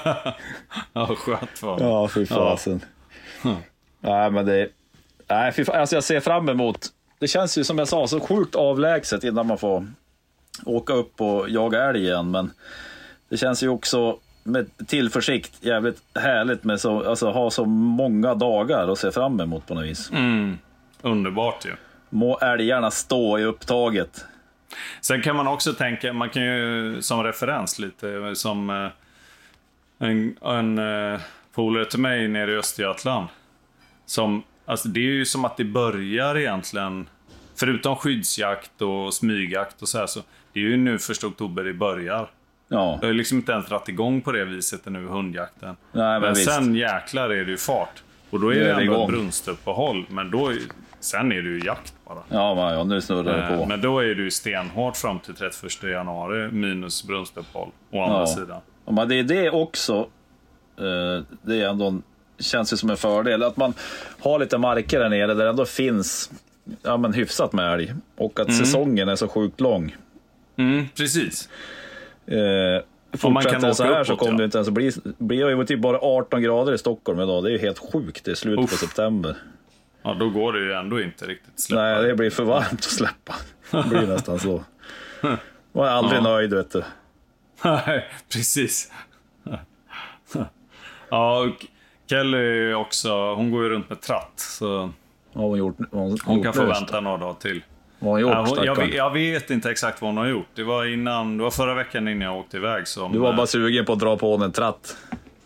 Ja, 0.94 1.06
skönt 1.16 1.50
för 1.60 1.68
honom. 1.68 1.88
Ja, 1.88 2.08
fy 2.08 2.26
fasen. 2.26 2.82
Nej, 4.02 4.32
men 4.32 4.46
det... 4.46 4.68
Nej, 5.30 5.52
fa- 5.52 5.72
alltså 5.76 5.96
jag 5.96 6.04
ser 6.04 6.20
fram 6.20 6.50
emot... 6.50 6.88
Det 7.20 7.28
känns 7.28 7.58
ju 7.58 7.64
som 7.64 7.78
jag 7.78 7.88
sa, 7.88 8.08
så 8.08 8.20
sjukt 8.20 8.56
avlägset 8.56 9.24
innan 9.24 9.48
man 9.48 9.58
får 9.58 9.88
åka 10.66 10.94
upp 10.94 11.22
och 11.22 11.50
jaga 11.50 11.84
älg 11.84 12.00
igen. 12.04 12.32
Men 12.32 12.52
det 13.30 13.38
känns 13.38 13.64
ju 13.64 13.70
också 13.70 14.20
med 14.44 14.70
tillförsikt 14.88 15.64
jävligt 15.66 16.02
härligt 16.16 16.64
med 16.64 16.80
så, 16.82 17.10
alltså, 17.10 17.30
ha 17.32 17.50
så 17.52 17.66
många 17.66 18.36
dagar 18.36 18.88
att 18.92 19.00
se 19.00 19.12
fram 19.12 19.40
emot 19.40 19.68
på 19.68 19.74
något 19.76 19.84
vis. 19.86 20.12
Underbart 21.02 21.66
ju. 21.66 21.76
Må 22.10 22.38
älgarna 22.38 22.92
stå 22.92 23.40
i 23.40 23.44
upptaget. 23.44 24.26
Sen 25.02 25.22
kan 25.22 25.36
man 25.36 25.48
också 25.48 25.74
tänka, 25.74 26.14
man 26.14 26.30
kan 26.30 26.44
ju 26.44 26.98
som 27.02 27.24
referens 27.24 27.80
lite, 27.80 28.36
som 28.36 28.70
eh, 28.70 30.08
en, 30.08 30.36
en 30.42 30.78
eh, 31.14 31.20
polare 31.54 31.86
till 31.86 32.00
mig 32.00 32.28
nere 32.28 32.52
i 32.52 32.58
Östergötland. 32.58 33.28
Som, 34.06 34.44
alltså 34.70 34.88
det 34.88 35.00
är 35.00 35.04
ju 35.04 35.26
som 35.26 35.46
att 35.46 35.58
det 35.58 35.66
börjar 35.66 36.38
egentligen, 36.38 37.10
förutom 37.56 37.96
skyddsjakt 37.96 38.82
och 38.82 39.14
smygjakt 39.14 39.82
och 39.82 39.88
så 39.90 39.98
här, 39.98 40.08
så 40.08 40.20
det 40.54 40.60
är 40.60 40.64
ju 40.64 40.78
nu 40.78 41.00
första 41.00 41.28
oktober 41.28 41.64
det 41.64 41.74
börjar. 41.74 42.32
Ja, 42.68 42.98
Det 43.02 43.08
har 43.08 43.14
liksom 43.14 43.38
inte 43.38 43.52
ens 43.52 43.66
dragit 43.68 43.90
igång 43.90 44.22
på 44.22 44.32
det 44.32 44.46
viset 44.46 44.86
nu, 44.86 45.06
hundjakten. 45.08 45.76
Nej, 45.92 46.20
men 46.20 46.34
visst. 46.34 46.52
sen 46.52 46.76
jäklar 46.76 47.30
är 47.30 47.46
det 47.46 47.52
ju 47.52 47.58
fart. 47.58 48.04
Och 48.30 48.40
då 48.40 48.50
är 48.50 48.54
Nu 48.56 48.60
det 48.60 48.66
är 48.72 48.76
det 48.76 48.82
ändå 48.82 48.94
igång. 48.94 49.04
ett 49.04 49.10
brunstuppehåll, 49.10 50.06
men 50.10 50.32
då 50.32 50.52
sen 51.00 51.32
är 51.32 51.42
det 51.42 51.50
ju 51.50 51.60
jakt 51.66 51.94
bara. 52.08 52.20
ja, 52.30 52.56
men, 52.56 52.74
ja 52.74 52.84
nu 52.84 53.02
snurrar 53.02 53.38
det 53.38 53.44
Eh, 53.54 53.58
på. 53.60 53.66
Men 53.66 53.82
då 53.82 54.00
är 54.00 54.16
du 54.16 54.24
ju 54.24 54.32
stenhårt 54.32 54.98
fram 54.98 55.20
till 55.20 55.34
31 55.36 55.84
januari 55.84 56.52
minus 56.52 57.04
brunstuppehåll. 57.08 57.70
Å 57.92 58.04
andra 58.04 58.20
Ja. 58.20 58.28
sidan. 58.28 58.62
Ja, 58.86 58.92
men 58.92 59.08
det 59.10 59.16
är 59.20 59.24
det 59.24 59.50
också. 59.50 59.94
eh, 60.78 61.24
Det 61.42 61.62
är 61.62 61.70
ändå 61.70 61.88
en, 61.88 62.04
känns 62.40 62.74
ju 62.74 62.78
som 62.78 62.90
en 62.90 62.98
fördel 62.98 63.44
att 63.44 63.58
man 63.58 63.74
har 64.20 64.40
lite 64.40 64.58
marker 64.58 65.00
där 65.00 65.10
nere 65.10 65.34
där 65.34 65.44
det 65.44 65.50
ändå 65.50 65.66
finns 65.66 66.32
ja, 66.82 66.98
men 66.98 67.14
hyfsat 67.14 67.54
med 67.54 67.74
älg. 67.74 67.94
Och 68.18 68.40
att 68.40 68.48
Mm. 68.48 68.60
säsongen 68.60 69.10
är 69.10 69.16
så 69.16 69.28
sjukt 69.28 69.62
lång. 69.62 69.96
Mm, 70.58 70.86
precis. 70.96 71.50
Eh, 72.28 72.38
man 73.22 73.34
fortsätter 73.34 73.52
kan 73.60 73.62
det 73.62 73.76
så 73.76 73.84
här 73.84 74.04
så 74.04 74.14
uppåt, 74.14 74.20
kommer 74.20 74.34
ja. 74.34 74.38
det 74.38 74.46
inte 74.46 74.58
ens 74.58 74.70
bli... 74.70 74.92
bli 75.18 75.38
det 75.38 75.56
var 75.56 75.64
typ 75.64 75.80
bara 75.80 75.98
18 76.02 76.42
grader 76.42 76.74
i 76.74 76.78
Stockholm 76.78 77.20
idag. 77.20 77.44
Det 77.44 77.50
är 77.50 77.52
ju 77.52 77.58
helt 77.60 77.80
sjukt. 77.94 78.26
Det 78.26 78.32
är 78.32 78.36
slutet 78.36 78.70
på 78.70 78.74
Uff. 78.76 78.80
september. 78.80 79.36
Ja, 80.04 80.14
då 80.20 80.30
går 80.30 80.54
det 80.54 80.60
ju 80.60 80.74
ändå 80.74 81.02
inte 81.02 81.26
riktigt 81.26 81.60
släppa. 81.60 81.82
Nej, 81.82 82.04
det 82.04 82.16
blir 82.16 82.30
för 82.30 82.44
varmt 82.44 82.74
att 82.74 82.84
släppa. 82.84 83.36
Det 83.72 83.84
blir 83.90 84.08
nästan 84.08 84.40
så. 84.40 84.64
Man 85.72 85.86
är 85.86 85.90
aldrig 85.92 86.18
Ja. 86.20 86.24
nöjd 86.24 86.54
vet 86.54 86.72
du. 86.72 86.84
Nej, 87.64 88.06
precis. 88.34 88.92
ja, 91.10 91.40
och 91.40 91.66
Kelly 92.10 92.74
också, 92.74 93.34
hon 93.34 93.52
går 93.52 93.64
ju 93.64 93.70
runt 93.70 93.90
med 93.90 94.02
tratt. 94.02 94.34
Så 94.36 94.68
Vad 95.34 95.44
har 95.44 95.50
hon 95.50 95.58
gjort? 95.58 95.78
Hon, 95.92 96.18
hon 96.26 96.44
kan 96.44 96.54
få 96.54 96.66
vänta 96.66 97.02
några 97.02 97.18
dagar 97.18 97.34
till. 97.34 97.64
Vad 98.00 98.12
har 98.12 98.12
hon 98.12 98.22
gjort 98.22 98.32
Ja, 98.32 98.46
hon, 98.48 98.66
jag, 98.66 98.94
jag 98.94 99.14
vet 99.14 99.50
inte 99.50 99.72
exakt 99.72 100.02
vad 100.02 100.10
hon 100.10 100.18
har 100.18 100.28
gjort. 100.28 100.48
Det 100.56 100.64
var 100.64 100.86
innan, 100.86 101.38
det 101.38 101.44
var 101.44 101.52
förra 101.52 101.74
veckan 101.74 102.08
innan 102.08 102.22
jag 102.22 102.38
åkte 102.38 102.58
iväg 102.58 102.88
som... 102.88 103.12
Du 103.12 103.20
var 103.20 103.30
eh, 103.30 103.36
bara 103.36 103.48
sugen 103.48 103.86
på 103.86 103.94
att 103.94 104.00
dra 104.00 104.18
på 104.18 104.32
henne 104.32 104.46
en 104.46 104.52
tratt. 104.52 104.98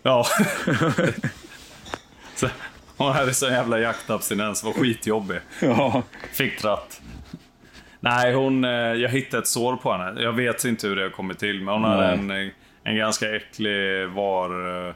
Ja. 0.04 0.26
så, 2.36 2.48
hon 2.98 3.12
hade 3.12 3.34
sån 3.34 3.52
jävla 3.54 3.80
jaktabstinens, 3.80 4.64
var 4.64 4.74
skitjobbig. 4.74 5.40
Ja. 5.62 6.04
Fick 6.32 6.58
tratt. 6.62 7.02
Nej, 8.00 8.34
hon, 8.34 8.64
eh, 8.64 8.72
jag 8.72 9.10
hittade 9.10 9.42
ett 9.42 9.48
sår 9.48 9.76
på 9.76 9.92
henne. 9.92 10.22
Jag 10.22 10.34
vet 10.34 10.66
inte 10.66 10.88
hur 10.88 10.96
det 10.96 11.02
har 11.02 11.10
kommit 11.10 11.40
till, 11.40 11.62
men 11.62 11.74
hon 11.74 11.84
hade 11.84 12.06
en, 12.06 12.28
Nej. 12.28 12.46
eh, 12.48 12.92
en 12.92 12.96
ganska 12.98 13.36
äcklig 13.36 14.08
var... 14.10 14.96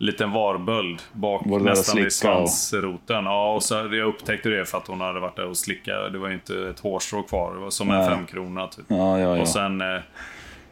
Liten 0.00 0.30
varböld 0.32 1.02
bak 1.12 1.42
Var 1.44 1.60
nästan 1.60 2.02
vid 2.02 2.12
svansroten. 2.12 3.24
Ja, 3.24 3.54
och 3.54 3.62
så 3.62 3.74
jag 3.74 3.94
upptäckte 4.08 4.48
det 4.48 4.64
för 4.64 4.78
att 4.78 4.86
hon 4.86 5.00
hade 5.00 5.20
varit 5.20 5.36
där 5.36 5.46
och 5.46 5.56
slickat. 5.56 6.12
Det 6.12 6.18
var 6.18 6.28
ju 6.28 6.34
inte 6.34 6.68
ett 6.68 6.80
hårstrå 6.80 7.22
kvar. 7.22 7.54
Det 7.54 7.60
var 7.60 7.70
som 7.70 7.90
en 7.90 8.06
femkrona 8.06 8.66
typ. 8.66 8.84
Ja, 8.88 9.18
ja, 9.18 9.36
ja. 9.36 9.40
Och 9.40 9.48
sen 9.48 9.80
eh, 9.80 10.00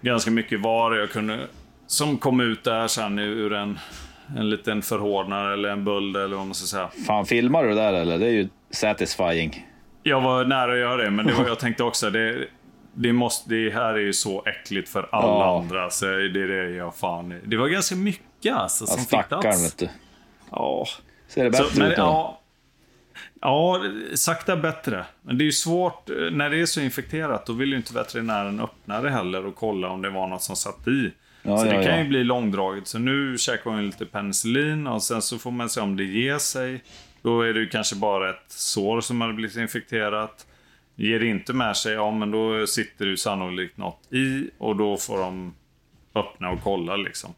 ganska 0.01 0.31
mycket 0.31 0.61
var 0.61 0.97
jag 0.97 1.11
kunde... 1.11 1.39
Som 1.87 2.19
kom 2.19 2.41
ut 2.41 2.65
där 2.65 2.87
sen 2.87 3.19
ur 3.19 3.53
en, 3.53 3.79
en 4.37 4.51
liten 4.51 4.83
förhårdnare 4.83 5.53
eller 5.53 5.69
en 5.69 5.85
böld 5.85 6.17
eller 6.17 6.37
vad 6.37 6.47
man 6.47 6.55
ska 6.55 6.67
säga. 6.67 6.89
Fan, 7.07 7.27
filmar 7.27 7.63
du 7.63 7.69
det 7.69 7.75
där 7.75 7.93
eller? 7.93 8.19
Det 8.19 8.27
är 8.27 8.31
ju 8.31 8.49
satisfying. 8.71 9.67
Jag 10.03 10.21
var 10.21 10.45
nära 10.45 10.73
att 10.73 10.79
göra 10.79 10.97
det, 10.97 11.11
men 11.11 11.27
det 11.27 11.33
var, 11.33 11.45
jag 11.47 11.59
tänkte 11.59 11.83
också 11.85 12.11
det, 12.11 12.47
det, 12.95 13.13
måste, 13.13 13.55
det 13.55 13.71
här 13.71 13.95
är 13.95 13.99
ju 13.99 14.13
så 14.13 14.43
äckligt 14.47 14.89
för 14.89 15.09
alla 15.13 15.27
Ja. 15.29 15.59
andra. 15.59 15.91
Så 15.91 16.05
det 16.07 16.13
är 16.43 16.49
det 16.49 16.71
jag 16.71 16.95
fan... 16.97 17.41
Det 17.45 17.57
var 17.57 17.69
ganska 17.69 17.95
mycket 17.97 18.23
alltså, 18.55 18.85
Ja, 18.85 18.89
som 18.89 19.05
fick 19.05 19.29
plats. 19.29 19.65
vet 19.65 19.79
du. 19.79 19.89
Ja. 20.51 20.87
Ser 21.29 21.45
det 21.45 21.51
bättre 21.51 21.65
Så, 21.65 21.79
men, 21.79 21.91
ut 21.91 21.97
nu? 21.99 22.03
ja, 22.03 22.41
ja, 23.41 23.81
sakta 24.15 24.57
bättre. 24.57 25.07
Men 25.23 25.39
det 25.39 25.45
är 25.45 25.47
ju 25.47 25.53
svårt, 25.53 26.11
eh, 26.11 26.17
när 26.33 26.51
det 26.51 26.61
är 26.61 26.67
så 26.67 26.81
infekterat, 26.81 27.47
då 27.47 27.53
vill 27.53 27.71
ju 27.71 27.77
inte 27.77 27.95
veterinären 27.95 28.61
öppna 28.61 29.01
det 29.01 29.11
heller 29.11 29.47
och 29.47 29.55
kolla 29.57 29.89
om 29.89 30.03
det 30.03 30.11
var 30.11 30.27
något 30.27 30.43
som 30.43 30.57
satt 30.57 30.89
i. 30.89 31.11
Ja, 31.43 31.59
så 31.59 31.67
ja, 31.67 31.73
det 31.79 31.85
kan 31.85 31.93
ja. 31.95 32.03
ju 32.03 32.09
bli 32.09 32.25
långdraget. 32.25 32.87
Så 32.89 32.99
nu 32.99 33.39
käkar 33.39 33.71
hon 33.71 33.87
lite 33.87 34.07
penicillin 34.07 34.87
och 34.87 35.03
sen 35.03 35.23
så 35.23 35.39
får 35.39 35.51
man 35.51 35.71
se 35.71 35.81
om 35.81 35.97
det 35.97 36.05
ger 36.05 36.39
sig. 36.39 36.83
Då 37.23 37.41
är 37.43 37.55
det 37.55 37.61
ju 37.61 37.69
kanske 37.69 37.97
bara 37.97 38.31
ett 38.31 38.45
sår 38.49 39.01
som 39.01 39.21
har 39.21 39.33
blivit 39.33 39.57
infekterat. 39.57 40.47
Ger 40.95 41.21
det 41.21 41.27
inte 41.27 41.53
med 41.53 41.77
sig, 41.77 41.93
ja 41.93 42.11
men 42.11 42.31
då 42.31 42.67
sitter 42.67 43.05
det 43.05 43.11
ju 43.11 43.17
sannolikt 43.17 43.77
något 43.77 44.13
i 44.13 44.51
och 44.59 44.77
då 44.77 44.97
får 44.97 45.19
de 45.19 45.55
öppna 46.15 46.51
och 46.51 46.59
kolla 46.63 46.97
liksom. 46.97 47.35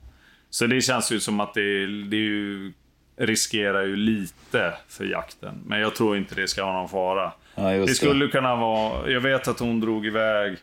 Så 0.50 0.66
det 0.66 0.80
känns 0.80 1.12
ju 1.12 1.20
som 1.20 1.40
att 1.40 1.54
det, 1.54 1.86
det 1.86 2.16
ju, 2.16 2.72
riskerar 3.16 3.82
ju 3.82 3.96
lite 3.96 4.74
för 4.88 5.04
jakten. 5.04 5.62
Men 5.66 5.80
jag 5.80 5.94
tror 5.94 6.16
inte 6.16 6.34
det 6.34 6.48
ska 6.48 6.64
ha 6.64 6.72
någon 6.72 6.88
fara. 6.88 7.32
Ja, 7.54 7.62
det 7.62 7.78
det. 7.78 7.94
skulle 7.94 8.28
kunna 8.28 8.56
vara... 8.56 9.10
Jag 9.10 9.20
vet 9.20 9.48
att 9.48 9.58
hon 9.58 9.80
drog 9.80 10.06
iväg 10.06 10.56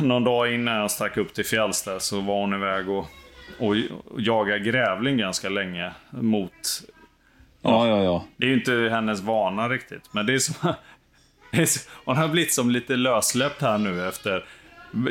någon 0.00 0.24
dag 0.24 0.54
innan 0.54 0.74
jag 0.76 0.90
stack 0.90 1.16
upp 1.16 1.34
till 1.34 1.44
fjälls 1.44 1.82
där, 1.82 1.98
så 1.98 2.20
var 2.20 2.40
hon 2.40 2.54
iväg 2.54 2.88
och, 2.88 3.06
och, 3.58 3.74
och 4.04 4.20
jagade 4.20 4.58
grävling 4.58 5.16
ganska 5.16 5.48
länge 5.48 5.92
mot... 6.10 6.52
Ja, 7.62 7.88
ja, 7.88 8.02
ja. 8.02 8.24
Det 8.36 8.44
är 8.44 8.48
ju 8.48 8.54
inte 8.54 8.88
hennes 8.90 9.20
vana 9.20 9.68
riktigt, 9.68 10.10
men 10.12 10.26
det 10.26 10.34
är 10.34 10.38
som... 10.38 10.54
det 11.52 11.58
är 11.58 11.68
Hon 12.04 12.16
har 12.16 12.28
blivit 12.28 12.52
som 12.52 12.70
lite 12.70 12.96
lössläppt 12.96 13.62
här 13.62 13.78
nu 13.78 14.08
efter 14.08 14.44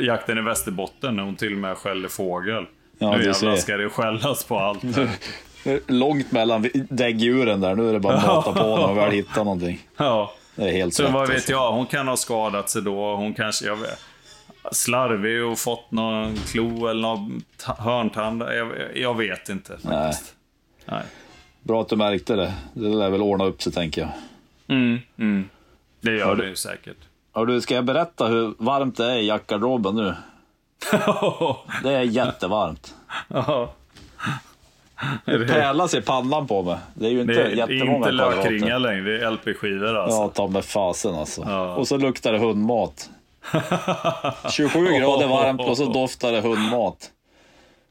jakten 0.00 0.38
i 0.38 0.40
Västerbotten 0.40 1.16
när 1.16 1.22
hon 1.22 1.36
till 1.36 1.52
och 1.52 1.58
med 1.58 1.76
skäller 1.76 2.08
fågel. 2.08 2.66
Ja, 3.02 3.16
nu 3.16 3.24
jävlar 3.24 3.56
ska 3.56 3.76
det 3.76 3.88
skällas 3.90 4.44
på 4.44 4.58
allt. 4.58 4.82
Långt 5.86 6.32
mellan 6.32 6.68
däggdjuren 6.90 7.60
där. 7.60 7.74
Nu 7.74 7.88
är 7.88 7.92
det 7.92 8.00
bara 8.00 8.14
att 8.16 8.26
mata 8.26 8.52
på 8.52 8.76
när 8.76 8.86
man 8.86 8.96
väl 8.96 9.10
hittar 9.12 9.44
någonting. 9.44 9.80
Ja. 9.96 10.32
Det 10.56 10.68
är 10.68 10.72
helt 10.72 10.94
Så 10.94 11.02
rätt. 11.02 11.12
vad 11.12 11.28
vet 11.28 11.36
alltså. 11.36 11.52
jag, 11.52 11.72
hon 11.72 11.86
kan 11.86 12.08
ha 12.08 12.16
skadat 12.16 12.70
sig 12.70 12.82
då. 12.82 13.16
Hon 13.16 13.34
kanske, 13.34 13.66
jag 13.66 13.76
vet, 13.76 13.98
slarvig 14.72 15.44
och 15.44 15.58
fått 15.58 15.90
någon 15.90 16.36
klo 16.36 16.86
eller 16.86 17.00
någon 17.02 17.42
ta- 17.56 17.76
hörntand. 17.78 18.42
Jag, 18.42 18.72
jag 18.94 19.16
vet 19.16 19.48
inte 19.48 19.78
faktiskt. 19.78 20.34
Nej. 20.86 21.02
Bra 21.62 21.80
att 21.80 21.88
du 21.88 21.96
märkte 21.96 22.36
det. 22.36 22.52
Det 22.74 22.88
lär 22.88 23.10
väl 23.10 23.22
ordna 23.22 23.44
upp 23.44 23.62
sig 23.62 23.72
tänker 23.72 24.00
jag. 24.00 24.10
Mm, 24.76 24.98
mm. 25.18 25.48
Det 26.00 26.16
gör 26.16 26.36
det 26.36 26.46
ju 26.48 26.56
säkert. 26.56 26.96
Hör 27.34 27.46
du, 27.46 27.60
ska 27.60 27.74
jag 27.74 27.84
berätta 27.84 28.26
hur 28.26 28.54
varmt 28.58 28.96
det 28.96 29.04
är 29.12 29.16
i 29.16 29.26
jaktgarderoben 29.26 29.96
nu? 29.96 30.14
Det 31.82 31.92
är 31.92 32.02
jättevarmt. 32.02 32.94
Ja. 33.28 33.72
Det 35.24 35.46
pärlas 35.46 35.94
i 35.94 36.02
pannan 36.02 36.46
på 36.46 36.62
mig. 36.62 36.78
Det 36.94 37.06
är 37.06 37.10
ju 37.10 37.20
inte 37.20 37.32
Det 37.32 37.62
är 37.62 37.96
inte 37.96 38.10
lökringar 38.10 38.78
längre, 38.78 39.02
det 39.02 39.24
är 39.24 39.30
LP-skivor 39.30 39.96
alltså. 39.96 40.18
Ja, 40.18 40.28
ta 40.28 40.46
med 40.46 40.64
fasen 40.64 41.14
alltså. 41.14 41.42
Ja. 41.46 41.74
Och 41.74 41.88
så 41.88 41.96
luktar 41.96 42.32
det 42.32 42.38
hundmat. 42.38 43.10
27 44.50 44.86
grader 44.86 45.26
varmt 45.26 45.60
och 45.60 45.76
så 45.76 45.84
doftar 45.84 46.32
det 46.32 46.40
hundmat. 46.40 47.10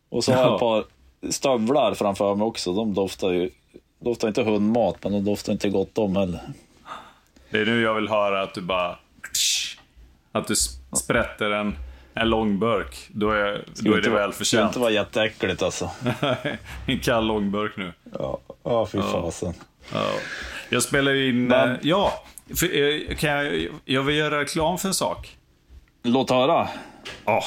Och 0.10 0.24
så 0.24 0.34
har 0.34 0.40
jag 0.40 0.54
ett 0.54 0.60
par 0.60 0.84
stövlar 1.32 1.94
framför 1.94 2.36
mig 2.36 2.46
också. 2.46 2.74
De 2.74 2.94
doftar 2.94 3.32
ju 3.32 3.50
doftar 4.00 4.28
inte 4.28 4.44
hundmat, 4.44 4.96
men 5.04 5.12
de 5.12 5.20
doftar 5.20 5.54
inte 5.54 5.70
gott 5.70 5.98
om 5.98 6.16
heller. 6.16 6.42
Det 7.50 7.60
är 7.60 7.66
nu 7.66 7.82
jag 7.82 7.94
vill 7.94 8.10
höra 8.10 8.42
att 8.42 8.54
du 8.54 8.62
bara... 8.62 8.98
Att 10.32 10.48
du 10.48 10.56
sprätter 11.04 11.52
en, 11.52 11.76
en 12.22 12.30
lång 12.30 12.60
burk. 12.60 13.08
Då 13.14 13.32
är, 13.32 13.64
då 13.80 13.94
är 13.94 14.02
det 14.02 14.10
väl 14.10 14.30
Det 14.30 14.36
förtjänt. 14.36 14.68
inte 14.70 14.80
vara 14.80 14.92
jätteäckligt 14.92 15.62
alltså. 15.62 15.92
en 16.86 17.00
kall 17.00 17.26
långburk 17.28 17.78
nu. 17.78 17.94
Ja, 18.20 18.40
ja 18.64 18.86
fy 18.86 19.02
fasen. 19.02 19.54
Ja. 19.94 20.06
Jag 20.70 20.84
spelar 20.84 21.14
in... 21.14 21.48
Men- 21.48 21.70
eh, 21.72 21.78
ja, 21.82 22.24
för, 22.56 22.66
eh, 23.10 23.16
kan 23.16 23.30
jag, 23.30 23.68
jag 23.86 24.04
vill 24.04 24.16
göra 24.16 24.40
reklam 24.40 24.78
för 24.78 24.88
en 24.88 24.94
sak. 24.94 25.38
Låt 26.04 26.30
höra. 26.30 26.68
Ja. 27.26 27.44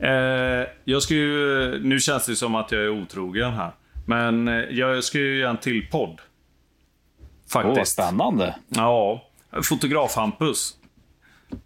Eh, 0.00 0.66
jag 0.84 1.02
ska 1.02 1.14
ju... 1.14 1.78
Nu 1.84 2.00
känns 2.00 2.26
det 2.26 2.36
som 2.36 2.54
att 2.54 2.72
jag 2.72 2.82
är 2.82 2.88
otrogen 2.88 3.52
här. 3.52 3.70
Men 4.06 4.46
jag 4.70 5.04
ska 5.04 5.18
ju 5.18 5.38
göra 5.38 5.50
en 5.50 5.56
till 5.56 5.86
podd. 5.90 6.20
Åh, 6.20 7.26
vad 7.54 7.64
Faktiskt. 7.64 7.92
spännande. 7.92 8.54
Ja, 8.68 9.24
fotograf 9.62 10.14
Hampus. 10.16 10.76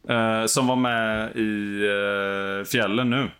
Eh, 0.09 0.47
som 0.47 0.67
var 0.67 0.77
med 0.77 1.37
i 1.37 1.81
eh, 2.61 2.65
fjällen 2.65 3.11
nu. 3.11 3.31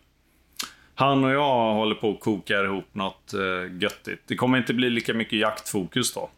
Han 0.95 1.25
och 1.25 1.31
jag 1.31 1.75
håller 1.75 1.95
på 1.95 2.11
att 2.11 2.21
koka 2.21 2.63
ihop 2.65 2.89
något 2.93 3.35
eh, 3.35 3.77
göttigt. 3.83 4.23
Det 4.27 4.37
kommer 4.37 4.59
inte 4.59 4.75
bli 4.75 4.91
lika 4.91 5.15
mycket 5.15 5.39
jaktfokus 5.39 6.15
då. 6.15 6.31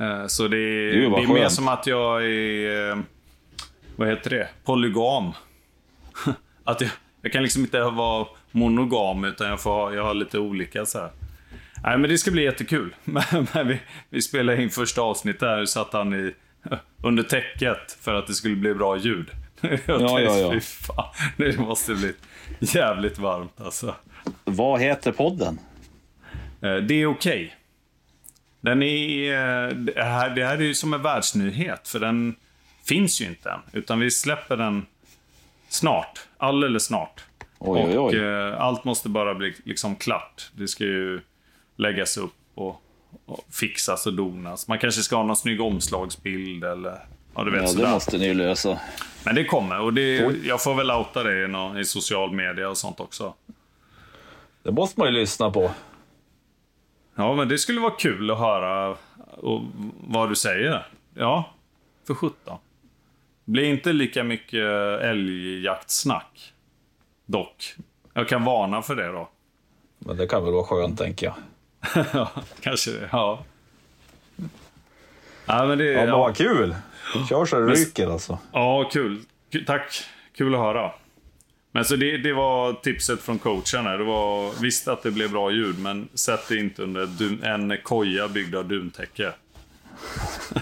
Eh, 0.00 0.26
så 0.26 0.48
det 0.48 0.56
är, 0.56 0.92
det 0.92 1.22
är 1.22 1.34
mer 1.34 1.48
som 1.48 1.68
att 1.68 1.86
jag 1.86 2.24
är... 2.24 2.90
Eh, 2.90 2.98
vad 3.96 4.08
heter 4.08 4.30
det? 4.30 4.48
Polygam. 4.64 5.32
att 6.64 6.80
jag, 6.80 6.90
jag 7.22 7.32
kan 7.32 7.42
liksom 7.42 7.62
inte 7.62 7.80
vara 7.80 8.26
monogam, 8.50 9.24
utan 9.24 9.48
jag, 9.48 9.60
får, 9.60 9.70
ha- 9.70 9.94
jag 9.94 10.02
har 10.04 10.14
lite 10.14 10.38
olika 10.38 10.86
så 10.86 10.98
här. 10.98 11.10
Nej, 11.82 11.98
men 11.98 12.10
det 12.10 12.18
ska 12.18 12.30
bli 12.30 12.42
jättekul. 12.42 12.94
Men, 13.04 13.68
vi, 13.68 13.80
vi 14.10 14.22
spelade 14.22 14.62
in 14.62 14.70
första 14.70 15.02
avsnittet 15.02 15.58
så 15.58 15.66
satt 15.66 15.92
han 15.92 16.14
i, 16.14 16.34
under 17.02 17.22
täcket 17.22 17.98
för 18.00 18.14
att 18.14 18.26
det 18.26 18.34
skulle 18.34 18.56
bli 18.56 18.74
bra 18.74 18.96
ljud. 18.96 19.30
Jag 19.86 20.00
Ja, 20.00 20.08
tänkte, 20.08 20.22
ja, 20.22 20.38
ja. 20.38 20.52
Fy 20.52 20.60
fan, 20.60 21.14
det 21.36 21.58
måste 21.58 21.94
bli 21.94 22.12
jävligt 22.60 23.18
varmt 23.18 23.60
alltså. 23.60 23.94
Vad 24.44 24.80
heter 24.80 25.12
podden? 25.12 25.58
Eh, 26.62 26.76
Det 26.76 26.94
är 26.94 27.06
okej. 27.06 27.54
Den 28.60 28.82
är... 28.82 29.32
eh, 29.32 29.68
Det 29.76 30.02
här, 30.02 30.30
det 30.30 30.44
här 30.44 30.56
är 30.58 30.62
ju 30.62 30.74
som 30.74 30.94
en 30.94 31.02
världsnyhet, 31.02 31.88
för 31.88 31.98
den 32.00 32.36
finns 32.84 33.20
ju 33.20 33.24
inte 33.26 33.50
än. 33.50 33.60
Utan 33.72 34.00
vi 34.00 34.10
släpper 34.10 34.56
den 34.56 34.86
snart. 35.68 36.20
Alldeles 36.38 36.84
snart. 36.84 37.24
Oj, 37.58 37.82
oj, 37.86 37.98
och 37.98 38.06
oj. 38.06 38.16
eh, 38.18 38.60
allt 38.60 38.84
måste 38.84 39.08
bara 39.08 39.34
bli 39.34 39.54
liksom 39.64 39.96
klart. 39.96 40.50
Det 40.54 40.68
ska 40.68 40.84
ju 40.84 41.20
läggas 41.76 42.16
upp 42.16 42.34
och, 42.54 42.82
och 43.26 43.44
fixas 43.50 44.06
och 44.06 44.14
donas. 44.14 44.68
Man 44.68 44.78
kanske 44.78 45.02
ska 45.02 45.16
ha 45.16 45.22
någon 45.22 45.36
snygg 45.36 45.60
omslagsbild 45.60 46.64
eller... 46.64 46.98
Ja, 47.34 47.44
du 47.44 47.50
vet 47.50 47.62
Ja, 47.62 47.66
sådär. 47.68 47.84
det 47.84 47.90
måste 47.90 48.18
ni 48.18 48.26
ju 48.26 48.34
lösa. 48.34 48.80
Men 49.24 49.34
det 49.34 49.44
kommer. 49.44 49.80
Och 49.80 49.92
det, 49.94 50.16
jag 50.44 50.62
får 50.62 50.74
väl 50.74 50.90
outa 50.90 51.22
det 51.22 51.44
i, 51.76 51.80
i 51.80 51.84
social 51.84 52.32
media 52.32 52.68
och 52.68 52.78
sånt 52.78 53.00
också. 53.00 53.34
Det 54.62 54.72
måste 54.72 55.00
man 55.00 55.08
ju 55.08 55.14
lyssna 55.20 55.50
på. 55.50 55.70
Ja, 57.14 57.34
men 57.34 57.48
det 57.48 57.58
skulle 57.58 57.80
vara 57.80 57.94
kul 57.98 58.30
att 58.30 58.38
höra 58.38 58.96
och, 59.36 59.60
vad 60.06 60.28
du 60.28 60.34
säger. 60.36 60.86
Ja, 61.14 61.50
för 62.06 62.14
17. 62.14 62.58
Blir 63.44 63.64
inte 63.64 63.92
lika 63.92 64.24
mycket 64.24 64.64
älgjaktsnack. 65.00 66.52
Dock. 67.26 67.74
Jag 68.14 68.28
kan 68.28 68.44
varna 68.44 68.82
för 68.82 68.96
det 68.96 69.08
då. 69.12 69.28
Men 69.98 70.16
det 70.16 70.26
kan 70.26 70.44
väl 70.44 70.52
vara 70.52 70.64
skönt, 70.64 70.98
tänker 70.98 71.26
jag. 71.26 71.34
ja, 72.12 72.30
kanske 72.60 72.90
det. 72.90 73.08
Ja. 73.12 73.44
Ja, 75.46 75.66
men 75.66 75.78
det, 75.78 75.84
Ja, 75.84 76.04
ja, 76.04 76.18
vad 76.18 76.36
kul! 76.36 76.74
Kör 77.28 77.44
så 77.44 77.60
det 77.60 77.72
ryker 77.72 78.12
alltså. 78.12 78.38
ja, 78.52 78.88
kul. 78.92 79.20
Tack. 79.66 80.04
Kul 80.36 80.54
att 80.54 80.60
höra. 80.60 80.90
Men 81.72 81.84
så 81.84 81.96
det, 81.96 82.16
det 82.16 82.32
var 82.32 82.72
tipset 82.72 83.20
från 83.20 83.38
coachen. 83.38 83.86
här. 83.86 83.98
Det 83.98 84.04
var, 84.04 84.50
visst 84.62 84.88
att 84.88 85.02
det 85.02 85.10
blev 85.10 85.30
bra 85.30 85.50
ljud, 85.50 85.78
men 85.78 86.08
sätt 86.14 86.40
det 86.48 86.56
inte 86.56 86.82
under 86.82 87.06
dun, 87.06 87.42
en 87.42 87.78
koja 87.82 88.28
byggd 88.28 88.54
av 88.54 88.68
duntäcke. 88.68 89.32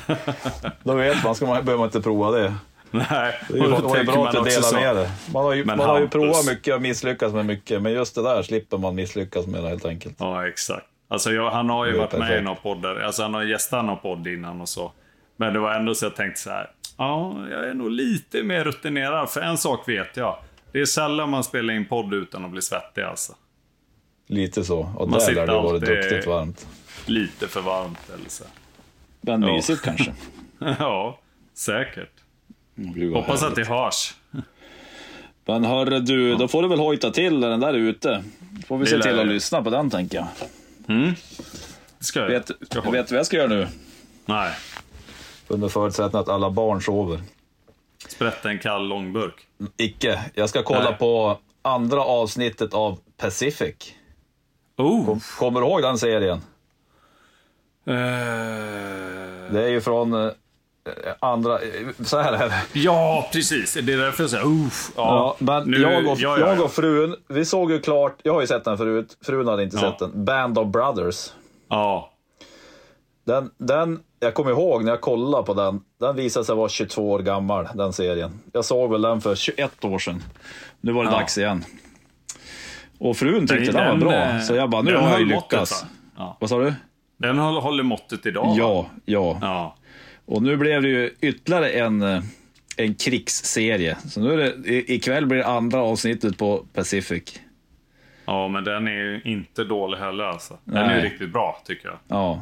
Då 0.83 0.95
vet 0.95 1.25
man, 1.25 1.35
ska 1.35 1.47
man, 1.47 1.65
behöver 1.65 1.79
man 1.79 1.89
inte 1.89 2.01
prova 2.01 2.31
det. 2.31 2.55
Nej, 2.91 3.41
Det 3.49 3.55
är 3.55 3.59
ju 3.59 3.73
och 3.73 3.97
det 3.97 4.05
bra 4.05 4.29
att 4.29 4.45
du 4.45 4.51
delar 4.51 4.73
med 4.81 4.97
dig. 4.97 5.11
Man 5.33 5.45
har 5.45 5.55
ju, 5.55 5.65
man 5.65 5.79
har 5.79 6.01
ju 6.01 6.09
provat 6.09 6.47
mycket 6.47 6.75
och 6.75 6.83
misslyckats 6.83 7.35
med 7.35 7.47
mycket, 7.47 7.83
men 7.83 7.93
just 7.93 8.15
det 8.15 8.23
där 8.23 8.43
slipper 8.43 8.79
man 8.79 8.95
misslyckas 8.95 9.47
med 9.47 9.63
helt 9.63 9.85
enkelt. 9.85 10.17
Ja, 10.19 10.49
exakt. 10.49 10.87
Alltså, 11.13 11.33
jag, 11.33 11.51
han 11.51 11.71
har 11.71 11.87
ju 11.87 11.93
varit 11.99 12.19
med 12.19 12.39
i 12.39 12.43
några 12.43 12.57
poddar. 12.57 12.97
Alltså, 13.01 13.23
han 13.23 13.35
har 13.35 13.43
gästat 13.43 13.85
någon 13.85 13.99
podd 13.99 14.27
innan 14.27 14.61
och 14.61 14.69
så. 14.69 14.93
Men 15.37 15.53
det 15.53 15.59
var 15.59 15.75
ändå 15.75 15.95
så 15.95 16.05
jag 16.05 16.17
tänkte 16.17 16.41
så 16.41 16.51
här. 16.51 16.71
Ja, 16.99 17.37
jag 17.51 17.69
är 17.69 17.75
nog 17.75 17.91
lite 17.91 18.43
mer 18.43 18.65
rutinerad. 18.65 19.31
För 19.31 19.41
en 19.41 19.59
sak 19.59 19.89
vet 19.89 20.17
jag. 20.17 20.39
Det 20.73 20.81
är 20.81 20.85
sällan 20.85 21.31
man 21.31 21.45
spelar 21.45 21.75
in 21.75 21.85
podd 21.85 22.15
utan 22.15 22.45
att 22.45 22.51
bli 22.51 22.63
svettig 22.63 23.03
alltså. 23.03 23.33
Lite 24.27 24.65
så. 24.65 24.79
Och 24.97 25.09
Man 25.09 25.19
där 25.21 25.33
lär 25.35 25.47
det 25.47 25.53
vara 25.53 25.71
alltid- 25.75 25.89
duktigt 25.89 26.27
varmt. 26.27 26.67
Lite 27.07 27.49
för 27.49 27.61
varmt 27.61 28.11
eller 28.15 28.29
så. 28.31 28.45
Men 29.21 29.41
mysigt 29.41 29.83
kanske. 29.83 30.13
ja, 30.79 31.19
säkert. 31.55 32.11
Gud, 32.75 33.15
Hoppas 33.15 33.35
att 33.35 33.51
härligt. 33.51 33.69
det 33.69 33.75
hörs. 33.75 34.15
Men 35.45 35.65
hörru 35.65 36.01
du, 36.01 36.35
då 36.35 36.49
får 36.49 36.63
du 36.63 36.69
väl 36.69 36.79
hojta 36.79 37.11
till 37.11 37.39
när 37.39 37.51
den 37.51 37.61
där 37.61 37.69
är 37.75 37.79
ute. 37.79 38.25
Får 38.69 38.79
vi 38.79 38.87
se 38.87 38.91
Det 38.93 38.97
lär 38.97 39.03
till 39.03 39.13
att 39.13 39.19
jag. 39.19 39.27
lyssna 39.27 39.63
på 39.63 39.71
den 39.71 39.91
tänker 39.91 40.19
jag. 40.19 40.27
Det 40.87 41.15
ska 42.05 42.21
jag. 42.21 42.29
Vet, 42.29 42.47
ska 42.47 42.57
jag 42.85 42.93
vet 42.93 43.09
du 43.09 43.15
vad 43.15 43.19
jag 43.19 43.27
ska 43.27 43.37
göra 43.37 43.49
nu? 43.49 43.69
Nej. 44.25 44.53
Under 45.49 45.69
förutsättning 45.69 46.21
att 46.21 46.29
alla 46.29 46.51
barn 46.51 46.83
sover. 46.83 47.21
Sprätta 48.09 48.51
en 48.51 48.59
kall 48.59 48.89
långburk. 48.89 49.47
Icke. 49.77 50.25
Jag 50.35 50.49
ska 50.49 50.63
kolla 50.63 50.91
Nej. 50.91 50.99
på 50.99 51.39
andra 51.63 52.01
avsnittet 52.05 52.75
av 52.75 52.99
Pacific. 53.17 53.95
Oh! 54.77 55.19
Kommer 55.39 55.61
du 55.61 55.67
ihåg 55.67 55.83
den 55.83 55.99
serien? 55.99 56.41
Eh, 57.87 57.95
Det 59.53 59.63
är 59.65 59.69
ju 59.69 59.81
från 59.81 60.13
eh, 60.13 60.31
andra... 61.21 61.55
eh, 61.61 61.69
Så 62.05 62.19
här 62.21 62.33
är 62.33 62.49
det. 62.49 62.63
Ja, 62.81 63.29
precis. 63.33 63.75
Det 63.83 63.93
är 63.93 63.99
därför 63.99 64.23
jag 64.23 64.31
säger 64.31 64.47
uff. 64.67 64.91
Ja, 64.97 65.03
Ja, 65.07 65.37
men 65.45 65.71
nu- 65.71 65.77
jag, 65.81 66.07
och, 66.07 66.19
ja, 66.19 66.39
ja, 66.39 66.39
jag 66.39 66.59
ja. 66.59 66.63
och 66.65 66.73
frun, 66.73 67.17
vi 67.29 67.45
såg 67.45 67.71
ju 67.73 67.81
klart, 67.81 68.17
jag 68.23 68.33
har 68.35 68.41
ju 68.41 68.47
sett 68.47 68.65
den 68.65 68.79
förut, 68.79 69.17
frun 69.27 69.49
hade 69.49 69.63
inte 69.63 69.79
sett 69.79 69.99
den. 69.99 70.25
Band 70.25 70.59
of 70.59 70.67
Brothers. 70.69 71.31
Ja. 71.69 72.09
Den, 73.27 73.51
den, 73.59 74.01
jag 74.21 74.35
kommer 74.35 74.51
ihåg 74.51 74.85
när 74.85 74.93
jag 74.93 75.01
kollade 75.01 75.45
på 75.45 75.55
den, 75.55 75.81
den 76.01 76.17
visade 76.17 76.45
sig 76.47 76.55
vara 76.55 76.69
22 76.69 77.11
år 77.11 77.19
gammal, 77.19 77.69
den 77.75 77.93
serien. 77.93 78.41
Jag 78.53 78.65
såg 78.65 78.91
väl 78.93 79.03
den 79.03 79.21
för 79.21 79.35
21 79.35 79.85
år 79.85 79.99
sedan. 79.99 80.23
Nu 80.81 80.93
var 80.93 81.05
det 81.05 81.11
dags 81.11 81.39
igen. 81.39 81.65
Och 82.99 83.17
frun 83.17 83.47
tyckte 83.47 83.73
den, 83.73 83.99
Den, 83.99 84.07
var 84.09 84.15
eh, 84.15 84.29
bra, 84.33 84.41
så 84.41 84.55
jag 84.55 84.71
bara, 84.71 84.83
nu 84.83 84.97
har 84.97 85.11
jag 85.11 85.21
ju 85.21 85.27
måttet, 85.35 85.53
lyckats. 85.53 85.85
Ja. 86.17 86.37
Vad 86.41 86.51
sa 86.51 86.59
du? 86.59 86.75
Den 87.17 87.39
håller, 87.39 87.61
håller 87.61 87.83
måttet 87.83 88.27
idag. 88.27 88.55
Ja, 88.59 88.73
va? 88.75 88.87
ja. 89.05 89.39
Ja. 89.41 89.77
Och 90.27 90.43
nu 90.43 90.57
blev 90.57 90.83
det 90.83 90.89
ju 90.89 91.15
ytterligare 91.21 91.71
en, 91.71 92.03
eh, 92.03 92.23
en 92.77 92.95
krigsserie. 92.95 93.97
Så 94.09 94.21
nu 94.21 94.33
är 94.33 94.37
det, 94.37 94.93
ikväll 94.93 95.27
blir 95.27 95.39
det 95.39 95.47
andra 95.47 95.83
avsnittet 95.83 96.39
på 96.39 96.67
Pacific. 96.75 97.41
Ja, 98.25 98.49
men 98.49 98.65
den 98.65 98.89
är 98.89 98.93
ju 98.93 99.21
inte 99.25 99.65
dålig 99.65 99.99
heller 99.99 100.25
alltså. 100.25 100.59
Den 100.65 100.77
är 100.77 100.87
Nej. 100.87 100.97
ju 100.97 101.03
riktigt 101.11 101.33
bra, 101.33 101.63
tycker 101.67 101.89
jag. 101.89 101.99
Ja, 102.09 102.41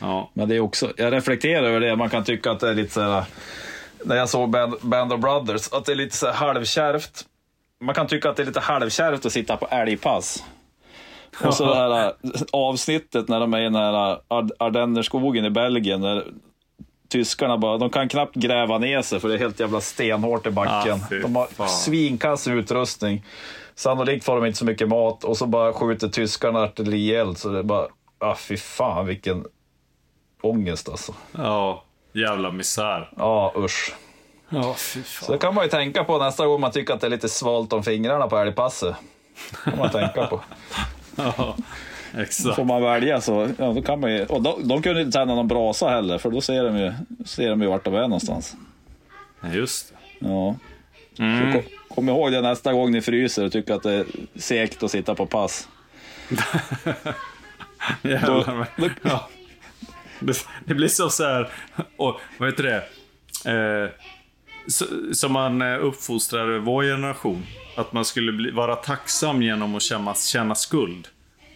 Ja. 0.00 0.30
Men 0.34 0.48
det 0.48 0.56
är 0.56 0.60
också, 0.60 0.92
jag 0.96 1.12
reflekterar 1.12 1.62
över 1.62 1.80
det, 1.80 1.96
man 1.96 2.10
kan 2.10 2.24
tycka 2.24 2.50
att 2.50 2.60
det 2.60 2.68
är 2.70 2.74
lite 2.74 2.92
så 2.94 3.00
här, 3.00 3.24
när 4.04 4.16
jag 4.16 4.28
såg 4.28 4.50
Band, 4.50 4.74
Band 4.82 5.12
of 5.12 5.20
Brothers, 5.20 5.72
att 5.72 5.84
det 5.84 5.92
är 5.92 5.96
lite 5.96 6.16
så 6.16 6.26
här 6.26 6.34
halvkärvt. 6.34 7.24
Man 7.80 7.94
kan 7.94 8.06
tycka 8.06 8.30
att 8.30 8.36
det 8.36 8.42
är 8.42 8.46
lite 8.46 8.60
halvkärvt 8.60 9.26
att 9.26 9.32
sitta 9.32 9.56
på 9.56 9.66
älgpass. 9.70 10.44
Och 11.44 11.54
så 11.54 11.66
det 11.74 11.74
här 11.74 12.06
äh, 12.06 12.12
avsnittet 12.52 13.28
när 13.28 13.40
de 13.40 13.54
är 13.54 13.60
i 13.60 13.64
den 13.64 13.74
här 13.74 14.18
Ard- 14.28 14.52
Ardennerskogen 14.58 15.44
i 15.44 15.50
Belgien, 15.50 16.00
där 16.00 16.24
tyskarna 17.08 17.58
bara, 17.58 17.78
de 17.78 17.90
kan 17.90 18.08
knappt 18.08 18.34
gräva 18.34 18.78
ner 18.78 19.02
sig 19.02 19.20
för 19.20 19.28
det 19.28 19.34
är 19.34 19.38
helt 19.38 19.60
jävla 19.60 19.80
stenhårt 19.80 20.46
i 20.46 20.50
backen. 20.50 21.00
Ah, 21.10 21.14
de 21.22 21.36
har 21.36 21.46
fan. 21.46 21.68
svinkass 21.68 22.48
utrustning. 22.48 23.24
Sannolikt 23.74 24.24
får 24.24 24.34
de 24.36 24.46
inte 24.46 24.58
så 24.58 24.64
mycket 24.64 24.88
mat 24.88 25.24
och 25.24 25.36
så 25.36 25.46
bara 25.46 25.72
skjuter 25.72 26.08
tyskarna 26.08 26.58
artillerield. 26.62 27.38
Så 27.38 27.48
det 27.48 27.58
är 27.58 27.62
bara, 27.62 27.86
ah, 28.18 28.34
fy 28.34 28.56
fan 28.56 29.06
vilken 29.06 29.44
ångest 30.42 30.88
alltså. 30.88 31.14
Ja, 31.32 31.84
jävla 32.12 32.50
misär. 32.50 33.10
Ja, 33.16 33.52
usch. 33.56 33.94
Ja, 34.48 34.74
fy 34.74 35.02
Så 35.02 35.24
fan. 35.24 35.32
det 35.32 35.38
kan 35.38 35.54
man 35.54 35.64
ju 35.64 35.70
tänka 35.70 36.04
på 36.04 36.18
nästa 36.18 36.46
gång 36.46 36.60
man 36.60 36.70
tycker 36.70 36.94
att 36.94 37.00
det 37.00 37.06
är 37.06 37.10
lite 37.10 37.28
svalt 37.28 37.72
om 37.72 37.82
fingrarna 37.82 38.26
på 38.28 38.38
älgpasset. 38.38 38.96
kan 39.64 39.78
man 39.78 39.90
tänka 39.90 40.26
på. 40.26 40.40
Ja, 41.16 41.56
exakt. 42.16 42.56
Får 42.56 42.64
man 42.64 42.82
välja 42.82 43.20
så, 43.20 43.48
ja 43.58 43.72
då 43.72 43.82
kan 43.82 44.00
man 44.00 44.12
ju, 44.12 44.24
och 44.24 44.42
de, 44.42 44.68
de 44.68 44.82
kunde 44.82 45.00
inte 45.00 45.18
tända 45.18 45.34
någon 45.34 45.48
brasa 45.48 45.88
heller, 45.88 46.18
för 46.18 46.30
då 46.30 46.40
ser 46.40 46.64
de 46.64 46.78
ju, 46.78 46.92
ser 47.24 47.50
de 47.50 47.62
ju 47.62 47.68
vart 47.68 47.84
de 47.84 47.94
är 47.94 48.00
någonstans. 48.00 48.56
Just 49.52 49.88
det. 49.88 50.26
Ja. 50.28 50.56
Mm. 51.18 51.52
Kom, 51.52 51.62
kom 51.88 52.08
ihåg 52.08 52.32
det 52.32 52.40
nästa 52.40 52.72
gång 52.72 52.90
ni 52.90 53.00
fryser 53.00 53.44
och 53.44 53.52
tycker 53.52 53.74
att 53.74 53.82
det 53.82 53.92
är 53.92 54.06
segt 54.36 54.82
att 54.82 54.90
sitta 54.90 55.14
på 55.14 55.26
pass. 55.26 55.68
Jävlar. 58.02 58.66
Ja. 59.02 59.28
Det, 60.64 60.74
blir 60.74 60.88
så 60.88 61.10
så 61.10 61.24
här, 61.24 61.50
och 61.96 62.20
vad 62.38 62.48
heter 62.48 62.62
det? 62.62 62.84
Eh, 63.50 63.90
som 65.12 65.32
man 65.32 65.62
eh, 65.62 65.84
uppfostrar 65.84 66.58
vår 66.58 66.82
generation. 66.82 67.46
Att 67.76 67.92
man 67.92 68.04
skulle 68.04 68.32
bli, 68.32 68.50
vara 68.50 68.76
tacksam 68.76 69.42
genom 69.42 69.74
att 69.74 69.82
känna, 69.82 70.14
känna 70.14 70.54
skuld. 70.54 71.08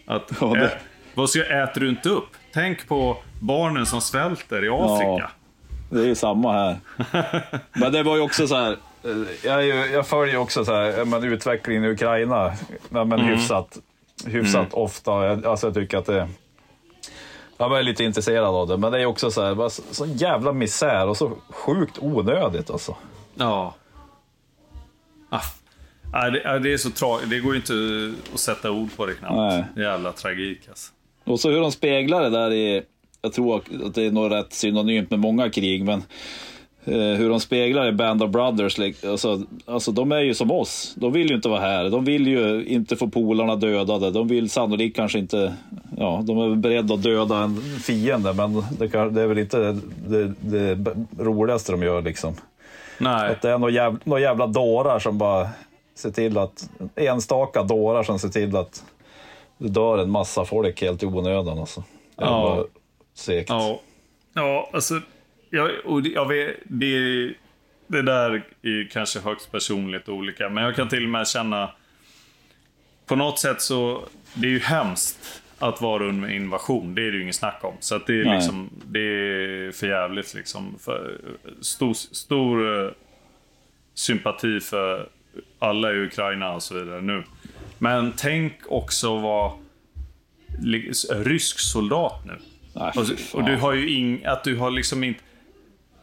Att, 0.05 0.31
Ja, 0.41 0.47
det- 0.47 0.65
ä, 0.65 0.71
vad 1.13 1.29
ska, 1.29 1.43
äter 1.63 1.81
du 1.81 1.89
inte 1.89 2.09
upp? 2.09 2.27
Tänk 2.53 2.87
på 2.87 3.17
barnen 3.39 3.85
som 3.85 4.01
svälter 4.01 4.65
i 4.65 4.69
Afrika. 4.69 5.31
Det 5.89 5.99
är 5.99 6.05
ju 6.05 6.15
samma 6.15 6.51
här. 6.53 6.77
Men 7.79 7.91
det 7.91 8.03
var 8.03 8.15
ju 8.15 8.21
också 8.21 8.47
så 8.47 8.55
här. 8.55 8.77
Jag, 9.43 9.65
jag 9.91 10.07
följer 10.07 10.37
också 10.37 10.65
så 10.65 10.73
här, 10.73 10.83
ja, 10.97 11.05
men 11.05 11.23
utvecklingen 11.23 11.83
i 11.85 11.87
Ukraina 11.87 12.53
ja, 12.89 13.03
men 13.05 13.19
hyfsat, 13.19 13.77
hyfsat 14.25 14.73
ofta. 14.73 15.11
Jag, 15.25 15.45
alltså 15.45 15.67
jag 15.67 15.73
tycker 15.73 15.97
att 15.97 16.05
det... 16.05 16.29
Jag 17.57 17.79
är 17.79 17.83
lite 17.83 18.03
intresserad 18.03 18.45
av 18.55 18.67
det, 18.67 18.77
men 18.77 18.91
det 18.91 19.01
är 19.01 19.05
också 19.05 19.31
så 19.31 19.41
här, 19.55 19.69
så 19.93 20.05
jävla 20.05 20.53
misär 20.53 21.07
och 21.07 21.17
så 21.17 21.31
sjukt 21.49 21.97
onödigt 22.01 22.69
alltså. 22.69 22.95
Ja. 23.35 23.75
Ah, 25.29 25.41
ah, 26.13 26.29
det, 26.29 26.59
det 26.59 26.73
är 26.73 26.77
så 26.77 26.89
tragiskt. 26.89 27.29
Det 27.29 27.39
går 27.39 27.53
ju 27.53 27.59
inte 27.59 27.73
att 28.33 28.39
sätta 28.39 28.71
ord 28.71 28.89
på 28.95 29.05
det 29.05 29.13
knappt. 29.13 29.33
Nej. 29.35 29.85
Jävla 29.85 30.11
tragik 30.11 30.59
alltså. 30.69 30.91
Och 31.23 31.39
så 31.39 31.49
hur 31.49 31.59
de 31.59 31.71
speglar 31.71 32.23
det 32.23 32.29
där 32.29 32.53
i, 32.53 32.81
jag 33.21 33.33
tror 33.33 33.57
att 33.57 33.95
det 33.95 34.05
är 34.05 34.11
nog 34.11 34.31
rätt 34.31 34.53
synonymt 34.53 35.09
med 35.09 35.19
många 35.19 35.49
krig, 35.49 35.83
men 35.83 36.03
eh, 36.85 37.17
hur 37.17 37.29
de 37.29 37.39
speglar 37.39 37.87
i 37.87 37.91
Band 37.91 38.23
of 38.23 38.29
Brothers, 38.29 38.79
alltså, 39.05 39.43
alltså 39.65 39.91
de 39.91 40.11
är 40.11 40.19
ju 40.19 40.33
som 40.33 40.51
oss. 40.51 40.93
De 40.95 41.13
vill 41.13 41.29
ju 41.29 41.35
inte 41.35 41.49
vara 41.49 41.59
här. 41.59 41.89
De 41.89 42.05
vill 42.05 42.27
ju 42.27 42.65
inte 42.65 42.95
få 42.95 43.07
polarna 43.07 43.55
dödade. 43.55 44.11
De 44.11 44.27
vill 44.27 44.49
sannolikt 44.49 44.95
kanske 44.95 45.19
inte, 45.19 45.53
ja, 45.97 46.23
de 46.25 46.37
är 46.37 46.55
beredda 46.55 46.93
att 46.93 47.03
döda 47.03 47.37
en 47.37 47.61
fiende, 47.61 48.33
men 48.33 48.63
det, 48.79 48.89
kan, 48.89 49.13
det 49.13 49.21
är 49.21 49.27
väl 49.27 49.39
inte 49.39 49.57
det, 49.57 49.79
det, 50.07 50.75
det 50.75 50.95
roligaste 51.17 51.71
de 51.71 51.83
gör 51.83 52.01
liksom. 52.01 52.35
Nej. 52.97 53.31
Att 53.31 53.41
det 53.41 53.49
är 53.49 53.57
några 53.57 53.73
jävla, 53.73 53.99
några 54.03 54.21
jävla 54.21 54.47
dårar 54.47 54.99
som 54.99 55.17
bara 55.17 55.49
ser 55.95 56.11
till 56.11 56.37
att, 56.37 56.69
enstaka 56.95 57.63
dårar 57.63 58.03
som 58.03 58.19
ser 58.19 58.29
till 58.29 58.55
att 58.55 58.83
det 59.57 59.69
dör 59.69 59.97
en 59.97 60.09
massa 60.09 60.45
folk 60.45 60.81
helt 60.81 61.03
i 61.03 61.05
onödan 61.05 61.59
alltså. 61.59 61.79
Det 61.79 61.85
Ja. 62.25 62.65
segt. 63.13 63.49
Ja, 63.49 63.81
ja 64.33 64.69
alltså. 64.73 65.01
Jag, 65.49 65.71
och 65.85 66.03
det, 66.03 66.09
jag 66.09 66.27
vet, 66.27 66.55
det, 66.63 67.33
det 67.87 68.01
där 68.01 68.43
är 68.61 68.89
kanske 68.91 69.19
högst 69.19 69.51
personligt 69.51 70.09
olika. 70.09 70.49
Men 70.49 70.63
jag 70.63 70.75
kan 70.75 70.89
till 70.89 71.03
och 71.03 71.09
med 71.09 71.27
känna... 71.27 71.71
På 73.05 73.15
något 73.15 73.39
sätt 73.39 73.61
så... 73.61 74.03
Det 74.33 74.47
är 74.47 74.51
ju 74.51 74.59
hemskt 74.59 75.41
att 75.59 75.81
vara 75.81 76.03
under 76.03 76.29
invasion. 76.29 76.95
Det 76.95 77.01
är 77.01 77.11
det 77.11 77.17
ju 77.17 77.21
ingen 77.21 77.33
snack 77.33 77.59
om. 77.63 77.73
Så 77.79 77.95
att 77.95 78.07
det 78.07 78.13
är 78.13 78.25
Nej. 78.25 78.35
liksom... 78.35 78.69
Det 78.85 78.99
är 78.99 79.71
för 79.71 79.87
jävligt 79.87 80.33
liksom. 80.33 80.75
För, 80.79 81.21
stor 81.61 81.93
stor 81.93 82.85
eh, 82.85 82.91
sympati 83.93 84.59
för 84.59 85.09
alla 85.59 85.91
i 85.93 85.95
Ukraina 86.05 86.53
och 86.53 86.63
så 86.63 86.73
vidare 86.79 87.01
nu. 87.01 87.23
Men 87.77 88.13
tänk 88.17 88.53
också 88.67 89.17
vara 89.17 89.51
rysk 91.11 91.59
soldat 91.59 92.25
nu. 92.25 92.39
Nej, 92.75 92.91
Och, 92.95 93.39
och 93.39 93.43
du 93.45 93.55
har 93.55 93.73
ju 93.73 93.89
ing, 93.89 94.25
att 94.25 94.43
du 94.43 94.57
har 94.57 94.71
liksom 94.71 95.03
inte... 95.03 95.19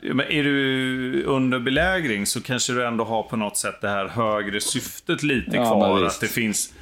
Men 0.02 0.20
är 0.20 0.44
du 0.44 1.22
under 1.22 1.58
belägring 1.58 2.26
så 2.26 2.40
kanske 2.40 2.72
du 2.72 2.86
ändå 2.86 3.04
har 3.04 3.22
på 3.22 3.36
något 3.36 3.56
sätt 3.56 3.80
det 3.80 3.88
här 3.88 4.08
högre 4.08 4.60
syftet 4.60 5.22
lite 5.22 5.56
Ja, 5.56 5.64
kvar. 5.64 6.04
Att 6.04 6.20
det 6.20 6.28
finns, 6.28 6.72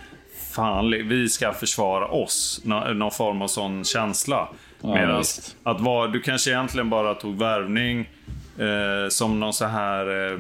fan, 0.53 0.90
vi 0.90 1.28
ska 1.28 1.53
försvara 1.53 2.07
oss. 2.09 2.61
Nå- 2.64 2.92
Någon 2.92 3.11
form 3.11 3.42
av 3.42 3.49
sån 3.49 3.84
känsla. 3.84 4.49
Ja, 4.80 4.94
Medan 4.94 5.22
att 5.62 5.80
vara, 5.80 6.07
du 6.09 6.20
kanske 6.20 6.51
egentligen 6.51 6.90
bara 6.90 7.14
tog 7.14 7.38
värvning 7.38 8.11
eh, 8.59 9.09
som 9.09 9.40
någon 9.40 9.53
så 9.53 9.64
här 9.64 10.32
eh, 10.32 10.38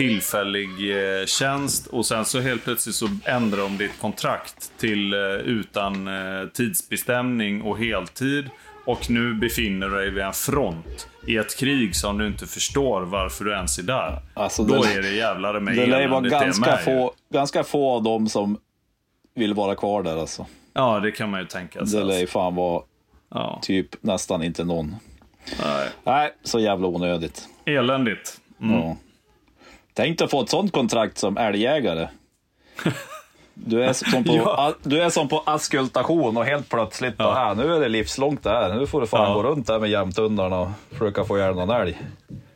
tillfällig 0.00 0.68
eh, 0.68 1.26
tjänst 1.26 1.86
och 1.86 2.06
sen 2.06 2.24
så 2.24 2.40
helt 2.40 2.64
plötsligt 2.64 2.94
så 2.94 3.08
ändrar 3.24 3.58
de 3.58 3.76
ditt 3.76 4.00
kontrakt 4.00 4.72
till 4.78 5.14
eh, 5.14 5.20
utan 5.30 6.08
eh, 6.08 6.48
tidsbestämning 6.48 7.62
och 7.62 7.78
heltid. 7.78 8.50
Och 8.86 9.10
nu 9.10 9.34
befinner 9.34 9.88
du 9.88 9.96
dig 9.96 10.10
vid 10.10 10.24
en 10.24 10.32
front 10.32 11.08
i 11.26 11.36
ett 11.36 11.56
krig 11.58 11.96
som 11.96 12.18
du 12.18 12.26
inte 12.26 12.46
förstår 12.46 13.02
varför 13.02 13.44
du 13.44 13.52
ens 13.52 13.78
är 13.78 13.82
där. 13.82 14.22
Alltså, 14.34 14.64
Då 14.64 14.82
det- 14.82 14.92
är 14.92 15.02
det 15.02 15.12
jävlar 15.12 15.60
med 15.60 15.76
Det 15.76 15.86
lär 15.86 15.90
vara 15.92 16.04
eländigt 16.04 16.30
det 16.32 16.36
är 16.36 16.44
ganska 16.44 16.76
få, 16.76 17.12
ganska 17.32 17.64
få 17.64 17.90
av 17.90 18.02
dem 18.02 18.28
som 18.28 18.58
vill 19.34 19.54
vara 19.54 19.74
kvar 19.74 20.02
där 20.02 20.16
alltså. 20.16 20.46
Ja, 20.72 21.00
det 21.00 21.10
kan 21.10 21.30
man 21.30 21.40
ju 21.40 21.46
tänka 21.46 21.86
sig. 21.86 22.00
Det 22.00 22.06
lär 22.06 22.18
ju 22.18 22.26
fan 22.26 22.54
vara 22.54 22.82
ja. 23.30 23.58
typ 23.62 24.02
nästan 24.02 24.42
inte 24.42 24.64
någon. 24.64 24.96
Nej. 25.64 25.88
Nej, 26.04 26.32
så 26.42 26.60
jävla 26.60 26.86
onödigt. 26.86 27.48
Eländigt. 27.66 28.40
Ja. 28.58 28.96
Tänk 29.94 30.18
dig 30.18 30.24
att 30.24 30.30
få 30.30 30.42
ett 30.42 30.48
sånt 30.48 30.72
kontrakt 30.72 31.18
som 31.18 31.36
älgjägare. 31.36 32.08
Du 33.54 33.84
är 33.84 33.92
som 33.92 34.24
på, 34.24 34.32
Ja. 34.36 34.74
du 34.82 35.02
är 35.02 35.10
som 35.10 35.28
på 35.28 35.42
askultation 35.46 36.36
och 36.36 36.44
helt 36.44 36.68
plötsligt 36.68 37.16
bara, 37.16 37.50
äh, 37.50 37.56
nu 37.56 37.74
är 37.74 37.80
det 37.80 37.88
livslångt 37.88 38.42
det 38.42 38.50
här. 38.50 38.74
Nu 38.74 38.86
får 38.86 39.00
du 39.00 39.06
fan 39.06 39.28
Ja. 39.28 39.34
gå 39.34 39.42
runt 39.42 39.66
där 39.66 39.78
med 39.78 39.90
jämthundarna 39.90 40.58
och 40.58 40.68
försöka 40.92 41.24
få 41.24 41.38
ihjäl 41.38 41.54
någon 41.54 41.70
älg. 41.70 41.98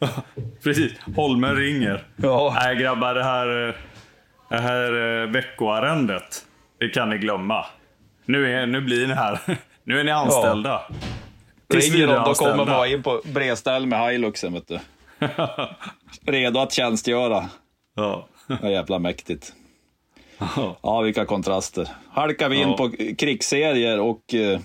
Precis. 0.63 0.93
Holmen 1.17 1.57
ringer. 1.57 2.05
Ja. 2.17 2.57
Nej 2.61 2.77
grabbar, 2.77 3.15
det 3.15 3.25
här, 3.25 3.69
eh, 3.69 3.75
det 4.49 4.59
här 4.61 5.23
eh, 5.23 5.29
veckoarrendet, 5.31 6.45
det 6.81 6.89
kan 6.89 7.11
ni 7.11 7.19
glömma. 7.19 7.67
Nu, 8.27 8.53
är, 8.53 8.67
nu 8.67 8.81
blir 8.81 9.07
ni 9.07 9.15
här. 9.15 9.39
Nu 9.87 10.01
är 10.01 10.05
ni 10.05 10.11
anställda. 10.11 10.81
Tills 11.71 11.93
Ringer 11.93 12.07
de, 12.07 12.25
då 12.25 12.35
kommer 12.35 12.65
man 12.67 12.89
in 12.89 13.03
på 13.03 13.21
bredställ 13.25 13.87
med 13.87 14.11
Hiluxen 14.13 14.53
vet 14.53 14.69
du. 14.69 14.79
Redo 16.27 16.61
att 16.61 16.73
tjänstgöra. 16.73 17.49
Ja. 17.97 18.29
Ja, 18.47 18.71
jävla 18.71 18.99
mäktigt. 18.99 19.53
Ja, 20.83 21.01
vilka 21.01 21.25
kontraster. 21.25 21.89
Halkar 22.11 22.49
vi 22.49 22.57
in 22.57 22.69
Ja. 22.69 22.77
på 22.77 22.91
krigsserier 23.19 24.01
och 24.01 24.35
eh, 24.35 24.61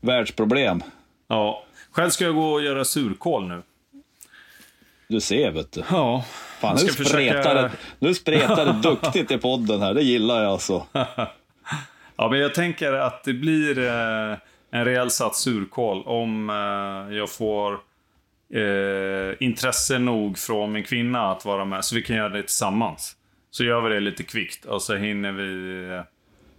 världsproblem. 0.00 0.82
ja. 1.28 1.62
Själv 1.90 2.10
ska 2.10 2.24
jag 2.24 2.34
gå 2.34 2.52
och 2.52 2.62
göra 2.62 2.84
surkål 2.84 3.48
nu. 3.48 3.62
Du 5.08 5.20
ser 5.20 5.50
vet 5.50 5.72
du. 5.72 5.82
Ja. 5.90 6.24
Fan, 6.60 6.76
nu, 6.82 6.88
spretar 6.88 7.04
försöka- 7.04 7.52
det, 7.62 7.70
nu 7.98 8.14
spretar 8.14 8.64
det 8.66 8.72
duktigt 8.82 9.30
i 9.30 9.38
podden 9.38 9.82
här, 9.82 9.94
det 9.94 10.02
gillar 10.02 10.42
jag 10.42 10.52
alltså. 10.52 10.86
Ja, 12.18 12.28
men 12.30 12.38
jag 12.40 12.54
tänker 12.54 12.92
att 12.92 13.24
det 13.24 13.32
blir 13.32 13.78
eh, 13.78 14.36
en 14.70 14.84
rejäl 14.84 15.10
sats 15.10 15.40
surkål 15.40 16.02
om 16.06 16.50
eh, 16.50 17.16
jag 17.16 17.30
får 17.30 17.78
eh, 18.56 19.34
intresse 19.40 19.98
nog 19.98 20.38
från 20.38 20.72
min 20.72 20.84
kvinna 20.84 21.30
att 21.30 21.44
vara 21.44 21.64
med. 21.64 21.84
Så 21.84 21.94
vi 21.94 22.02
kan 22.02 22.16
göra 22.16 22.28
det 22.28 22.42
tillsammans. 22.42 23.16
Så 23.50 23.64
gör 23.64 23.80
vi 23.80 23.94
det 23.94 24.00
lite 24.00 24.22
kvickt 24.22 24.64
och 24.64 24.82
så 24.82 24.96
hinner 24.96 25.32
vi 25.32 25.82
eh, 25.94 26.02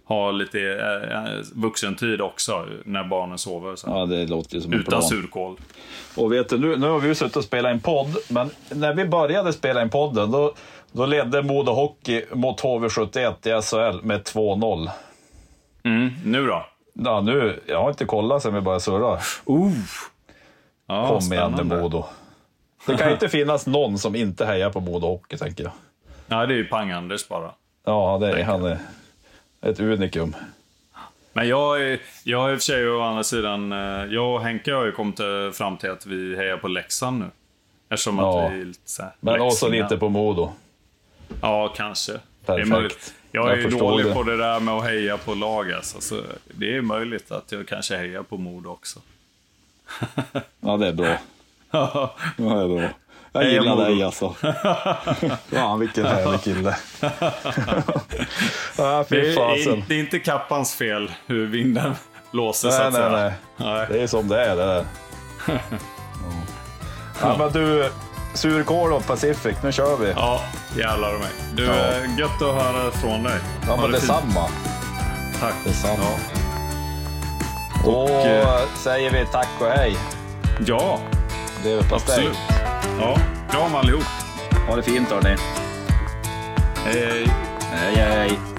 ha 0.04 0.30
lite 0.30 0.60
eh, 0.60 1.44
vuxentid 1.54 2.20
också 2.20 2.66
när 2.84 3.04
barnen 3.04 3.38
sover. 3.38 3.76
Sen. 3.76 3.92
Ja, 3.92 4.06
det 4.06 4.26
låter 4.26 4.60
som 4.60 4.72
Utan 4.72 5.02
surkål. 5.02 5.56
Och 6.16 6.32
vet 6.32 6.48
du, 6.48 6.58
nu, 6.58 6.76
nu 6.76 6.86
har 6.86 6.98
vi 6.98 7.08
ju 7.08 7.14
suttit 7.14 7.36
och 7.36 7.44
spelat 7.44 7.72
en 7.72 7.80
podd, 7.80 8.16
men 8.28 8.50
när 8.70 8.94
vi 8.94 9.04
började 9.04 9.52
spela 9.52 9.82
in 9.82 9.90
podden, 9.90 10.30
då, 10.30 10.54
då 10.92 11.06
ledde 11.06 11.42
Modo 11.42 11.72
Hockey 11.72 12.24
mot 12.32 12.60
HV71 12.60 13.58
i 13.58 13.62
SHL 13.62 14.06
med 14.06 14.22
2-0. 14.22 14.90
Mm, 15.84 16.10
nu 16.24 16.46
då? 16.46 16.66
Ja, 16.92 17.20
nu, 17.20 17.60
jag 17.66 17.82
har 17.82 17.90
inte 17.90 18.04
kollat 18.04 18.42
sen 18.42 18.54
vi 18.54 18.60
började 18.60 18.80
surra. 18.80 19.14
Uh. 19.50 19.72
Ja, 20.88 21.08
Kom 21.20 21.32
igen 21.32 21.54
nu. 21.56 21.64
Modo. 21.64 22.04
Det 22.86 22.96
kan 22.96 23.06
ju 23.06 23.12
inte 23.12 23.28
finnas 23.28 23.66
någon 23.66 23.98
som 23.98 24.14
inte 24.14 24.46
hejar 24.46 24.70
på 24.70 24.80
Modo 24.80 25.06
Hockey, 25.06 25.36
tänker 25.36 25.64
jag. 25.64 25.72
Ja, 26.28 26.46
det 26.46 26.54
är 26.54 26.56
ju 26.56 26.68
Pang-Anders 26.68 27.28
bara. 27.28 27.50
Ja, 27.84 28.18
det 28.20 28.40
är, 28.40 28.44
han 28.44 28.64
är 28.64 28.78
ett 29.60 29.80
unikum. 29.80 30.36
Men 31.32 31.48
jag, 31.48 31.98
jag 32.24 32.52
i 32.52 32.54
och 32.54 32.58
för 32.58 32.64
sig 32.64 32.88
å 32.90 33.00
andra 33.02 33.24
sidan, 33.24 33.72
eh, 33.72 33.78
jag 34.14 34.34
och 34.34 34.40
Henke 34.42 34.72
har 34.72 34.84
ju 34.84 34.92
kommit 34.92 35.20
eh, 35.20 35.26
fram 35.52 35.76
till 35.76 35.90
att 35.90 36.06
vi 36.06 36.36
hejar 36.36 36.56
på 36.56 36.68
Leksand 36.68 37.18
nu. 37.18 37.26
Eftersom 37.88 38.18
Ja. 38.18 38.46
att 38.46 38.52
vi 38.52 38.60
är 38.60 38.64
lite 38.64 38.90
så 38.90 39.02
här, 39.02 39.12
Men 39.20 39.40
också 39.40 39.68
Leksand, 39.68 39.72
lite 39.90 39.98
på 40.00 40.08
Modo. 40.08 40.52
Ja, 41.42 41.72
kanske. 41.76 42.12
Det 42.12 42.18
Perfekt. 42.46 42.66
är 42.66 42.70
möjligt. 42.70 43.14
Jag 43.32 43.50
är 43.50 43.56
Jag 43.56 43.70
ju 43.72 43.78
dålig 43.78 44.06
det. 44.06 44.14
på 44.14 44.22
det 44.22 44.36
där 44.36 44.60
med 44.60 44.74
att 44.74 44.84
heja 44.84 45.16
på 45.16 45.34
lag 45.34 45.72
alltså. 45.72 46.00
Så 46.00 46.20
det 46.54 46.76
är 46.76 46.80
möjligt 46.80 47.30
att 47.32 47.52
jag 47.52 47.68
kanske 47.68 47.96
hejar 47.96 48.22
på 48.22 48.36
Modo 48.36 48.68
också. 48.70 49.00
Ja, 50.60 50.76
det 50.76 50.86
är 50.88 50.92
bra. 50.92 51.06
Ja, 51.70 52.14
det 52.36 52.42
är 52.44 52.68
bra. 52.78 52.88
Jag 53.32 53.44
gillar 53.50 53.76
dig 53.76 54.02
alltså. 54.02 54.34
Fan, 55.52 55.78
vilken 55.80 56.06
härlig 56.06 56.40
kille. 56.42 56.76
ja, 58.76 59.04
Det 59.08 59.18
är, 59.20 59.88
det 59.88 59.94
är 59.94 59.98
inte 59.98 60.18
kappans 60.18 60.74
fel 60.74 61.10
hur 61.26 61.46
vinden 61.46 61.94
blåser 62.32 62.70
så 62.70 62.78
Nej, 62.78 62.86
att 62.86 62.92
nej, 62.92 63.02
säga. 63.02 63.10
nej. 63.20 63.32
nej. 63.56 63.86
Det 63.90 64.02
är 64.02 64.06
som 64.06 64.28
det 64.28 64.44
är 64.44 64.56
det 64.56 64.64
där. 64.66 64.84
Ja. 65.46 65.58
Ja, 67.20 67.36
men 67.38 67.52
du, 67.52 67.90
surkål 68.34 68.92
och 68.92 69.06
Pacific, 69.06 69.56
nu 69.62 69.72
kör 69.72 69.96
vi. 69.96 70.10
Ja, 70.16 70.40
jävlar 70.76 71.12
mig. 71.18 71.28
Du, 71.54 71.64
Ja. 71.64 71.74
gött 72.18 72.42
att 72.42 72.62
höra 72.62 72.90
från 72.90 73.22
dig. 73.22 73.38
Ja, 73.66 73.76
men 73.80 73.90
detsamma. 73.90 74.48
Tack. 75.40 75.54
Detsamma. 75.64 75.98
Ja. 76.02 76.18
Då 77.84 78.08
eh, 78.08 78.58
säger 78.76 79.10
vi 79.10 79.26
tack 79.32 79.48
och 79.60 79.66
hej. 79.66 79.96
ja, 80.66 80.98
absolut. 81.92 82.38
Ja, 83.00 83.16
kram 83.50 83.74
allihop. 83.74 84.04
Ha 84.68 84.76
det 84.76 84.82
fint 84.82 85.10
hörni. 85.10 85.36
Hej. 86.84 87.26
Hej 87.72 87.96
hej. 87.96 88.57